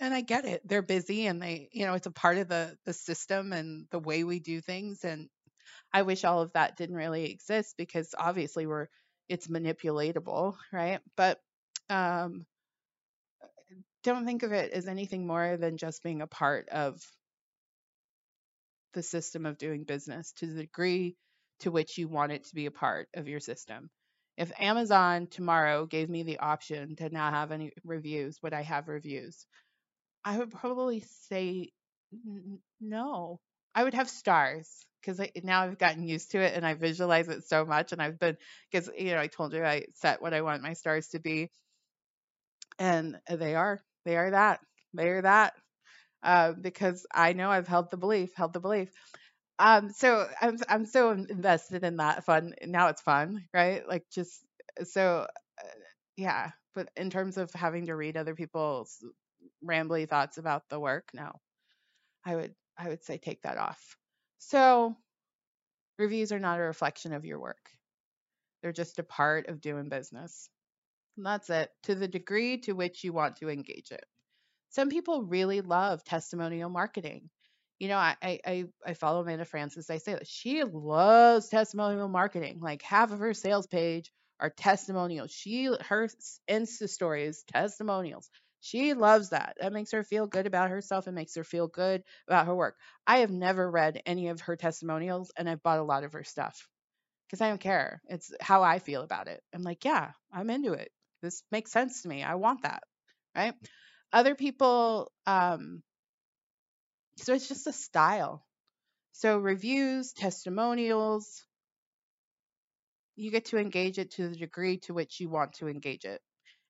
and 0.00 0.14
I 0.14 0.20
get 0.20 0.44
it. 0.44 0.66
They're 0.66 0.82
busy 0.82 1.26
and 1.26 1.40
they, 1.42 1.68
you 1.72 1.86
know, 1.86 1.94
it's 1.94 2.06
a 2.06 2.10
part 2.12 2.38
of 2.38 2.48
the 2.48 2.76
the 2.84 2.92
system 2.92 3.52
and 3.52 3.86
the 3.90 3.98
way 3.98 4.24
we 4.24 4.40
do 4.40 4.60
things. 4.60 5.04
And 5.04 5.28
I 5.92 6.02
wish 6.02 6.24
all 6.24 6.42
of 6.42 6.52
that 6.54 6.76
didn't 6.76 6.96
really 6.96 7.30
exist 7.30 7.76
because 7.78 8.14
obviously 8.18 8.66
we're 8.66 8.88
it's 9.28 9.48
manipulatable, 9.48 10.56
right? 10.72 11.00
But 11.16 11.40
um, 11.90 12.46
don't 14.02 14.26
think 14.26 14.42
of 14.42 14.52
it 14.52 14.72
as 14.72 14.86
anything 14.86 15.26
more 15.26 15.56
than 15.56 15.78
just 15.78 16.02
being 16.02 16.20
a 16.22 16.26
part 16.26 16.68
of 16.68 17.00
the 18.92 19.02
system 19.02 19.44
of 19.46 19.58
doing 19.58 19.84
business 19.84 20.32
to 20.32 20.46
the 20.46 20.62
degree 20.62 21.16
to 21.60 21.70
which 21.70 21.98
you 21.98 22.08
want 22.08 22.32
it 22.32 22.44
to 22.44 22.54
be 22.54 22.66
a 22.66 22.70
part 22.70 23.08
of 23.14 23.28
your 23.28 23.40
system. 23.40 23.90
If 24.36 24.52
Amazon 24.60 25.28
tomorrow 25.28 25.86
gave 25.86 26.08
me 26.10 26.22
the 26.24 26.38
option 26.38 26.96
to 26.96 27.08
not 27.08 27.34
have 27.34 27.52
any 27.52 27.72
reviews, 27.84 28.38
would 28.42 28.52
I 28.52 28.62
have 28.62 28.88
reviews? 28.88 29.46
I 30.24 30.38
would 30.38 30.50
probably 30.50 31.04
say 31.28 31.70
n- 32.12 32.58
no. 32.80 33.40
I 33.74 33.84
would 33.84 33.94
have 33.94 34.08
stars 34.08 34.86
because 35.00 35.20
now 35.42 35.62
I've 35.62 35.78
gotten 35.78 36.02
used 36.08 36.32
to 36.32 36.40
it 36.40 36.54
and 36.54 36.66
I 36.66 36.74
visualize 36.74 37.28
it 37.28 37.44
so 37.46 37.64
much. 37.64 37.92
And 37.92 38.02
I've 38.02 38.18
been, 38.18 38.36
because, 38.70 38.90
you 38.96 39.12
know, 39.12 39.20
I 39.20 39.26
told 39.28 39.52
you 39.52 39.64
I 39.64 39.86
set 39.94 40.22
what 40.22 40.34
I 40.34 40.42
want 40.42 40.62
my 40.62 40.72
stars 40.72 41.08
to 41.08 41.20
be. 41.20 41.50
And 42.78 43.18
they 43.28 43.54
are, 43.54 43.82
they 44.04 44.16
are 44.16 44.30
that. 44.30 44.60
They 44.94 45.08
are 45.10 45.22
that 45.22 45.54
uh, 46.22 46.52
because 46.52 47.06
I 47.14 47.34
know 47.34 47.50
I've 47.50 47.68
held 47.68 47.90
the 47.90 47.96
belief, 47.96 48.32
held 48.34 48.52
the 48.52 48.60
belief. 48.60 48.90
Um, 49.58 49.90
so 49.92 50.28
I'm 50.40 50.58
I'm 50.68 50.86
so 50.86 51.10
invested 51.12 51.84
in 51.84 51.96
that 51.98 52.24
fun. 52.24 52.54
Now 52.66 52.88
it's 52.88 53.02
fun, 53.02 53.44
right? 53.54 53.86
Like 53.86 54.04
just 54.12 54.44
so, 54.84 55.26
uh, 55.62 55.68
yeah. 56.16 56.50
But 56.74 56.88
in 56.96 57.10
terms 57.10 57.36
of 57.38 57.52
having 57.52 57.86
to 57.86 57.94
read 57.94 58.16
other 58.16 58.34
people's 58.34 59.04
rambly 59.64 60.08
thoughts 60.08 60.38
about 60.38 60.68
the 60.68 60.80
work, 60.80 61.08
no, 61.14 61.32
I 62.24 62.36
would 62.36 62.54
I 62.78 62.88
would 62.88 63.04
say 63.04 63.18
take 63.18 63.42
that 63.42 63.58
off. 63.58 63.96
So 64.38 64.96
reviews 65.98 66.30
are 66.32 66.38
not 66.38 66.58
a 66.60 66.62
reflection 66.62 67.12
of 67.12 67.24
your 67.24 67.40
work. 67.40 67.70
They're 68.62 68.72
just 68.72 68.98
a 68.98 69.04
part 69.04 69.48
of 69.48 69.60
doing 69.60 69.88
business. 69.88 70.48
And 71.16 71.26
that's 71.26 71.50
it. 71.50 71.70
To 71.84 71.94
the 71.94 72.08
degree 72.08 72.58
to 72.62 72.72
which 72.72 73.04
you 73.04 73.12
want 73.12 73.36
to 73.36 73.50
engage 73.50 73.92
it. 73.92 74.04
Some 74.70 74.90
people 74.90 75.24
really 75.24 75.60
love 75.62 76.04
testimonial 76.04 76.70
marketing. 76.70 77.30
You 77.78 77.88
know, 77.88 77.98
I 77.98 78.16
I 78.22 78.64
I 78.86 78.94
follow 78.94 79.20
Amanda 79.20 79.44
Frances. 79.44 79.90
I 79.90 79.98
say 79.98 80.12
that 80.14 80.26
she 80.28 80.62
loves 80.64 81.48
testimonial 81.48 82.08
marketing. 82.08 82.60
Like 82.60 82.82
half 82.82 83.12
of 83.12 83.18
her 83.18 83.34
sales 83.34 83.66
page 83.66 84.12
are 84.40 84.50
testimonials. 84.50 85.30
She 85.32 85.64
her 85.66 86.08
Insta 86.48 86.88
story 86.88 87.24
is 87.24 87.42
testimonials. 87.44 88.30
She 88.60 88.94
loves 88.94 89.30
that. 89.30 89.56
That 89.60 89.72
makes 89.72 89.92
her 89.92 90.02
feel 90.04 90.26
good 90.26 90.46
about 90.46 90.70
herself. 90.70 91.06
It 91.06 91.12
makes 91.12 91.34
her 91.34 91.44
feel 91.44 91.68
good 91.68 92.02
about 92.28 92.46
her 92.46 92.54
work. 92.54 92.76
I 93.06 93.18
have 93.18 93.30
never 93.30 93.70
read 93.70 94.00
any 94.06 94.28
of 94.28 94.40
her 94.42 94.56
testimonials 94.56 95.32
and 95.36 95.48
I've 95.50 95.62
bought 95.62 95.80
a 95.80 95.84
lot 95.84 96.04
of 96.04 96.12
her 96.14 96.24
stuff 96.24 96.66
because 97.28 97.40
I 97.40 97.48
don't 97.48 97.60
care. 97.60 98.02
It's 98.08 98.32
how 98.40 98.62
I 98.62 98.78
feel 98.78 99.02
about 99.02 99.28
it. 99.28 99.42
I'm 99.54 99.62
like, 99.62 99.84
yeah, 99.84 100.12
I'm 100.32 100.50
into 100.50 100.72
it. 100.72 100.90
This 101.22 101.42
makes 101.50 101.72
sense 101.72 102.02
to 102.02 102.08
me. 102.08 102.22
I 102.22 102.34
want 102.36 102.62
that. 102.62 102.82
Right 103.36 103.54
other 104.12 104.34
people 104.36 105.10
um 105.26 105.82
so 107.18 107.34
it's 107.34 107.48
just 107.48 107.66
a 107.66 107.72
style 107.72 108.44
so 109.12 109.38
reviews 109.38 110.12
testimonials 110.12 111.44
you 113.16 113.30
get 113.30 113.46
to 113.46 113.58
engage 113.58 113.98
it 113.98 114.12
to 114.12 114.28
the 114.28 114.36
degree 114.36 114.78
to 114.78 114.94
which 114.94 115.20
you 115.20 115.28
want 115.28 115.52
to 115.54 115.68
engage 115.68 116.04
it 116.04 116.20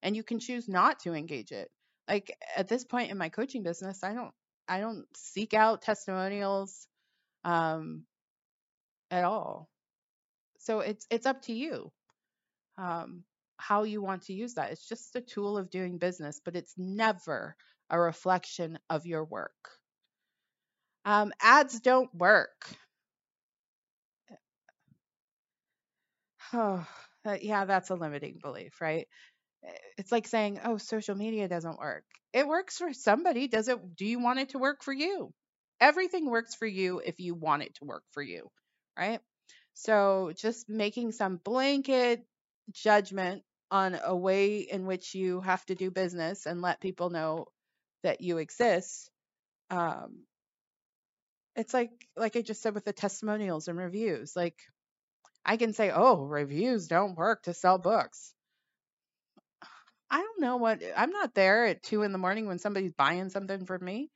and 0.02 0.16
you 0.16 0.22
can 0.22 0.38
choose 0.38 0.68
not 0.68 1.00
to 1.00 1.14
engage 1.14 1.52
it 1.52 1.70
like 2.08 2.36
at 2.56 2.68
this 2.68 2.84
point 2.84 3.10
in 3.10 3.18
my 3.18 3.28
coaching 3.28 3.62
business 3.62 4.04
i 4.04 4.12
don't 4.14 4.32
i 4.68 4.80
don't 4.80 5.06
seek 5.16 5.54
out 5.54 5.82
testimonials 5.82 6.86
um 7.44 8.04
at 9.10 9.24
all 9.24 9.68
so 10.58 10.80
it's 10.80 11.06
it's 11.10 11.26
up 11.26 11.42
to 11.42 11.52
you 11.52 11.90
um 12.78 13.24
how 13.56 13.84
you 13.84 14.02
want 14.02 14.22
to 14.22 14.32
use 14.34 14.54
that. 14.54 14.72
It's 14.72 14.88
just 14.88 15.16
a 15.16 15.20
tool 15.20 15.56
of 15.56 15.70
doing 15.70 15.98
business, 15.98 16.40
but 16.44 16.56
it's 16.56 16.74
never 16.76 17.56
a 17.90 17.98
reflection 17.98 18.78
of 18.90 19.06
your 19.06 19.24
work. 19.24 19.52
Um, 21.04 21.32
ads 21.40 21.80
don't 21.80 22.14
work. 22.14 22.66
Oh, 26.52 26.86
yeah, 27.40 27.64
that's 27.64 27.90
a 27.90 27.94
limiting 27.94 28.38
belief, 28.42 28.80
right? 28.80 29.08
It's 29.98 30.12
like 30.12 30.26
saying, 30.26 30.60
"Oh, 30.64 30.78
social 30.78 31.14
media 31.16 31.48
doesn't 31.48 31.78
work." 31.78 32.04
It 32.32 32.46
works 32.48 32.78
for 32.78 32.92
somebody. 32.92 33.48
Does 33.48 33.68
it 33.68 33.96
do 33.96 34.06
you 34.06 34.18
want 34.20 34.40
it 34.40 34.50
to 34.50 34.58
work 34.58 34.82
for 34.82 34.92
you? 34.92 35.32
Everything 35.80 36.30
works 36.30 36.54
for 36.54 36.66
you 36.66 37.00
if 37.00 37.20
you 37.20 37.34
want 37.34 37.62
it 37.64 37.74
to 37.76 37.84
work 37.84 38.04
for 38.12 38.22
you, 38.22 38.50
right? 38.98 39.20
So, 39.74 40.32
just 40.36 40.68
making 40.68 41.12
some 41.12 41.38
blanket 41.38 42.26
judgment 42.72 43.44
on 43.70 43.98
a 44.02 44.16
way 44.16 44.60
in 44.60 44.86
which 44.86 45.14
you 45.14 45.40
have 45.42 45.64
to 45.66 45.74
do 45.74 45.90
business 45.90 46.46
and 46.46 46.62
let 46.62 46.80
people 46.80 47.10
know 47.10 47.46
that 48.04 48.20
you 48.20 48.38
exist 48.38 49.10
um 49.70 50.24
it's 51.56 51.74
like 51.74 51.90
like 52.16 52.36
I 52.36 52.42
just 52.42 52.62
said 52.62 52.74
with 52.74 52.84
the 52.84 52.92
testimonials 52.92 53.68
and 53.68 53.78
reviews 53.78 54.34
like 54.36 54.56
I 55.44 55.56
can 55.56 55.72
say 55.72 55.90
oh 55.90 56.24
reviews 56.24 56.88
don't 56.88 57.16
work 57.16 57.44
to 57.44 57.54
sell 57.54 57.78
books 57.78 58.34
I 60.10 60.18
don't 60.20 60.40
know 60.40 60.56
what 60.58 60.82
I'm 60.96 61.10
not 61.10 61.34
there 61.34 61.66
at 61.66 61.82
two 61.82 62.02
in 62.02 62.12
the 62.12 62.18
morning 62.18 62.46
when 62.46 62.58
somebody's 62.60 62.92
buying 62.92 63.30
something 63.30 63.66
from 63.66 63.84
me. 63.84 64.10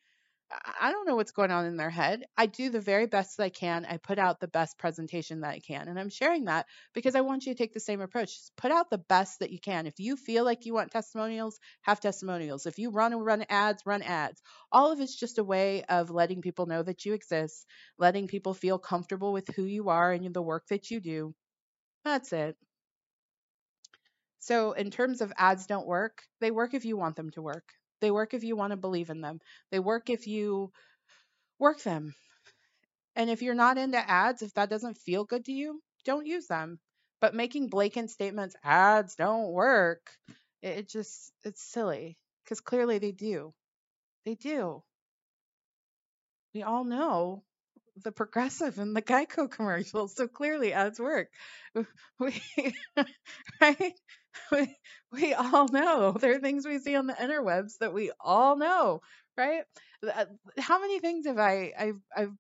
I 0.50 0.92
don't 0.92 1.06
know 1.06 1.16
what's 1.16 1.32
going 1.32 1.50
on 1.50 1.66
in 1.66 1.76
their 1.76 1.90
head. 1.90 2.24
I 2.36 2.46
do 2.46 2.70
the 2.70 2.80
very 2.80 3.06
best 3.06 3.36
that 3.36 3.42
I 3.42 3.48
can. 3.50 3.84
I 3.84 3.98
put 3.98 4.18
out 4.18 4.40
the 4.40 4.48
best 4.48 4.78
presentation 4.78 5.40
that 5.40 5.50
I 5.50 5.60
can. 5.60 5.88
And 5.88 5.98
I'm 5.98 6.08
sharing 6.08 6.46
that 6.46 6.66
because 6.94 7.14
I 7.14 7.20
want 7.20 7.44
you 7.44 7.52
to 7.52 7.58
take 7.58 7.74
the 7.74 7.80
same 7.80 8.00
approach. 8.00 8.34
Just 8.34 8.56
put 8.56 8.70
out 8.70 8.88
the 8.88 8.96
best 8.96 9.40
that 9.40 9.50
you 9.50 9.60
can. 9.60 9.86
If 9.86 9.98
you 9.98 10.16
feel 10.16 10.44
like 10.44 10.64
you 10.64 10.72
want 10.72 10.90
testimonials, 10.90 11.58
have 11.82 12.00
testimonials. 12.00 12.64
If 12.64 12.78
you 12.78 12.90
run 12.90 13.12
and 13.12 13.24
run 13.24 13.44
ads, 13.50 13.84
run 13.84 14.00
ads. 14.00 14.40
All 14.72 14.90
of 14.90 15.00
it's 15.00 15.14
just 15.18 15.38
a 15.38 15.44
way 15.44 15.84
of 15.84 16.10
letting 16.10 16.40
people 16.40 16.64
know 16.64 16.82
that 16.82 17.04
you 17.04 17.12
exist, 17.12 17.66
letting 17.98 18.26
people 18.26 18.54
feel 18.54 18.78
comfortable 18.78 19.34
with 19.34 19.48
who 19.54 19.64
you 19.64 19.90
are 19.90 20.12
and 20.12 20.32
the 20.32 20.42
work 20.42 20.66
that 20.68 20.90
you 20.90 21.00
do. 21.00 21.34
That's 22.04 22.32
it. 22.32 22.56
So, 24.38 24.72
in 24.72 24.90
terms 24.90 25.20
of 25.20 25.32
ads 25.36 25.66
don't 25.66 25.86
work, 25.86 26.22
they 26.40 26.50
work 26.50 26.72
if 26.72 26.84
you 26.84 26.96
want 26.96 27.16
them 27.16 27.30
to 27.32 27.42
work. 27.42 27.77
They 28.00 28.10
work 28.10 28.34
if 28.34 28.44
you 28.44 28.56
want 28.56 28.72
to 28.72 28.76
believe 28.76 29.10
in 29.10 29.20
them. 29.20 29.40
They 29.70 29.78
work 29.78 30.10
if 30.10 30.26
you 30.26 30.72
work 31.58 31.82
them. 31.82 32.14
And 33.16 33.30
if 33.30 33.42
you're 33.42 33.54
not 33.54 33.78
into 33.78 33.98
ads, 33.98 34.42
if 34.42 34.54
that 34.54 34.70
doesn't 34.70 34.98
feel 34.98 35.24
good 35.24 35.44
to 35.46 35.52
you, 35.52 35.82
don't 36.04 36.26
use 36.26 36.46
them. 36.46 36.78
But 37.20 37.34
making 37.34 37.68
blatant 37.68 38.10
statements, 38.10 38.54
ads 38.62 39.16
don't 39.16 39.50
work, 39.50 40.10
it, 40.62 40.88
just, 40.88 41.32
it's 41.44 41.62
silly 41.62 42.16
because 42.44 42.60
clearly 42.60 42.98
they 42.98 43.12
do. 43.12 43.52
They 44.24 44.36
do. 44.36 44.82
We 46.54 46.62
all 46.62 46.84
know 46.84 47.42
the 48.04 48.12
progressive 48.12 48.78
and 48.78 48.96
the 48.96 49.02
Geico 49.02 49.50
commercials. 49.50 50.14
So 50.16 50.28
clearly 50.28 50.72
ads 50.72 50.98
work. 51.00 51.28
We, 52.20 52.34
right? 53.60 53.92
We, 54.52 54.76
we 55.12 55.34
all 55.34 55.68
know 55.68 56.12
there 56.12 56.36
are 56.36 56.40
things 56.40 56.66
we 56.66 56.78
see 56.78 56.96
on 56.96 57.06
the 57.06 57.14
interwebs 57.14 57.78
that 57.80 57.94
we 57.94 58.10
all 58.20 58.56
know, 58.56 59.00
right? 59.36 59.62
Uh, 60.06 60.26
How 60.58 60.80
many 60.80 61.00
things 61.00 61.26
have 61.26 61.38
I, 61.38 61.72
I've, 61.78 62.00
I've, 62.16 62.32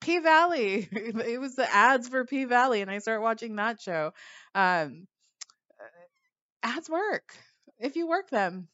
P 0.00 0.18
Valley. 0.20 0.88
It 0.92 1.40
was 1.40 1.56
the 1.56 1.72
ads 1.72 2.08
for 2.08 2.24
P 2.24 2.44
Valley, 2.44 2.80
and 2.82 2.90
I 2.90 2.98
started 2.98 3.22
watching 3.22 3.56
that 3.56 3.80
show. 3.80 4.12
Um, 4.54 5.06
ads 6.62 6.88
work 6.88 7.34
if 7.78 7.96
you 7.96 8.06
work 8.08 8.30
them, 8.30 8.68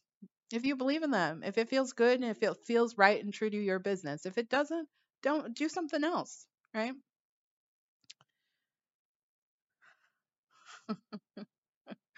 if 0.53 0.65
you 0.67 0.77
believe 0.77 1.03
in 1.03 1.11
them, 1.11 1.43
if 1.45 1.59
it 1.59 1.69
feels 1.69 1.93
good 1.93 2.21
and 2.21 2.31
if 2.31 2.43
it 2.43 2.57
feels 2.67 2.99
right 2.99 3.23
and 3.25 3.35
true 3.35 3.51
to 3.51 3.57
your 3.57 3.79
business. 3.79 4.27
If 4.27 4.39
it 4.39 4.49
doesn't, 4.51 4.89
don't 5.25 5.57
do 5.57 5.69
something 5.69 6.05
else, 6.05 6.47
right? 6.75 6.95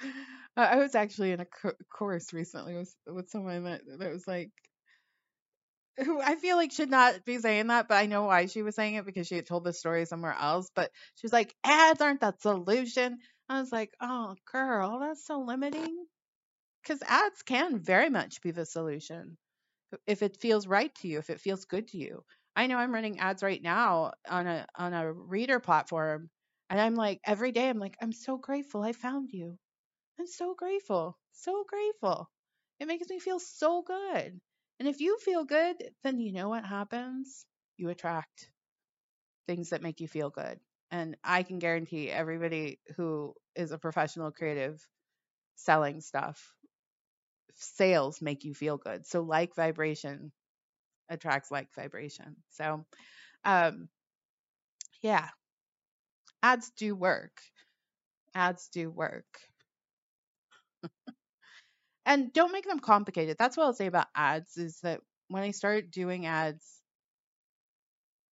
I 0.57 0.77
was 0.77 0.95
actually 0.95 1.33
in 1.33 1.41
a 1.41 1.45
co- 1.47 1.73
course 1.91 2.33
recently 2.33 2.75
with 2.77 2.95
with 3.07 3.31
someone 3.31 3.65
that 3.65 3.83
that 3.99 4.13
was 4.13 4.27
like 4.27 4.51
who 5.99 6.21
I 6.21 6.37
feel 6.37 6.57
like 6.57 6.73
should 6.73 6.91
not 6.91 7.25
be 7.25 7.39
saying 7.39 7.69
that, 7.69 7.89
but 7.89 7.95
I 7.97 8.07
know 8.07 8.25
why 8.25 8.47
she 8.47 8.63
was 8.63 8.75
saying 8.75 8.97
it 8.97 9.07
because 9.07 9.27
she 9.27 9.37
had 9.37 9.47
told 9.47 9.65
the 9.65 9.73
story 9.73 10.05
somewhere 10.05 10.37
else. 10.39 10.71
But 10.75 10.91
she 11.17 11.25
was 11.27 11.33
like, 11.33 11.55
ads 11.65 12.01
aren't 12.01 12.21
the 12.21 12.35
solution. 12.41 13.19
I 13.49 13.61
was 13.61 13.73
like, 13.73 13.93
oh, 14.01 14.37
girl, 14.53 15.01
that's 15.01 15.25
so 15.27 15.41
limiting. 15.41 16.07
Because 16.83 17.03
ads 17.07 17.43
can 17.43 17.81
very 17.81 18.11
much 18.11 18.43
be 18.43 18.53
the 18.53 18.67
solution 18.67 19.39
if 20.07 20.23
it 20.23 20.41
feels 20.41 20.67
right 20.67 20.95
to 20.97 21.09
you, 21.09 21.19
if 21.19 21.31
it 21.31 21.41
feels 21.41 21.65
good 21.67 21.89
to 21.89 21.99
you. 21.99 22.25
I 22.57 22.67
know 22.67 22.79
I'm 22.79 22.93
running 22.95 23.21
ads 23.21 23.43
right 23.45 23.63
now 23.63 24.15
on 24.29 24.47
a 24.49 24.67
on 24.77 24.95
a 24.95 25.13
reader 25.13 25.61
platform, 25.61 26.31
and 26.71 26.81
I'm 26.81 26.97
like 26.97 27.21
every 27.25 27.53
day 27.53 27.69
I'm 27.69 27.79
like, 27.79 27.97
I'm 28.03 28.13
so 28.13 28.37
grateful 28.39 28.83
I 28.83 28.93
found 28.93 29.31
you. 29.33 29.59
I'm 30.21 30.27
so 30.27 30.55
grateful. 30.55 31.19
So 31.33 31.65
grateful. 31.69 32.31
It 32.81 32.89
makes 32.89 33.09
me 33.09 33.19
feel 33.21 33.41
so 33.41 33.83
good. 33.83 34.41
And 34.81 34.89
if 34.89 35.01
you 35.01 35.19
feel 35.19 35.45
good, 35.45 35.77
then 36.05 36.19
you 36.21 36.33
know 36.33 36.49
what 36.51 36.67
happens? 36.67 37.47
You 37.77 37.91
attract 37.91 38.51
things 39.47 39.71
that 39.71 39.83
make 39.83 40.01
you 40.01 40.09
feel 40.09 40.31
good. 40.31 40.61
And 40.91 41.17
I 41.25 41.43
can 41.43 41.59
guarantee 41.59 42.11
everybody 42.11 42.81
who 42.97 43.35
is 43.55 43.73
a 43.73 43.79
professional 43.79 44.31
creative 44.33 44.87
selling 45.57 46.01
stuff, 46.01 46.55
sales 47.55 48.21
make 48.23 48.45
you 48.45 48.55
feel 48.55 48.77
good. 48.79 49.07
So 49.07 49.23
like 49.23 49.55
vibration 49.55 50.33
attracts 51.09 51.51
like 51.51 51.75
vibration. 51.75 52.37
So 52.51 52.85
um 53.45 53.89
yeah, 55.03 55.29
ads 56.43 56.71
do 56.71 56.95
work. 56.95 57.41
Ads 58.35 58.69
do 58.69 58.91
work. 58.91 59.41
and 62.07 62.33
don't 62.33 62.53
make 62.53 62.67
them 62.67 62.81
complicated. 62.81 63.37
That's 63.39 63.57
what 63.57 63.65
I'll 63.65 63.75
say 63.75 63.87
about 63.87 64.07
ads 64.15 64.57
is 64.57 64.81
that 64.81 65.01
when 65.29 65.43
I 65.43 65.51
started 65.51 65.91
doing 65.91 66.27
ads, 66.27 66.81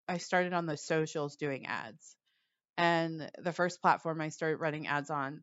I 0.08 0.18
started 0.18 0.52
on 0.52 0.66
the 0.66 0.76
socials 0.76 1.36
doing 1.36 1.66
ads. 1.66 2.16
And 2.78 3.30
the 3.38 3.52
first 3.52 3.82
platform 3.82 4.20
I 4.20 4.30
started 4.30 4.58
running 4.58 4.86
ads 4.86 5.10
on, 5.10 5.42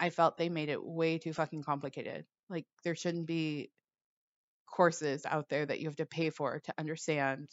I 0.00 0.10
felt 0.10 0.36
they 0.36 0.48
made 0.48 0.68
it 0.68 0.84
way 0.84 1.18
too 1.18 1.32
fucking 1.32 1.62
complicated. 1.64 2.26
Like 2.50 2.66
there 2.84 2.94
shouldn't 2.94 3.26
be 3.26 3.70
courses 4.74 5.26
out 5.26 5.48
there 5.48 5.66
that 5.66 5.80
you 5.80 5.86
have 5.88 5.96
to 5.96 6.06
pay 6.06 6.30
for 6.30 6.60
to 6.60 6.74
understand 6.78 7.48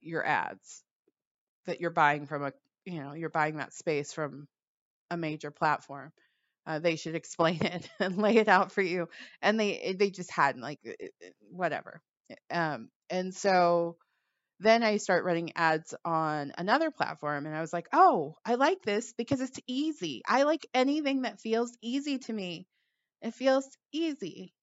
your 0.00 0.24
ads 0.26 0.82
that 1.66 1.80
you're 1.80 1.90
buying 1.90 2.26
from 2.26 2.44
a, 2.44 2.52
you 2.84 3.02
know, 3.02 3.14
you're 3.14 3.30
buying 3.30 3.56
that 3.58 3.74
space 3.74 4.12
from 4.12 4.48
a 5.10 5.16
major 5.16 5.50
platform. 5.50 6.12
Uh, 6.66 6.78
they 6.80 6.96
should 6.96 7.16
explain 7.16 7.58
it 7.64 7.88
and 8.00 8.18
lay 8.18 8.36
it 8.38 8.48
out 8.48 8.72
for 8.72 8.82
you. 8.82 9.08
And 9.42 9.60
they 9.60 9.78
eh, 9.78 9.94
they 9.98 10.10
just 10.10 10.32
hadn't 10.32 10.62
like 10.62 10.80
it- 10.84 11.14
it- 11.20 11.36
whatever. 11.50 12.02
Um, 12.50 12.90
and 13.10 13.34
so 13.34 13.96
then 14.60 14.82
I 14.84 14.98
start 14.98 15.24
running 15.24 15.52
ads 15.56 15.94
on 16.04 16.52
another 16.58 16.90
platform, 16.90 17.46
and 17.46 17.56
I 17.56 17.60
was 17.62 17.72
like, 17.72 17.88
oh, 17.92 18.36
I 18.46 18.56
like 18.56 18.82
this 18.82 19.12
because 19.14 19.40
it's 19.40 19.60
easy. 19.68 20.22
I 20.28 20.44
like 20.44 20.66
anything 20.74 21.22
that 21.22 21.40
feels 21.40 21.76
easy 21.82 22.18
to 22.20 22.32
me. 22.32 22.66
It 23.22 23.34
feels 23.34 23.68
easy. 23.92 24.54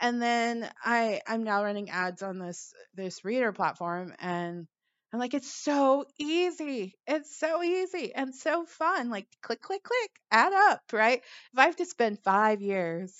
And 0.00 0.20
then 0.20 0.68
I 0.84 1.20
I'm 1.26 1.44
now 1.44 1.62
running 1.64 1.90
ads 1.90 2.22
on 2.22 2.38
this 2.38 2.72
this 2.94 3.24
reader 3.24 3.52
platform, 3.52 4.14
and 4.20 4.66
I'm 5.12 5.20
like, 5.20 5.34
it's 5.34 5.52
so 5.52 6.06
easy. 6.18 6.96
It's 7.06 7.38
so 7.38 7.62
easy 7.62 8.12
and 8.14 8.34
so 8.34 8.64
fun. 8.66 9.10
Like 9.10 9.28
click, 9.42 9.60
click, 9.60 9.84
click, 9.84 10.10
add 10.32 10.52
up, 10.52 10.82
right? 10.92 11.22
If 11.52 11.58
I 11.58 11.66
have 11.66 11.76
to 11.76 11.86
spend 11.86 12.18
five 12.24 12.60
years 12.60 13.14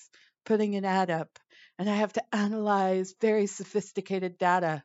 putting 0.44 0.74
an 0.74 0.84
ad 0.84 1.10
up 1.10 1.38
and 1.78 1.88
I 1.88 1.94
have 1.94 2.12
to 2.14 2.34
analyze 2.34 3.14
very 3.20 3.46
sophisticated 3.46 4.38
data 4.38 4.82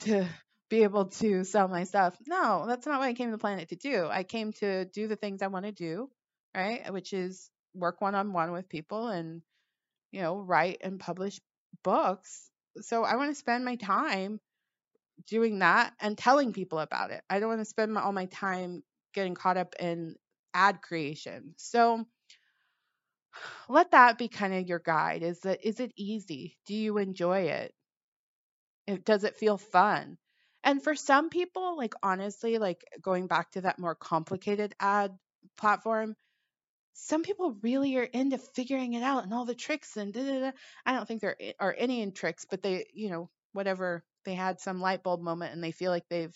to 0.00 0.26
be 0.70 0.82
able 0.82 1.06
to 1.06 1.44
sell 1.44 1.68
my 1.68 1.84
stuff, 1.84 2.16
no, 2.26 2.64
that's 2.66 2.86
not 2.86 3.00
what 3.00 3.08
I 3.08 3.12
came 3.12 3.28
to 3.28 3.32
the 3.32 3.38
planet 3.38 3.68
to 3.68 3.76
do. 3.76 4.06
I 4.10 4.22
came 4.22 4.52
to 4.54 4.86
do 4.86 5.08
the 5.08 5.16
things 5.16 5.42
I 5.42 5.48
want 5.48 5.66
to 5.66 5.72
do, 5.72 6.08
right? 6.56 6.90
Which 6.90 7.12
is 7.12 7.50
work 7.74 8.00
one 8.00 8.14
on 8.14 8.32
one 8.32 8.52
with 8.52 8.68
people 8.68 9.08
and, 9.08 9.42
you 10.16 10.22
know, 10.22 10.38
write 10.38 10.78
and 10.80 10.98
publish 10.98 11.38
books. 11.84 12.50
So 12.80 13.04
I 13.04 13.16
want 13.16 13.30
to 13.30 13.34
spend 13.34 13.66
my 13.66 13.76
time 13.76 14.40
doing 15.26 15.58
that 15.58 15.92
and 16.00 16.16
telling 16.16 16.54
people 16.54 16.78
about 16.78 17.10
it. 17.10 17.22
I 17.28 17.38
don't 17.38 17.50
want 17.50 17.60
to 17.60 17.66
spend 17.66 17.92
my, 17.92 18.00
all 18.00 18.12
my 18.12 18.24
time 18.24 18.82
getting 19.12 19.34
caught 19.34 19.58
up 19.58 19.74
in 19.78 20.16
ad 20.54 20.80
creation. 20.80 21.52
So 21.58 22.06
let 23.68 23.90
that 23.90 24.16
be 24.16 24.28
kind 24.28 24.54
of 24.54 24.66
your 24.66 24.78
guide. 24.78 25.22
Is 25.22 25.40
that 25.40 25.60
is 25.62 25.80
it 25.80 25.92
easy? 25.96 26.56
Do 26.64 26.74
you 26.74 26.96
enjoy 26.96 27.40
it? 27.40 27.74
It 28.86 29.04
does 29.04 29.24
it 29.24 29.36
feel 29.36 29.58
fun? 29.58 30.16
And 30.64 30.82
for 30.82 30.94
some 30.94 31.28
people, 31.28 31.76
like 31.76 31.92
honestly, 32.02 32.56
like 32.56 32.82
going 33.02 33.26
back 33.26 33.50
to 33.50 33.60
that 33.60 33.78
more 33.78 33.94
complicated 33.94 34.74
ad 34.80 35.18
platform, 35.58 36.16
some 36.96 37.22
people 37.22 37.56
really 37.62 37.96
are 37.96 38.02
into 38.04 38.38
figuring 38.38 38.94
it 38.94 39.02
out 39.02 39.24
and 39.24 39.32
all 39.34 39.44
the 39.44 39.54
tricks 39.54 39.96
and 39.96 40.12
da, 40.12 40.24
da, 40.24 40.40
da. 40.40 40.52
I 40.84 40.92
don't 40.92 41.06
think 41.06 41.20
there 41.20 41.36
are 41.60 41.74
any 41.76 42.10
tricks, 42.10 42.46
but 42.48 42.62
they, 42.62 42.86
you 42.94 43.10
know, 43.10 43.30
whatever 43.52 44.04
they 44.24 44.34
had 44.34 44.60
some 44.60 44.80
light 44.80 45.02
bulb 45.02 45.20
moment 45.20 45.52
and 45.54 45.62
they 45.62 45.72
feel 45.72 45.90
like 45.90 46.08
they've 46.08 46.34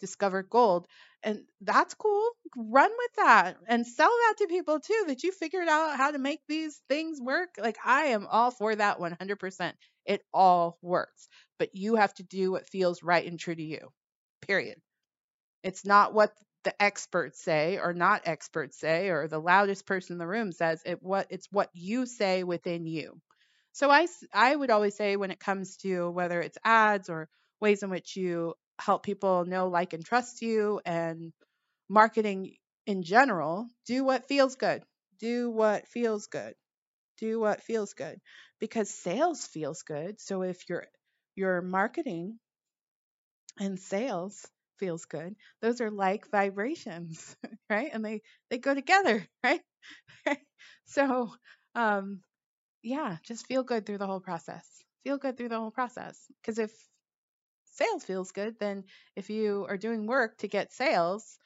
discovered 0.00 0.50
gold. 0.50 0.86
And 1.22 1.44
that's 1.60 1.94
cool. 1.94 2.28
Run 2.56 2.90
with 2.90 3.10
that 3.16 3.56
and 3.68 3.86
sell 3.86 4.10
that 4.10 4.34
to 4.38 4.46
people 4.48 4.80
too 4.80 5.04
that 5.08 5.22
you 5.22 5.32
figured 5.32 5.68
out 5.68 5.96
how 5.96 6.10
to 6.10 6.18
make 6.18 6.40
these 6.48 6.80
things 6.88 7.20
work. 7.20 7.50
Like 7.58 7.78
I 7.84 8.06
am 8.06 8.26
all 8.26 8.50
for 8.50 8.74
that 8.74 9.00
100%. 9.00 9.76
It 10.04 10.22
all 10.34 10.78
works, 10.82 11.28
but 11.58 11.74
you 11.74 11.94
have 11.96 12.12
to 12.14 12.24
do 12.24 12.50
what 12.52 12.68
feels 12.68 13.02
right 13.02 13.26
and 13.26 13.38
true 13.38 13.54
to 13.54 13.62
you. 13.62 13.88
Period. 14.42 14.78
It's 15.64 15.84
not 15.84 16.14
what 16.14 16.32
the 16.64 16.82
experts 16.82 17.42
say 17.42 17.78
or 17.78 17.92
not 17.92 18.22
experts 18.24 18.78
say 18.78 19.08
or 19.08 19.28
the 19.28 19.38
loudest 19.40 19.86
person 19.86 20.14
in 20.14 20.18
the 20.18 20.26
room 20.26 20.52
says 20.52 20.80
it 20.84 21.02
what 21.02 21.26
it's 21.30 21.48
what 21.50 21.70
you 21.74 22.06
say 22.06 22.44
within 22.44 22.86
you 22.86 23.20
so 23.72 23.90
I, 23.90 24.06
I 24.32 24.54
would 24.54 24.70
always 24.70 24.94
say 24.94 25.16
when 25.16 25.30
it 25.30 25.40
comes 25.40 25.76
to 25.78 26.10
whether 26.10 26.40
it's 26.40 26.58
ads 26.62 27.08
or 27.08 27.28
ways 27.60 27.82
in 27.82 27.90
which 27.90 28.16
you 28.16 28.54
help 28.78 29.02
people 29.02 29.44
know, 29.46 29.68
like, 29.68 29.92
and 29.94 30.04
trust 30.04 30.42
you 30.42 30.80
and 30.84 31.32
marketing 31.88 32.56
in 32.86 33.02
general, 33.02 33.68
do 33.86 34.04
what 34.04 34.26
feels 34.28 34.56
good. 34.56 34.82
Do 35.20 35.50
what 35.50 35.86
feels 35.88 36.26
good. 36.26 36.54
Do 37.18 37.40
what 37.40 37.62
feels 37.62 37.94
good 37.94 38.20
because 38.58 38.90
sales 38.90 39.46
feels 39.46 39.82
good. 39.82 40.20
So 40.20 40.42
if 40.42 40.68
your 40.68 40.86
your 41.36 41.62
marketing 41.62 42.38
and 43.58 43.78
sales 43.78 44.46
feels 44.82 45.06
good, 45.06 45.36
those 45.62 45.80
are 45.80 45.90
like 45.92 46.30
vibrations, 46.30 47.36
right? 47.70 47.90
And 47.94 48.04
they 48.04 48.22
they 48.50 48.58
go 48.58 48.74
together, 48.74 49.26
right? 49.44 49.62
so 50.86 51.32
um 51.74 52.22
yeah, 52.82 53.18
just 53.24 53.46
feel 53.46 53.64
good 53.64 53.86
through 53.86 53.98
the 53.98 54.06
whole 54.08 54.20
process. 54.20 54.66
Feel 55.04 55.18
good 55.18 55.36
through 55.38 55.50
the 55.50 55.60
whole 55.60 55.72
process. 55.72 56.18
Because 56.42 56.58
if 56.58 56.72
sales 57.64 58.04
feels 58.04 58.30
good, 58.30 58.56
then 58.60 58.84
if 59.16 59.28
you 59.30 59.66
are 59.68 59.76
doing 59.76 60.06
work 60.06 60.38
to 60.38 60.46
get 60.48 60.72
sales 60.72 61.38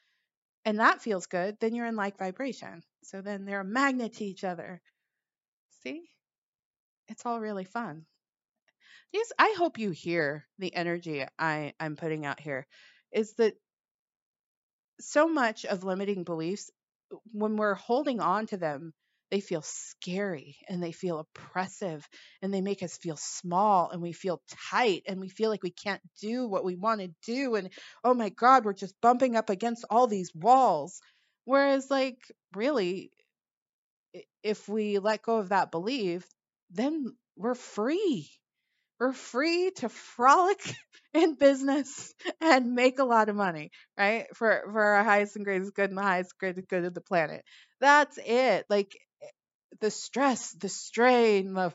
and 0.65 0.81
that 0.81 1.03
feels 1.03 1.27
good, 1.27 1.59
then 1.61 1.75
you're 1.75 1.87
in 1.87 1.97
like 1.97 2.19
vibration. 2.19 2.83
So 3.05 3.23
then 3.23 3.45
they're 3.47 3.61
a 3.63 3.65
magnet 3.65 4.15
to 4.15 4.25
each 4.25 4.45
other. 4.45 4.83
See? 5.83 6.11
It's 7.09 7.27
all 7.27 7.41
really 7.41 7.65
fun. 7.65 8.07
Yes, 9.13 9.33
I 9.39 9.55
hope 9.59 9.79
you 9.79 9.91
hear 9.91 10.47
the 10.59 10.73
energy 10.75 11.25
I, 11.39 11.75
I'm 11.81 11.97
putting 11.97 12.25
out 12.25 12.39
here. 12.41 12.67
Is 13.17 13.33
that 13.39 13.55
so 15.01 15.27
much 15.27 15.65
of 15.65 15.85
limiting 15.85 16.23
beliefs, 16.23 16.71
when 17.33 17.57
we're 17.57 17.75
holding 17.75 18.21
on 18.21 18.47
to 18.49 18.59
them, 18.59 18.93
they 19.31 19.41
feel 19.41 19.63
scary 19.63 20.57
and 20.69 20.83
they 20.83 20.93
feel 20.93 21.19
oppressive 21.19 22.07
and 22.43 22.53
they 22.53 22.61
make 22.61 22.83
us 22.83 22.99
feel 22.99 23.17
small 23.17 23.91
and 23.91 24.03
we 24.03 24.13
feel 24.13 24.43
tight 24.71 25.03
and 25.09 25.19
we 25.19 25.29
feel 25.29 25.51
like 25.51 25.63
we 25.63 25.71
can't 25.71 26.03
do 26.21 26.47
what 26.47 26.65
we 26.65 26.77
want 26.77 27.01
to 27.01 27.11
do 27.25 27.57
and 27.57 27.71
oh 28.05 28.15
my 28.15 28.29
god 28.29 28.65
we're 28.65 28.73
just 28.73 28.95
bumping 29.01 29.35
up 29.35 29.51
against 29.51 29.85
all 29.91 30.07
these 30.07 30.31
walls. 30.35 31.01
Whereas 31.45 31.91
like 31.91 32.19
really 32.55 33.11
if 34.43 34.69
we 34.69 34.99
let 34.99 35.23
go 35.23 35.39
of 35.39 35.49
that 35.49 35.71
belief 35.71 36.27
then 36.71 37.17
we're 37.37 37.55
free 37.55 38.31
we're 39.01 39.13
free 39.13 39.71
to 39.77 39.89
frolic 39.89 40.61
in 41.15 41.35
business 41.35 42.15
and 42.41 42.75
make 42.75 42.99
a 42.99 43.05
lot 43.05 43.29
of 43.29 43.37
money, 43.37 43.71
right? 43.99 44.27
For 44.35 44.63
for 44.73 44.83
our 44.83 45.05
highest 45.05 45.37
and 45.37 45.45
greatest 45.45 45.75
good 45.75 45.91
and 45.91 45.99
the 45.99 46.03
highest 46.03 46.39
greatest 46.39 46.69
good 46.69 46.85
of 46.85 46.95
the 46.95 47.01
planet. 47.01 47.45
That's 47.81 48.19
it. 48.25 48.67
Like 48.71 48.97
the 49.81 49.91
stress, 49.91 50.53
the 50.53 50.69
strain, 50.69 51.55
the 51.55 51.73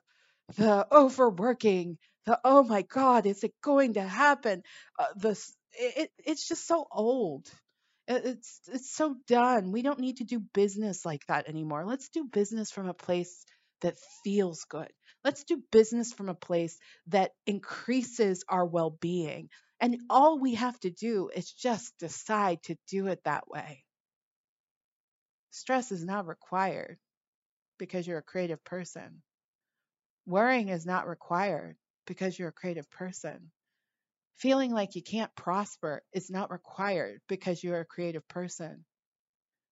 the 0.58 0.88
overworking, 0.92 1.98
the 2.26 2.40
oh 2.44 2.64
my 2.64 2.82
god, 2.84 3.26
is 3.26 3.44
it 3.44 3.54
going 3.64 3.94
to 3.96 4.04
happen? 4.04 4.64
Uh, 5.00 5.08
the 5.16 5.40
it, 5.74 6.12
it's 6.26 6.48
just 6.48 6.68
so 6.68 6.86
old. 6.92 7.48
It's 8.08 8.62
it's 8.68 8.92
so 8.96 9.16
done. 9.28 9.72
We 9.72 9.82
don't 9.84 10.00
need 10.00 10.18
to 10.18 10.26
do 10.26 10.40
business 10.40 11.06
like 11.06 11.26
that 11.28 11.48
anymore. 11.48 11.86
Let's 11.86 12.10
do 12.10 12.26
business 12.26 12.72
from 12.72 12.90
a 12.90 12.94
place 12.94 13.46
that 13.82 13.98
feels 14.24 14.66
good. 14.70 14.92
Let's 15.24 15.44
do 15.44 15.62
business 15.72 16.14
from 16.14 16.30
a 16.30 16.34
place 16.34 16.78
that 17.08 17.32
increases 17.46 18.44
our 18.50 18.66
well-being. 18.66 19.50
And 19.80 20.00
all 20.10 20.40
we 20.40 20.56
have 20.56 20.80
to 20.82 20.90
do 20.90 21.30
is 21.34 21.52
just 21.52 21.98
decide 22.00 22.62
to 22.64 22.76
do 22.88 23.08
it 23.08 23.24
that 23.24 23.48
way. 23.48 23.84
Stress 25.52 25.92
is 25.92 26.04
not 26.04 26.28
required 26.28 26.98
because 27.78 28.08
you're 28.08 28.20
a 28.20 28.24
creative 28.24 28.64
person. 28.64 29.22
Worrying 30.26 30.70
is 30.70 30.86
not 30.86 31.08
required 31.08 31.76
because 32.06 32.38
you're 32.38 32.50
a 32.50 32.54
creative 32.54 32.90
person. 32.90 33.52
Feeling 34.36 34.72
like 34.72 34.96
you 34.96 35.04
can't 35.04 35.36
prosper 35.36 36.04
is 36.14 36.30
not 36.30 36.52
required 36.52 37.22
because 37.28 37.64
you're 37.64 37.80
a 37.80 37.86
creative 37.86 38.28
person. 38.28 38.86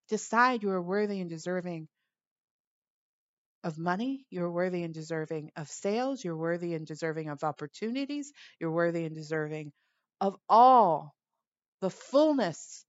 Decide 0.09 0.63
you 0.63 0.71
are 0.71 0.81
worthy 0.81 1.21
and 1.21 1.29
deserving 1.29 1.87
of 3.63 3.77
money, 3.77 4.25
you're 4.29 4.51
worthy 4.51 4.83
and 4.83 4.93
deserving 4.93 5.51
of 5.55 5.67
sales, 5.67 6.23
you're 6.23 6.37
worthy 6.37 6.73
and 6.73 6.87
deserving 6.87 7.29
of 7.29 7.43
opportunities, 7.43 8.31
you're 8.59 8.71
worthy 8.71 9.05
and 9.05 9.15
deserving 9.15 9.71
of 10.21 10.35
all 10.47 11.13
the 11.81 11.89
fullness 11.89 12.85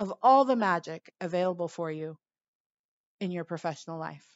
of 0.00 0.12
all 0.22 0.44
the 0.44 0.56
magic 0.56 1.12
available 1.20 1.68
for 1.68 1.90
you 1.90 2.16
in 3.20 3.30
your 3.30 3.44
professional 3.44 3.98
life. 3.98 4.26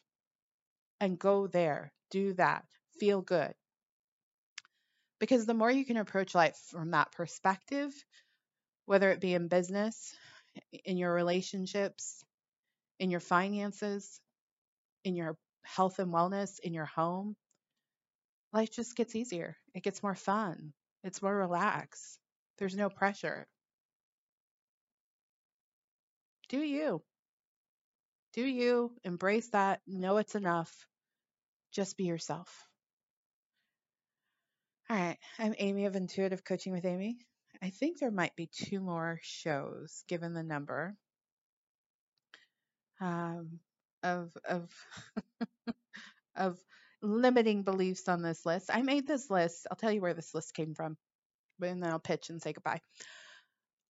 And 1.00 1.18
go 1.18 1.46
there, 1.48 1.92
do 2.10 2.34
that, 2.34 2.64
feel 3.00 3.20
good. 3.20 3.52
Because 5.18 5.44
the 5.44 5.54
more 5.54 5.70
you 5.70 5.84
can 5.84 5.96
approach 5.96 6.34
life 6.34 6.56
from 6.70 6.92
that 6.92 7.10
perspective, 7.12 7.92
whether 8.84 9.10
it 9.10 9.20
be 9.20 9.34
in 9.34 9.48
business, 9.48 10.14
in 10.84 10.96
your 10.96 11.12
relationships, 11.12 12.22
in 13.00 13.10
your 13.10 13.20
finances, 13.20 14.20
in 15.06 15.14
your 15.14 15.36
health 15.62 16.00
and 16.00 16.12
wellness, 16.12 16.58
in 16.58 16.74
your 16.74 16.84
home, 16.84 17.36
life 18.52 18.72
just 18.72 18.96
gets 18.96 19.14
easier. 19.14 19.56
It 19.72 19.84
gets 19.84 20.02
more 20.02 20.16
fun. 20.16 20.72
It's 21.04 21.22
more 21.22 21.34
relaxed. 21.34 22.18
There's 22.58 22.74
no 22.74 22.90
pressure. 22.90 23.46
Do 26.48 26.58
you? 26.58 27.02
Do 28.34 28.44
you 28.44 28.92
embrace 29.04 29.48
that? 29.50 29.80
Know 29.86 30.16
it's 30.16 30.34
enough. 30.34 30.74
Just 31.72 31.96
be 31.96 32.04
yourself. 32.04 32.48
All 34.90 34.96
right. 34.96 35.18
I'm 35.38 35.54
Amy 35.56 35.86
of 35.86 35.94
Intuitive 35.94 36.44
Coaching 36.44 36.72
with 36.72 36.84
Amy. 36.84 37.18
I 37.62 37.70
think 37.70 38.00
there 38.00 38.10
might 38.10 38.34
be 38.34 38.50
two 38.52 38.80
more 38.80 39.20
shows 39.22 40.02
given 40.08 40.34
the 40.34 40.42
number 40.42 40.96
um, 43.00 43.60
of 44.06 44.36
of 44.48 44.70
of 46.36 46.58
limiting 47.02 47.62
beliefs 47.62 48.08
on 48.08 48.22
this 48.22 48.46
list. 48.46 48.70
I 48.72 48.82
made 48.82 49.06
this 49.06 49.30
list. 49.30 49.66
I'll 49.70 49.76
tell 49.76 49.92
you 49.92 50.00
where 50.00 50.14
this 50.14 50.34
list 50.34 50.54
came 50.54 50.74
from, 50.74 50.96
and 51.62 51.82
then 51.82 51.90
I'll 51.90 51.98
pitch 51.98 52.30
and 52.30 52.40
say 52.42 52.52
goodbye. 52.52 52.80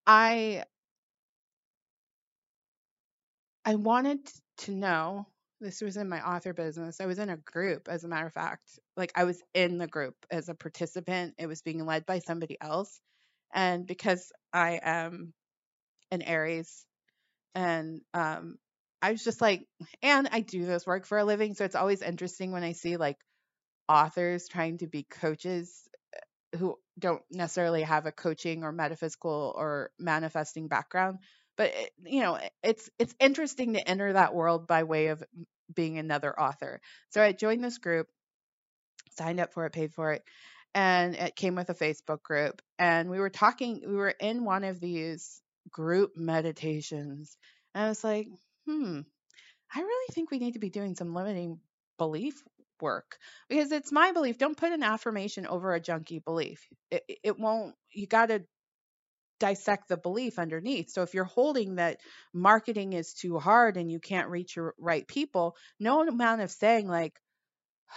I 0.06 0.64
I 3.64 3.74
wanted 3.74 4.20
to 4.58 4.72
know 4.72 5.26
this 5.60 5.80
was 5.80 5.96
in 5.96 6.08
my 6.08 6.26
author 6.26 6.52
business. 6.52 7.00
I 7.00 7.06
was 7.06 7.18
in 7.18 7.30
a 7.30 7.36
group, 7.36 7.88
as 7.88 8.04
a 8.04 8.08
matter 8.08 8.26
of 8.26 8.32
fact. 8.32 8.78
Like 8.96 9.12
I 9.16 9.24
was 9.24 9.42
in 9.54 9.78
the 9.78 9.86
group 9.88 10.14
as 10.30 10.48
a 10.48 10.54
participant. 10.54 11.34
It 11.38 11.46
was 11.46 11.62
being 11.62 11.84
led 11.84 12.06
by 12.06 12.20
somebody 12.20 12.56
else. 12.60 13.00
And 13.52 13.86
because 13.86 14.32
I 14.52 14.80
am 14.82 15.32
an 16.10 16.22
Aries 16.22 16.84
and 17.54 18.02
um 18.14 18.58
I 19.06 19.12
was 19.12 19.22
just 19.22 19.40
like, 19.40 19.64
and 20.02 20.28
I 20.32 20.40
do 20.40 20.66
this 20.66 20.84
work 20.84 21.06
for 21.06 21.16
a 21.16 21.24
living. 21.24 21.54
So 21.54 21.64
it's 21.64 21.76
always 21.76 22.02
interesting 22.02 22.50
when 22.50 22.64
I 22.64 22.72
see 22.72 22.96
like 22.96 23.18
authors 23.88 24.48
trying 24.48 24.78
to 24.78 24.88
be 24.88 25.04
coaches 25.04 25.88
eh, 26.14 26.58
who 26.58 26.76
don't 26.98 27.22
necessarily 27.30 27.82
have 27.82 28.06
a 28.06 28.12
coaching 28.12 28.64
or 28.64 28.72
metaphysical 28.72 29.54
or 29.56 29.90
manifesting 29.98 30.68
background 30.68 31.18
but 31.56 31.72
it, 31.74 31.90
you 32.04 32.20
know 32.20 32.38
it's 32.64 32.90
it's 32.98 33.14
interesting 33.20 33.74
to 33.74 33.88
enter 33.88 34.12
that 34.12 34.34
world 34.34 34.66
by 34.66 34.82
way 34.82 35.08
of 35.08 35.22
being 35.72 35.98
another 35.98 36.38
author 36.38 36.80
so 37.10 37.22
i 37.22 37.32
joined 37.32 37.62
this 37.62 37.78
group 37.78 38.08
signed 39.16 39.40
up 39.40 39.52
for 39.52 39.66
it 39.66 39.72
paid 39.72 39.92
for 39.92 40.12
it 40.12 40.22
and 40.74 41.14
it 41.14 41.36
came 41.36 41.54
with 41.54 41.70
a 41.70 41.74
facebook 41.74 42.22
group 42.22 42.60
and 42.78 43.08
we 43.08 43.18
were 43.18 43.30
talking 43.30 43.82
we 43.86 43.94
were 43.94 44.14
in 44.20 44.44
one 44.44 44.64
of 44.64 44.80
these 44.80 45.40
group 45.70 46.12
meditations 46.16 47.36
and 47.74 47.84
i 47.84 47.88
was 47.88 48.02
like 48.02 48.28
hmm 48.66 49.00
i 49.74 49.80
really 49.80 50.14
think 50.14 50.30
we 50.30 50.38
need 50.38 50.54
to 50.54 50.58
be 50.60 50.70
doing 50.70 50.94
some 50.96 51.14
limiting 51.14 51.60
belief 51.98 52.42
work 52.82 53.18
because 53.48 53.72
it's 53.72 53.92
my 53.92 54.12
belief 54.12 54.38
don't 54.38 54.56
put 54.58 54.72
an 54.72 54.82
affirmation 54.82 55.46
over 55.46 55.74
a 55.74 55.80
junky 55.80 56.24
belief 56.24 56.68
it, 56.90 57.04
it 57.24 57.38
won't 57.38 57.74
you 57.92 58.06
got 58.06 58.26
to 58.28 58.44
dissect 59.40 59.88
the 59.88 59.96
belief 59.98 60.38
underneath. 60.38 60.90
So 60.90 61.02
if 61.02 61.14
you're 61.14 61.24
holding 61.24 61.76
that 61.76 62.00
marketing 62.32 62.94
is 62.94 63.14
too 63.14 63.38
hard 63.38 63.76
and 63.76 63.90
you 63.90 64.00
can't 64.00 64.30
reach 64.30 64.56
your 64.56 64.74
right 64.78 65.06
people, 65.06 65.56
no 65.80 66.06
amount 66.06 66.40
of 66.42 66.50
saying 66.50 66.88
like 66.88 67.20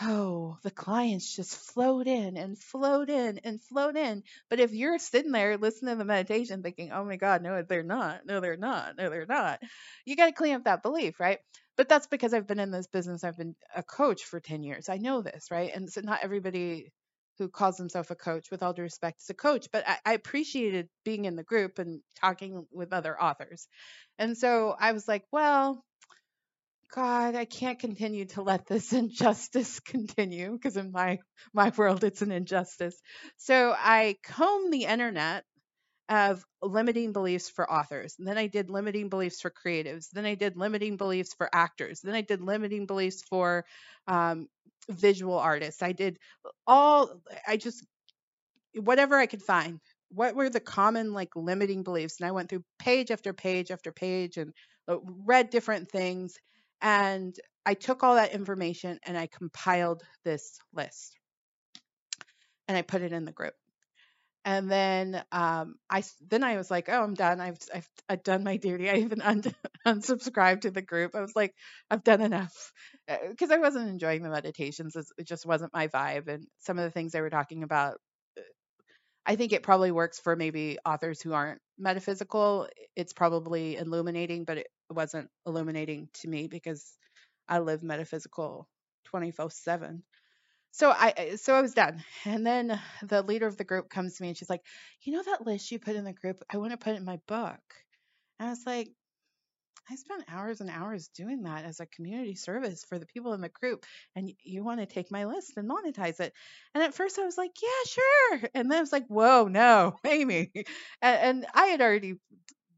oh, 0.02 0.58
the 0.64 0.72
clients 0.72 1.36
just 1.36 1.56
float 1.56 2.08
in 2.08 2.38
and 2.38 2.58
float 2.58 3.10
in 3.10 3.40
and 3.44 3.62
float 3.62 3.96
in. 3.96 4.24
But 4.50 4.60
if 4.60 4.74
you're 4.74 5.00
sitting 5.00 5.32
there 5.32 5.58
listening 5.58 5.96
to 5.96 6.00
the 6.00 6.06
meditation 6.06 6.64
thinking, 6.64 6.92
oh 6.92 7.04
my 7.04 7.18
God, 7.18 7.42
no, 7.42 7.62
they're 7.64 7.84
not. 7.84 8.26
No, 8.26 8.40
they're 8.40 8.58
not. 8.58 8.98
No, 8.98 9.10
they're 9.10 9.26
not. 9.26 9.62
You 10.06 10.16
got 10.16 10.28
to 10.28 10.32
clean 10.32 10.56
up 10.56 10.66
that 10.66 10.84
belief, 10.84 11.20
right? 11.20 11.40
But 11.78 11.90
that's 11.90 12.08
because 12.08 12.34
I've 12.34 12.48
been 12.48 12.60
in 12.60 12.72
this 12.72 12.88
business. 12.88 13.24
I've 13.24 13.38
been 13.38 13.56
a 13.76 13.84
coach 13.84 14.24
for 14.26 14.40
10 14.40 14.64
years. 14.64 14.90
I 14.90 14.98
know 14.98 15.22
this, 15.22 15.48
right? 15.52 15.72
And 15.74 15.90
so 15.90 16.02
not 16.02 16.20
everybody 16.24 16.92
who 17.38 17.48
calls 17.48 17.78
himself 17.78 18.12
a 18.12 18.16
coach, 18.16 18.52
with 18.52 18.62
all 18.62 18.74
due 18.74 18.82
respect, 18.82 19.22
is 19.22 19.30
a 19.30 19.34
coach. 19.34 19.68
But 19.72 19.88
I, 19.88 19.98
I 20.06 20.14
appreciated 20.14 20.90
being 21.06 21.26
in 21.26 21.38
the 21.38 21.44
group 21.44 21.80
and 21.80 22.02
talking 22.20 22.68
with 22.72 22.92
other 22.92 23.20
authors. 23.22 23.68
And 24.18 24.38
so 24.38 24.76
I 24.78 24.92
was 24.92 25.08
like, 25.08 25.24
well, 25.32 25.86
God, 26.94 27.36
I 27.36 27.46
can't 27.46 27.78
continue 27.78 28.26
to 28.26 28.42
let 28.42 28.66
this 28.66 28.94
injustice 28.94 29.80
continue 29.80 30.52
because 30.52 30.78
in 30.78 30.92
my 30.92 31.20
my 31.54 31.72
world 31.76 32.04
it's 32.04 32.22
an 32.22 32.32
injustice. 32.32 33.00
So 33.38 33.74
I 33.78 34.18
combed 34.24 34.74
the 34.74 34.86
internet 34.86 35.44
of 36.10 36.44
limiting 36.64 37.14
beliefs 37.14 37.50
for 37.50 37.72
authors. 37.72 38.16
And 38.18 38.28
then 38.28 38.38
I 38.38 38.48
did 38.48 38.72
limiting 38.72 39.10
beliefs 39.10 39.42
for 39.42 39.52
creatives. 39.52 40.10
Then 40.12 40.26
I 40.26 40.34
did 40.34 40.58
limiting 40.58 40.98
beliefs 40.98 41.36
for 41.38 41.48
actors. 41.54 42.02
Then 42.02 42.16
I 42.16 42.22
did 42.22 42.42
limiting 42.42 42.88
beliefs 42.88 43.22
for 43.30 43.64
um, 44.08 44.48
visual 44.90 45.38
artists. 45.38 45.84
I 45.84 45.92
did 45.92 46.18
all. 46.66 47.22
I 47.48 47.58
just 47.58 47.86
whatever 48.76 49.18
I 49.18 49.28
could 49.28 49.44
find. 49.44 49.80
What 50.12 50.36
were 50.36 50.50
the 50.50 50.60
common 50.60 51.14
like 51.14 51.36
limiting 51.36 51.84
beliefs? 51.84 52.20
And 52.20 52.28
I 52.28 52.32
went 52.32 52.50
through 52.50 52.64
page 52.80 53.12
after 53.12 53.32
page 53.32 53.70
after 53.70 53.92
page 53.92 54.38
and 54.38 54.54
uh, 54.88 54.98
read 55.04 55.52
different 55.52 55.92
things 55.92 56.34
and 56.82 57.36
I 57.66 57.74
took 57.74 58.04
all 58.04 58.16
that 58.16 58.34
information 58.34 59.00
and 59.06 59.18
I 59.18 59.28
compiled 59.28 60.04
this 60.24 60.60
list 60.74 61.16
and 62.68 62.78
I 62.78 62.82
put 62.82 63.02
it 63.02 63.12
in 63.12 63.26
the 63.26 63.32
group. 63.32 63.54
And 64.46 64.72
then 64.72 65.22
um, 65.32 65.76
I 65.90 66.04
then 66.30 66.44
I 66.44 66.56
was 66.56 66.72
like, 66.72 66.88
oh, 66.88 67.04
I'm 67.04 67.14
done. 67.14 67.42
I've 67.42 67.58
I've, 67.76 67.90
I've 68.08 68.24
done 68.24 68.44
my 68.44 68.56
duty. 68.58 68.90
I 68.90 68.96
even 68.96 69.22
un- 69.22 69.44
unsubscribed 69.86 70.62
to 70.62 70.72
the 70.72 70.82
group. 70.82 71.14
I 71.14 71.22
was 71.22 71.36
like, 71.36 71.54
I've 71.92 72.04
done 72.04 72.22
enough 72.22 72.72
because 73.30 73.52
uh, 73.52 73.56
I 73.56 73.58
wasn't 73.58 73.90
enjoying 73.90 74.24
the 74.24 74.30
meditations. 74.30 74.96
It 74.96 75.28
just 75.28 75.46
wasn't 75.46 75.74
my 75.74 75.88
vibe, 75.90 76.30
and 76.30 76.48
some 76.60 76.80
of 76.80 76.86
the 76.86 76.92
things 76.92 77.12
they 77.12 77.22
were 77.22 77.30
talking 77.30 77.64
about 77.64 77.98
I 79.26 79.36
think 79.36 79.52
it 79.54 79.64
probably 79.64 79.92
works 79.92 80.20
for 80.20 80.36
maybe 80.36 80.80
authors 80.86 81.22
who 81.22 81.34
aren't 81.34 81.62
metaphysical. 81.78 82.68
It's 82.96 83.14
probably 83.14 83.76
illuminating, 83.78 84.46
but 84.46 84.58
it 84.58 84.68
wasn't 84.90 85.30
illuminating 85.46 86.10
to 86.16 86.28
me 86.28 86.48
because 86.48 86.98
I 87.48 87.60
live 87.60 87.84
metaphysical 87.84 88.68
24/7. 89.06 90.04
So 90.72 90.92
I 90.92 91.36
so 91.38 91.56
I 91.56 91.62
was 91.62 91.74
done. 91.74 92.04
And 92.26 92.46
then 92.46 92.82
the 93.04 93.22
leader 93.24 93.48
of 93.48 93.58
the 93.58 93.64
group 93.64 93.90
comes 93.90 94.16
to 94.18 94.24
me 94.24 94.30
and 94.30 94.38
she's 94.38 94.50
like, 94.50 94.66
"You 95.02 95.14
know 95.14 95.24
that 95.24 95.46
list 95.46 95.72
you 95.72 95.80
put 95.80 95.96
in 95.96 96.06
the 96.06 96.14
group? 96.14 96.42
I 96.50 96.58
want 96.58 96.72
to 96.72 96.78
put 96.78 96.94
it 96.94 96.98
in 96.98 97.06
my 97.06 97.18
book." 97.28 97.62
And 98.40 98.48
I 98.48 98.52
was 98.52 98.66
like, 98.66 98.90
I 99.90 99.96
spent 99.96 100.24
hours 100.28 100.62
and 100.62 100.70
hours 100.70 101.10
doing 101.10 101.44
that 101.44 101.66
as 101.66 101.80
a 101.80 101.86
community 101.88 102.36
service 102.36 102.84
for 102.84 103.00
the 103.00 103.06
people 103.06 103.34
in 103.34 103.42
the 103.42 103.50
group. 103.50 103.86
And 104.16 104.32
you 104.44 104.64
want 104.64 104.80
to 104.80 104.86
take 104.86 105.12
my 105.12 105.26
list 105.26 105.54
and 105.58 105.70
monetize 105.70 106.20
it. 106.20 106.34
And 106.74 106.84
at 106.84 106.94
first 106.94 107.18
I 107.18 107.26
was 107.26 107.38
like, 107.38 107.52
yeah, 107.62 107.88
sure. 107.88 108.50
And 108.54 108.70
then 108.70 108.78
I 108.78 108.82
was 108.82 108.92
like, 108.92 109.08
whoa, 109.08 109.48
no, 109.48 109.96
Amy. 110.06 110.52
And, 110.56 110.66
and 111.02 111.46
I 111.54 111.68
had 111.68 111.82
already 111.82 112.16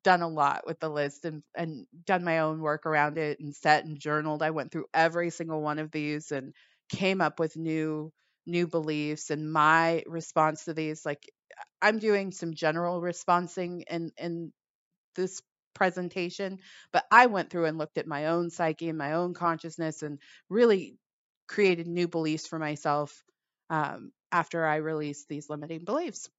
done 0.03 0.21
a 0.21 0.27
lot 0.27 0.65
with 0.65 0.79
the 0.79 0.89
list 0.89 1.25
and, 1.25 1.43
and 1.55 1.85
done 2.05 2.23
my 2.23 2.39
own 2.39 2.59
work 2.59 2.85
around 2.85 3.17
it 3.17 3.39
and 3.39 3.55
set 3.55 3.85
and 3.85 3.99
journaled. 3.99 4.41
I 4.41 4.51
went 4.51 4.71
through 4.71 4.85
every 4.93 5.29
single 5.29 5.61
one 5.61 5.79
of 5.79 5.91
these 5.91 6.31
and 6.31 6.53
came 6.89 7.21
up 7.21 7.39
with 7.39 7.57
new 7.57 8.11
new 8.47 8.65
beliefs 8.67 9.29
and 9.29 9.53
my 9.53 10.03
response 10.07 10.65
to 10.65 10.73
these 10.73 11.05
like 11.05 11.31
I'm 11.79 11.99
doing 11.99 12.31
some 12.31 12.55
general 12.55 12.99
responding 12.99 13.83
in 13.87 14.11
in 14.17 14.51
this 15.15 15.41
presentation, 15.73 16.59
but 16.91 17.05
I 17.11 17.27
went 17.27 17.49
through 17.49 17.65
and 17.65 17.77
looked 17.77 17.97
at 17.97 18.07
my 18.07 18.27
own 18.27 18.49
psyche 18.49 18.89
and 18.89 18.97
my 18.97 19.13
own 19.13 19.33
consciousness 19.33 20.03
and 20.03 20.19
really 20.49 20.97
created 21.47 21.87
new 21.87 22.07
beliefs 22.07 22.47
for 22.47 22.59
myself 22.59 23.23
um, 23.69 24.11
after 24.31 24.65
I 24.65 24.77
released 24.77 25.27
these 25.27 25.49
limiting 25.49 25.83
beliefs. 25.83 26.29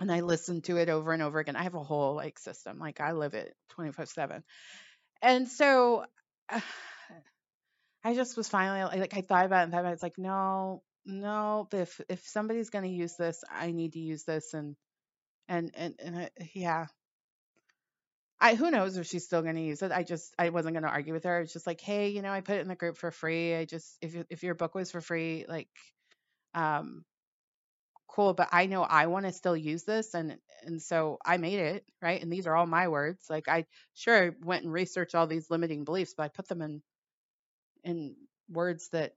And 0.00 0.10
I 0.10 0.20
listened 0.20 0.64
to 0.64 0.78
it 0.78 0.88
over 0.88 1.12
and 1.12 1.22
over 1.22 1.38
again. 1.38 1.54
I 1.54 1.62
have 1.62 1.74
a 1.74 1.82
whole 1.82 2.14
like 2.16 2.38
system, 2.38 2.78
like 2.78 3.00
I 3.00 3.12
live 3.12 3.34
it 3.34 3.54
24 3.70 4.06
7. 4.06 4.42
And 5.20 5.48
so 5.48 6.04
uh, 6.48 6.60
I 8.04 8.14
just 8.14 8.36
was 8.36 8.48
finally 8.48 8.98
like, 9.00 9.16
I 9.16 9.20
thought 9.20 9.46
about 9.46 9.60
it 9.60 9.62
and 9.64 9.72
thought 9.72 9.80
about 9.80 9.90
it. 9.90 9.94
It's 9.94 10.02
like, 10.02 10.18
no, 10.18 10.82
no, 11.04 11.68
if 11.72 12.00
if 12.08 12.26
somebody's 12.26 12.70
going 12.70 12.84
to 12.84 12.90
use 12.90 13.16
this, 13.16 13.44
I 13.50 13.70
need 13.72 13.92
to 13.92 14.00
use 14.00 14.24
this. 14.24 14.54
And, 14.54 14.76
and, 15.48 15.70
and, 15.74 15.94
and 16.00 16.16
uh, 16.16 16.28
yeah, 16.54 16.86
I 18.42 18.56
who 18.56 18.72
knows 18.72 18.96
if 18.96 19.06
she's 19.06 19.24
still 19.24 19.42
going 19.42 19.54
to 19.54 19.62
use 19.62 19.82
it. 19.82 19.92
I 19.92 20.02
just 20.02 20.34
I 20.36 20.48
wasn't 20.50 20.74
going 20.74 20.82
to 20.82 20.88
argue 20.88 21.12
with 21.14 21.24
her. 21.24 21.40
It's 21.42 21.52
just 21.52 21.66
like, 21.66 21.80
hey, 21.80 22.08
you 22.08 22.22
know, 22.22 22.32
I 22.32 22.40
put 22.40 22.56
it 22.56 22.62
in 22.62 22.68
the 22.68 22.74
group 22.74 22.96
for 22.96 23.12
free. 23.12 23.54
I 23.54 23.64
just 23.66 23.96
if 24.02 24.16
if 24.30 24.42
your 24.42 24.56
book 24.56 24.74
was 24.74 24.90
for 24.90 25.00
free, 25.00 25.46
like, 25.48 25.68
um, 26.54 27.04
cool. 28.08 28.34
But 28.34 28.48
I 28.52 28.66
know 28.66 28.82
I 28.82 29.06
want 29.06 29.26
to 29.26 29.32
still 29.32 29.56
use 29.56 29.84
this, 29.84 30.14
and 30.14 30.38
and 30.64 30.82
so 30.82 31.18
I 31.24 31.36
made 31.36 31.60
it 31.60 31.84
right. 32.02 32.20
And 32.20 32.32
these 32.32 32.48
are 32.48 32.56
all 32.56 32.66
my 32.66 32.88
words. 32.88 33.24
Like 33.30 33.48
I 33.48 33.66
sure 33.94 34.34
went 34.42 34.64
and 34.64 34.72
researched 34.72 35.14
all 35.14 35.28
these 35.28 35.50
limiting 35.50 35.84
beliefs, 35.84 36.14
but 36.16 36.24
I 36.24 36.28
put 36.28 36.48
them 36.48 36.62
in 36.62 36.82
in 37.84 38.16
words 38.48 38.88
that 38.90 39.14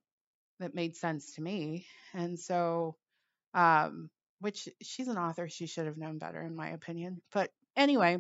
that 0.60 0.76
made 0.76 0.96
sense 0.96 1.36
to 1.36 1.42
me. 1.42 1.88
And 2.14 2.40
so, 2.40 2.96
um, 3.54 4.10
which 4.40 4.70
she's 4.82 5.08
an 5.10 5.18
author, 5.18 5.50
she 5.50 5.68
should 5.68 5.88
have 5.88 5.98
known 5.98 6.20
better, 6.20 6.42
in 6.42 6.56
my 6.56 6.70
opinion. 6.70 7.22
But 7.34 7.52
anyway 7.78 8.20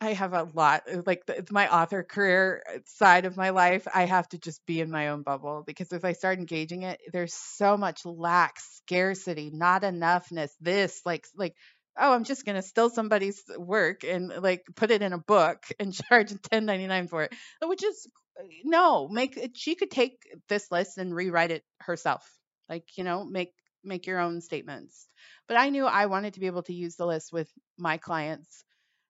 I 0.00 0.12
have 0.12 0.32
a 0.32 0.48
lot 0.54 0.82
uh, 0.92 1.02
like 1.06 1.22
my 1.50 1.72
author 1.72 2.02
career 2.02 2.62
uh, 2.68 2.78
side 2.86 3.24
of 3.24 3.36
my 3.36 3.50
life. 3.50 3.86
I 3.92 4.04
have 4.04 4.28
to 4.30 4.38
just 4.38 4.64
be 4.66 4.80
in 4.80 4.90
my 4.90 5.08
own 5.08 5.22
bubble 5.22 5.62
because 5.66 5.92
if 5.92 6.04
I 6.04 6.12
start 6.12 6.38
engaging 6.38 6.82
it, 6.82 7.00
there's 7.12 7.34
so 7.34 7.76
much 7.76 8.04
lack, 8.04 8.58
scarcity, 8.60 9.50
not 9.52 9.82
enoughness. 9.82 10.50
This 10.60 11.00
like 11.04 11.26
like 11.36 11.54
oh, 11.98 12.12
I'm 12.12 12.24
just 12.24 12.44
gonna 12.44 12.62
steal 12.62 12.90
somebody's 12.90 13.42
work 13.56 14.04
and 14.04 14.32
like 14.40 14.64
put 14.74 14.90
it 14.90 15.02
in 15.02 15.12
a 15.12 15.18
book 15.18 15.64
and 15.80 15.94
charge 16.08 16.30
10.99 16.32 17.08
for 17.08 17.22
it, 17.22 17.32
which 17.64 17.82
is 17.82 18.06
uh, 18.38 18.44
no. 18.64 19.08
Make 19.08 19.52
she 19.54 19.74
could 19.74 19.90
take 19.90 20.18
this 20.48 20.70
list 20.70 20.98
and 20.98 21.14
rewrite 21.14 21.50
it 21.50 21.64
herself. 21.80 22.22
Like 22.68 22.84
you 22.96 23.04
know, 23.04 23.24
make 23.24 23.52
make 23.82 24.06
your 24.06 24.20
own 24.20 24.40
statements. 24.40 25.08
But 25.48 25.56
I 25.56 25.70
knew 25.70 25.86
I 25.86 26.06
wanted 26.06 26.34
to 26.34 26.40
be 26.40 26.46
able 26.46 26.64
to 26.64 26.74
use 26.74 26.96
the 26.96 27.06
list 27.06 27.32
with 27.32 27.48
my 27.78 27.96
clients 27.98 28.64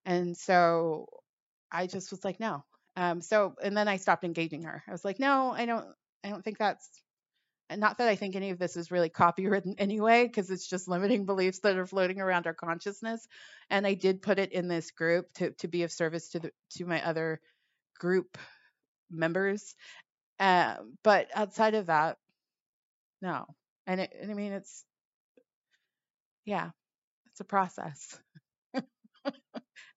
and 0.07 0.37
so 0.37 1.09
I 1.69 1.85
just 1.85 2.11
was 2.11 2.23
like, 2.23 2.39
no. 2.39 2.63
Um, 2.95 3.21
so, 3.21 3.55
and 3.61 3.75
then 3.75 3.89
I 3.89 3.97
stopped 3.97 4.23
engaging 4.23 4.63
her. 4.63 4.81
I 4.87 4.91
was 4.91 5.03
like, 5.03 5.19
no, 5.19 5.51
I 5.51 5.65
don't, 5.65 5.85
I 6.23 6.29
don't 6.29 6.43
think 6.43 6.57
that's, 6.57 6.89
not 7.69 7.97
that 7.97 8.07
I 8.07 8.15
think 8.15 8.37
any 8.37 8.51
of 8.51 8.57
this 8.57 8.77
is 8.77 8.89
really 8.89 9.09
copywritten 9.09 9.75
anyway, 9.77 10.25
because 10.25 10.49
it's 10.49 10.65
just 10.65 10.87
limiting 10.87 11.25
beliefs 11.25 11.59
that 11.59 11.75
are 11.75 11.85
floating 11.85 12.21
around 12.21 12.47
our 12.47 12.53
consciousness. 12.53 13.27
And 13.69 13.85
I 13.85 13.95
did 13.95 14.21
put 14.21 14.39
it 14.39 14.53
in 14.53 14.69
this 14.69 14.91
group 14.91 15.31
to, 15.35 15.51
to 15.51 15.67
be 15.67 15.83
of 15.83 15.91
service 15.91 16.29
to 16.29 16.39
the, 16.39 16.51
to 16.77 16.85
my 16.85 17.05
other 17.05 17.41
group 17.99 18.37
members. 19.11 19.75
Uh, 20.39 20.75
but 21.03 21.27
outside 21.35 21.73
of 21.73 21.87
that, 21.87 22.17
no. 23.21 23.45
And, 23.85 23.99
it, 23.99 24.13
and 24.21 24.31
I 24.31 24.33
mean, 24.33 24.53
it's, 24.53 24.85
yeah, 26.45 26.69
it's 27.31 27.41
a 27.41 27.45
process. 27.45 28.17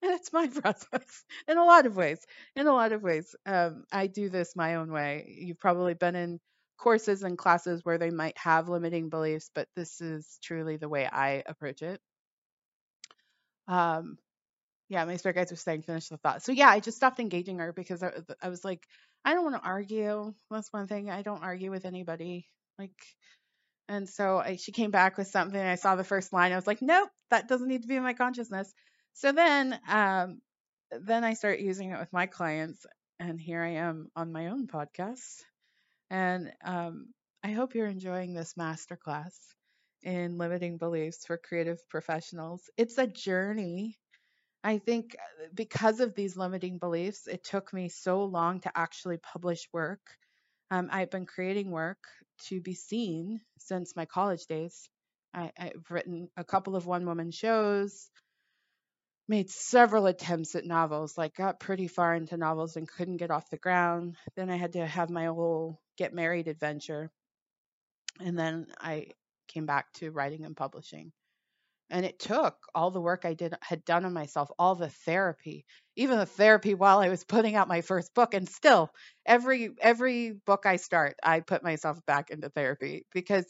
and 0.02 0.12
it's 0.12 0.32
my 0.32 0.46
process 0.62 1.24
in 1.48 1.58
a 1.58 1.64
lot 1.64 1.86
of 1.86 1.96
ways. 1.96 2.24
In 2.56 2.66
a 2.66 2.72
lot 2.72 2.92
of 2.92 3.02
ways, 3.02 3.34
um, 3.46 3.84
I 3.92 4.06
do 4.06 4.28
this 4.28 4.56
my 4.56 4.76
own 4.76 4.90
way. 4.92 5.36
You've 5.40 5.60
probably 5.60 5.94
been 5.94 6.16
in 6.16 6.40
courses 6.78 7.22
and 7.22 7.36
classes 7.36 7.84
where 7.84 7.98
they 7.98 8.10
might 8.10 8.38
have 8.38 8.68
limiting 8.68 9.10
beliefs, 9.10 9.50
but 9.54 9.68
this 9.76 10.00
is 10.00 10.38
truly 10.42 10.76
the 10.76 10.88
way 10.88 11.06
I 11.06 11.42
approach 11.46 11.82
it. 11.82 12.00
Um, 13.68 14.18
yeah, 14.88 15.04
my 15.04 15.16
spirit 15.16 15.36
guides 15.36 15.52
were 15.52 15.56
saying 15.56 15.82
finish 15.82 16.08
the 16.08 16.16
thought. 16.18 16.42
So 16.42 16.52
yeah, 16.52 16.68
I 16.68 16.80
just 16.80 16.96
stopped 16.96 17.20
engaging 17.20 17.58
her 17.58 17.72
because 17.72 18.02
I, 18.02 18.12
I 18.42 18.48
was 18.48 18.64
like, 18.64 18.86
I 19.24 19.34
don't 19.34 19.44
want 19.44 19.62
to 19.62 19.68
argue. 19.68 20.34
That's 20.50 20.72
one 20.72 20.86
thing. 20.86 21.10
I 21.10 21.22
don't 21.22 21.44
argue 21.44 21.70
with 21.70 21.84
anybody. 21.84 22.48
Like, 22.78 22.90
and 23.88 24.08
so 24.08 24.38
I, 24.38 24.56
she 24.56 24.72
came 24.72 24.90
back 24.90 25.18
with 25.18 25.28
something. 25.28 25.60
I 25.60 25.76
saw 25.76 25.96
the 25.96 26.04
first 26.04 26.32
line. 26.32 26.52
I 26.52 26.56
was 26.56 26.66
like, 26.66 26.82
nope, 26.82 27.10
that 27.30 27.48
doesn't 27.48 27.68
need 27.68 27.82
to 27.82 27.88
be 27.88 27.96
in 27.96 28.02
my 28.02 28.14
consciousness. 28.14 28.72
So 29.12 29.32
then, 29.32 29.78
um, 29.88 30.40
then 30.90 31.24
I 31.24 31.34
start 31.34 31.60
using 31.60 31.90
it 31.90 31.98
with 31.98 32.12
my 32.12 32.26
clients, 32.26 32.86
and 33.18 33.40
here 33.40 33.62
I 33.62 33.74
am 33.74 34.10
on 34.16 34.32
my 34.32 34.48
own 34.48 34.66
podcast. 34.66 35.42
And 36.10 36.52
um, 36.64 37.08
I 37.44 37.52
hope 37.52 37.74
you're 37.74 37.86
enjoying 37.86 38.34
this 38.34 38.54
masterclass 38.54 39.34
in 40.02 40.38
limiting 40.38 40.78
beliefs 40.78 41.24
for 41.26 41.36
creative 41.38 41.78
professionals. 41.88 42.68
It's 42.76 42.98
a 42.98 43.06
journey. 43.06 43.98
I 44.64 44.78
think 44.78 45.16
uh, 45.18 45.48
because 45.54 46.00
of 46.00 46.14
these 46.14 46.36
limiting 46.36 46.78
beliefs, 46.78 47.26
it 47.26 47.44
took 47.44 47.72
me 47.72 47.88
so 47.88 48.24
long 48.24 48.60
to 48.60 48.72
actually 48.76 49.18
publish 49.18 49.68
work. 49.72 50.00
Um, 50.70 50.88
I've 50.92 51.10
been 51.10 51.26
creating 51.26 51.70
work 51.70 51.98
to 52.48 52.60
be 52.60 52.74
seen 52.74 53.40
since 53.58 53.96
my 53.96 54.04
college 54.06 54.46
days. 54.46 54.88
I, 55.34 55.52
I've 55.58 55.90
written 55.90 56.28
a 56.36 56.44
couple 56.44 56.76
of 56.76 56.86
one 56.86 57.06
woman 57.06 57.30
shows, 57.30 58.10
made 59.30 59.50
several 59.50 60.06
attempts 60.06 60.56
at 60.56 60.66
novels, 60.66 61.16
like 61.16 61.34
got 61.36 61.60
pretty 61.60 61.88
far 61.88 62.14
into 62.14 62.36
novels 62.36 62.76
and 62.76 62.88
couldn't 62.88 63.18
get 63.18 63.30
off 63.30 63.50
the 63.50 63.56
ground. 63.58 64.16
Then 64.36 64.50
I 64.50 64.56
had 64.56 64.74
to 64.74 64.86
have 64.86 65.10
my 65.10 65.26
whole 65.26 65.80
get 65.96 66.14
married 66.14 66.48
adventure. 66.48 67.10
And 68.20 68.38
then 68.38 68.66
I 68.80 69.08
came 69.48 69.66
back 69.66 69.92
to 69.94 70.10
writing 70.10 70.44
and 70.44 70.56
publishing 70.56 71.12
and 71.90 72.06
it 72.06 72.18
took 72.18 72.56
all 72.74 72.90
the 72.90 73.00
work 73.00 73.24
I 73.24 73.34
did 73.34 73.54
had 73.62 73.84
done 73.84 74.04
on 74.04 74.12
myself, 74.12 74.50
all 74.58 74.76
the 74.76 74.88
therapy, 74.88 75.64
even 75.96 76.18
the 76.18 76.26
therapy 76.26 76.74
while 76.74 76.98
I 76.98 77.08
was 77.08 77.24
putting 77.24 77.56
out 77.56 77.68
my 77.68 77.80
first 77.80 78.14
book 78.14 78.34
and 78.34 78.48
still 78.48 78.90
every 79.26 79.70
every 79.80 80.32
book 80.32 80.66
I 80.66 80.76
start, 80.76 81.16
I 81.22 81.40
put 81.40 81.64
myself 81.64 81.98
back 82.06 82.30
into 82.30 82.48
therapy 82.48 83.06
because 83.12 83.46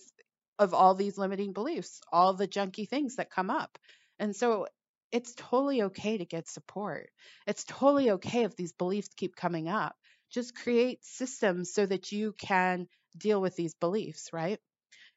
of 0.58 0.74
all 0.74 0.94
these 0.94 1.18
limiting 1.18 1.52
beliefs, 1.52 2.00
all 2.12 2.34
the 2.34 2.48
junky 2.48 2.88
things 2.88 3.16
that 3.16 3.30
come 3.30 3.50
up. 3.50 3.78
And 4.18 4.34
so 4.34 4.66
it's 5.12 5.34
totally 5.36 5.82
okay 5.82 6.18
to 6.18 6.24
get 6.24 6.48
support. 6.48 7.10
It's 7.46 7.64
totally 7.64 8.10
okay 8.12 8.44
if 8.44 8.56
these 8.56 8.72
beliefs 8.72 9.08
keep 9.16 9.36
coming 9.36 9.68
up. 9.68 9.96
Just 10.30 10.54
create 10.54 11.04
systems 11.04 11.72
so 11.72 11.84
that 11.86 12.12
you 12.12 12.34
can 12.38 12.86
deal 13.16 13.40
with 13.40 13.56
these 13.56 13.74
beliefs, 13.74 14.30
right? 14.32 14.60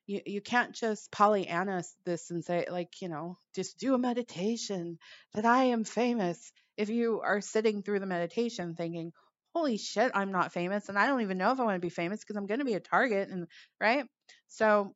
you, 0.06 0.22
you 0.26 0.42
can't 0.42 0.74
just 0.74 1.12
Pollyanna 1.12 1.84
this 2.06 2.30
and 2.32 2.44
say, 2.44 2.66
like, 2.70 3.02
you 3.02 3.10
know, 3.10 3.38
just 3.56 3.78
do 3.80 3.94
a 3.94 3.98
meditation 3.98 4.98
that 5.34 5.46
I 5.46 5.66
am 5.66 5.84
famous. 5.84 6.52
If 6.78 6.90
you 6.90 7.22
are 7.22 7.42
sitting 7.42 7.84
through 7.84 8.00
the 8.00 8.06
meditation 8.06 8.76
thinking, 8.76 9.14
holy 9.54 9.78
shit, 9.78 10.12
I'm 10.14 10.32
not 10.32 10.52
famous 10.52 10.90
and 10.90 10.98
I 10.98 11.08
don't 11.08 11.22
even 11.22 11.38
know 11.38 11.52
if 11.52 11.60
I 11.60 11.64
want 11.64 11.76
to 11.76 11.86
be 11.86 11.90
famous 11.90 12.20
because 12.20 12.36
I'm 12.36 12.48
going 12.48 12.60
to 12.60 12.66
be 12.66 12.74
a 12.74 12.80
target 12.80 13.30
and 13.30 13.48
right? 13.80 14.06
So 14.50 14.94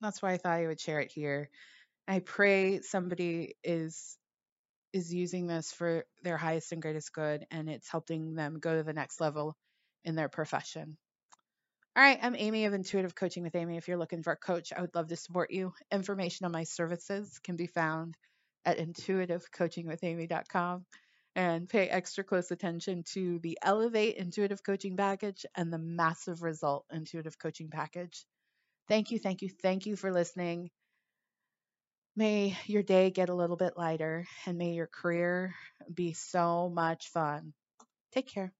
that's 0.00 0.22
why 0.22 0.32
I 0.32 0.38
thought 0.38 0.58
I 0.58 0.66
would 0.66 0.80
share 0.80 1.00
it 1.00 1.12
here. 1.12 1.50
I 2.10 2.18
pray 2.18 2.80
somebody 2.80 3.54
is 3.62 4.18
is 4.92 5.14
using 5.14 5.46
this 5.46 5.72
for 5.72 6.04
their 6.24 6.36
highest 6.36 6.72
and 6.72 6.82
greatest 6.82 7.12
good 7.12 7.46
and 7.52 7.70
it's 7.70 7.88
helping 7.88 8.34
them 8.34 8.58
go 8.58 8.76
to 8.76 8.82
the 8.82 8.92
next 8.92 9.20
level 9.20 9.56
in 10.04 10.16
their 10.16 10.28
profession. 10.28 10.96
All 11.94 12.02
right, 12.02 12.18
I'm 12.20 12.34
Amy 12.34 12.64
of 12.64 12.74
Intuitive 12.74 13.14
Coaching 13.14 13.44
with 13.44 13.54
Amy. 13.54 13.76
If 13.76 13.86
you're 13.86 13.96
looking 13.96 14.24
for 14.24 14.32
a 14.32 14.36
coach, 14.36 14.72
I 14.76 14.80
would 14.80 14.96
love 14.96 15.06
to 15.06 15.14
support 15.14 15.52
you. 15.52 15.72
Information 15.92 16.46
on 16.46 16.52
my 16.52 16.64
services 16.64 17.38
can 17.44 17.54
be 17.54 17.68
found 17.68 18.16
at 18.64 18.78
intuitivecoachingwithamy.com 18.78 20.86
and 21.36 21.68
pay 21.68 21.88
extra 21.88 22.24
close 22.24 22.50
attention 22.50 23.04
to 23.12 23.38
the 23.38 23.56
Elevate 23.62 24.16
Intuitive 24.16 24.64
Coaching 24.64 24.96
Package 24.96 25.46
and 25.54 25.72
the 25.72 25.78
Massive 25.78 26.42
Result 26.42 26.86
Intuitive 26.90 27.38
Coaching 27.38 27.70
Package. 27.70 28.26
Thank 28.88 29.12
you, 29.12 29.20
thank 29.20 29.42
you, 29.42 29.50
thank 29.62 29.86
you 29.86 29.94
for 29.94 30.10
listening. 30.10 30.70
May 32.14 32.56
your 32.66 32.82
day 32.84 33.10
get 33.10 33.30
a 33.30 33.34
little 33.34 33.56
bit 33.56 33.76
lighter 33.76 34.26
and 34.46 34.56
may 34.58 34.74
your 34.74 34.86
career 34.86 35.54
be 35.92 36.12
so 36.12 36.68
much 36.68 37.08
fun. 37.08 37.52
Take 38.12 38.28
care. 38.28 38.52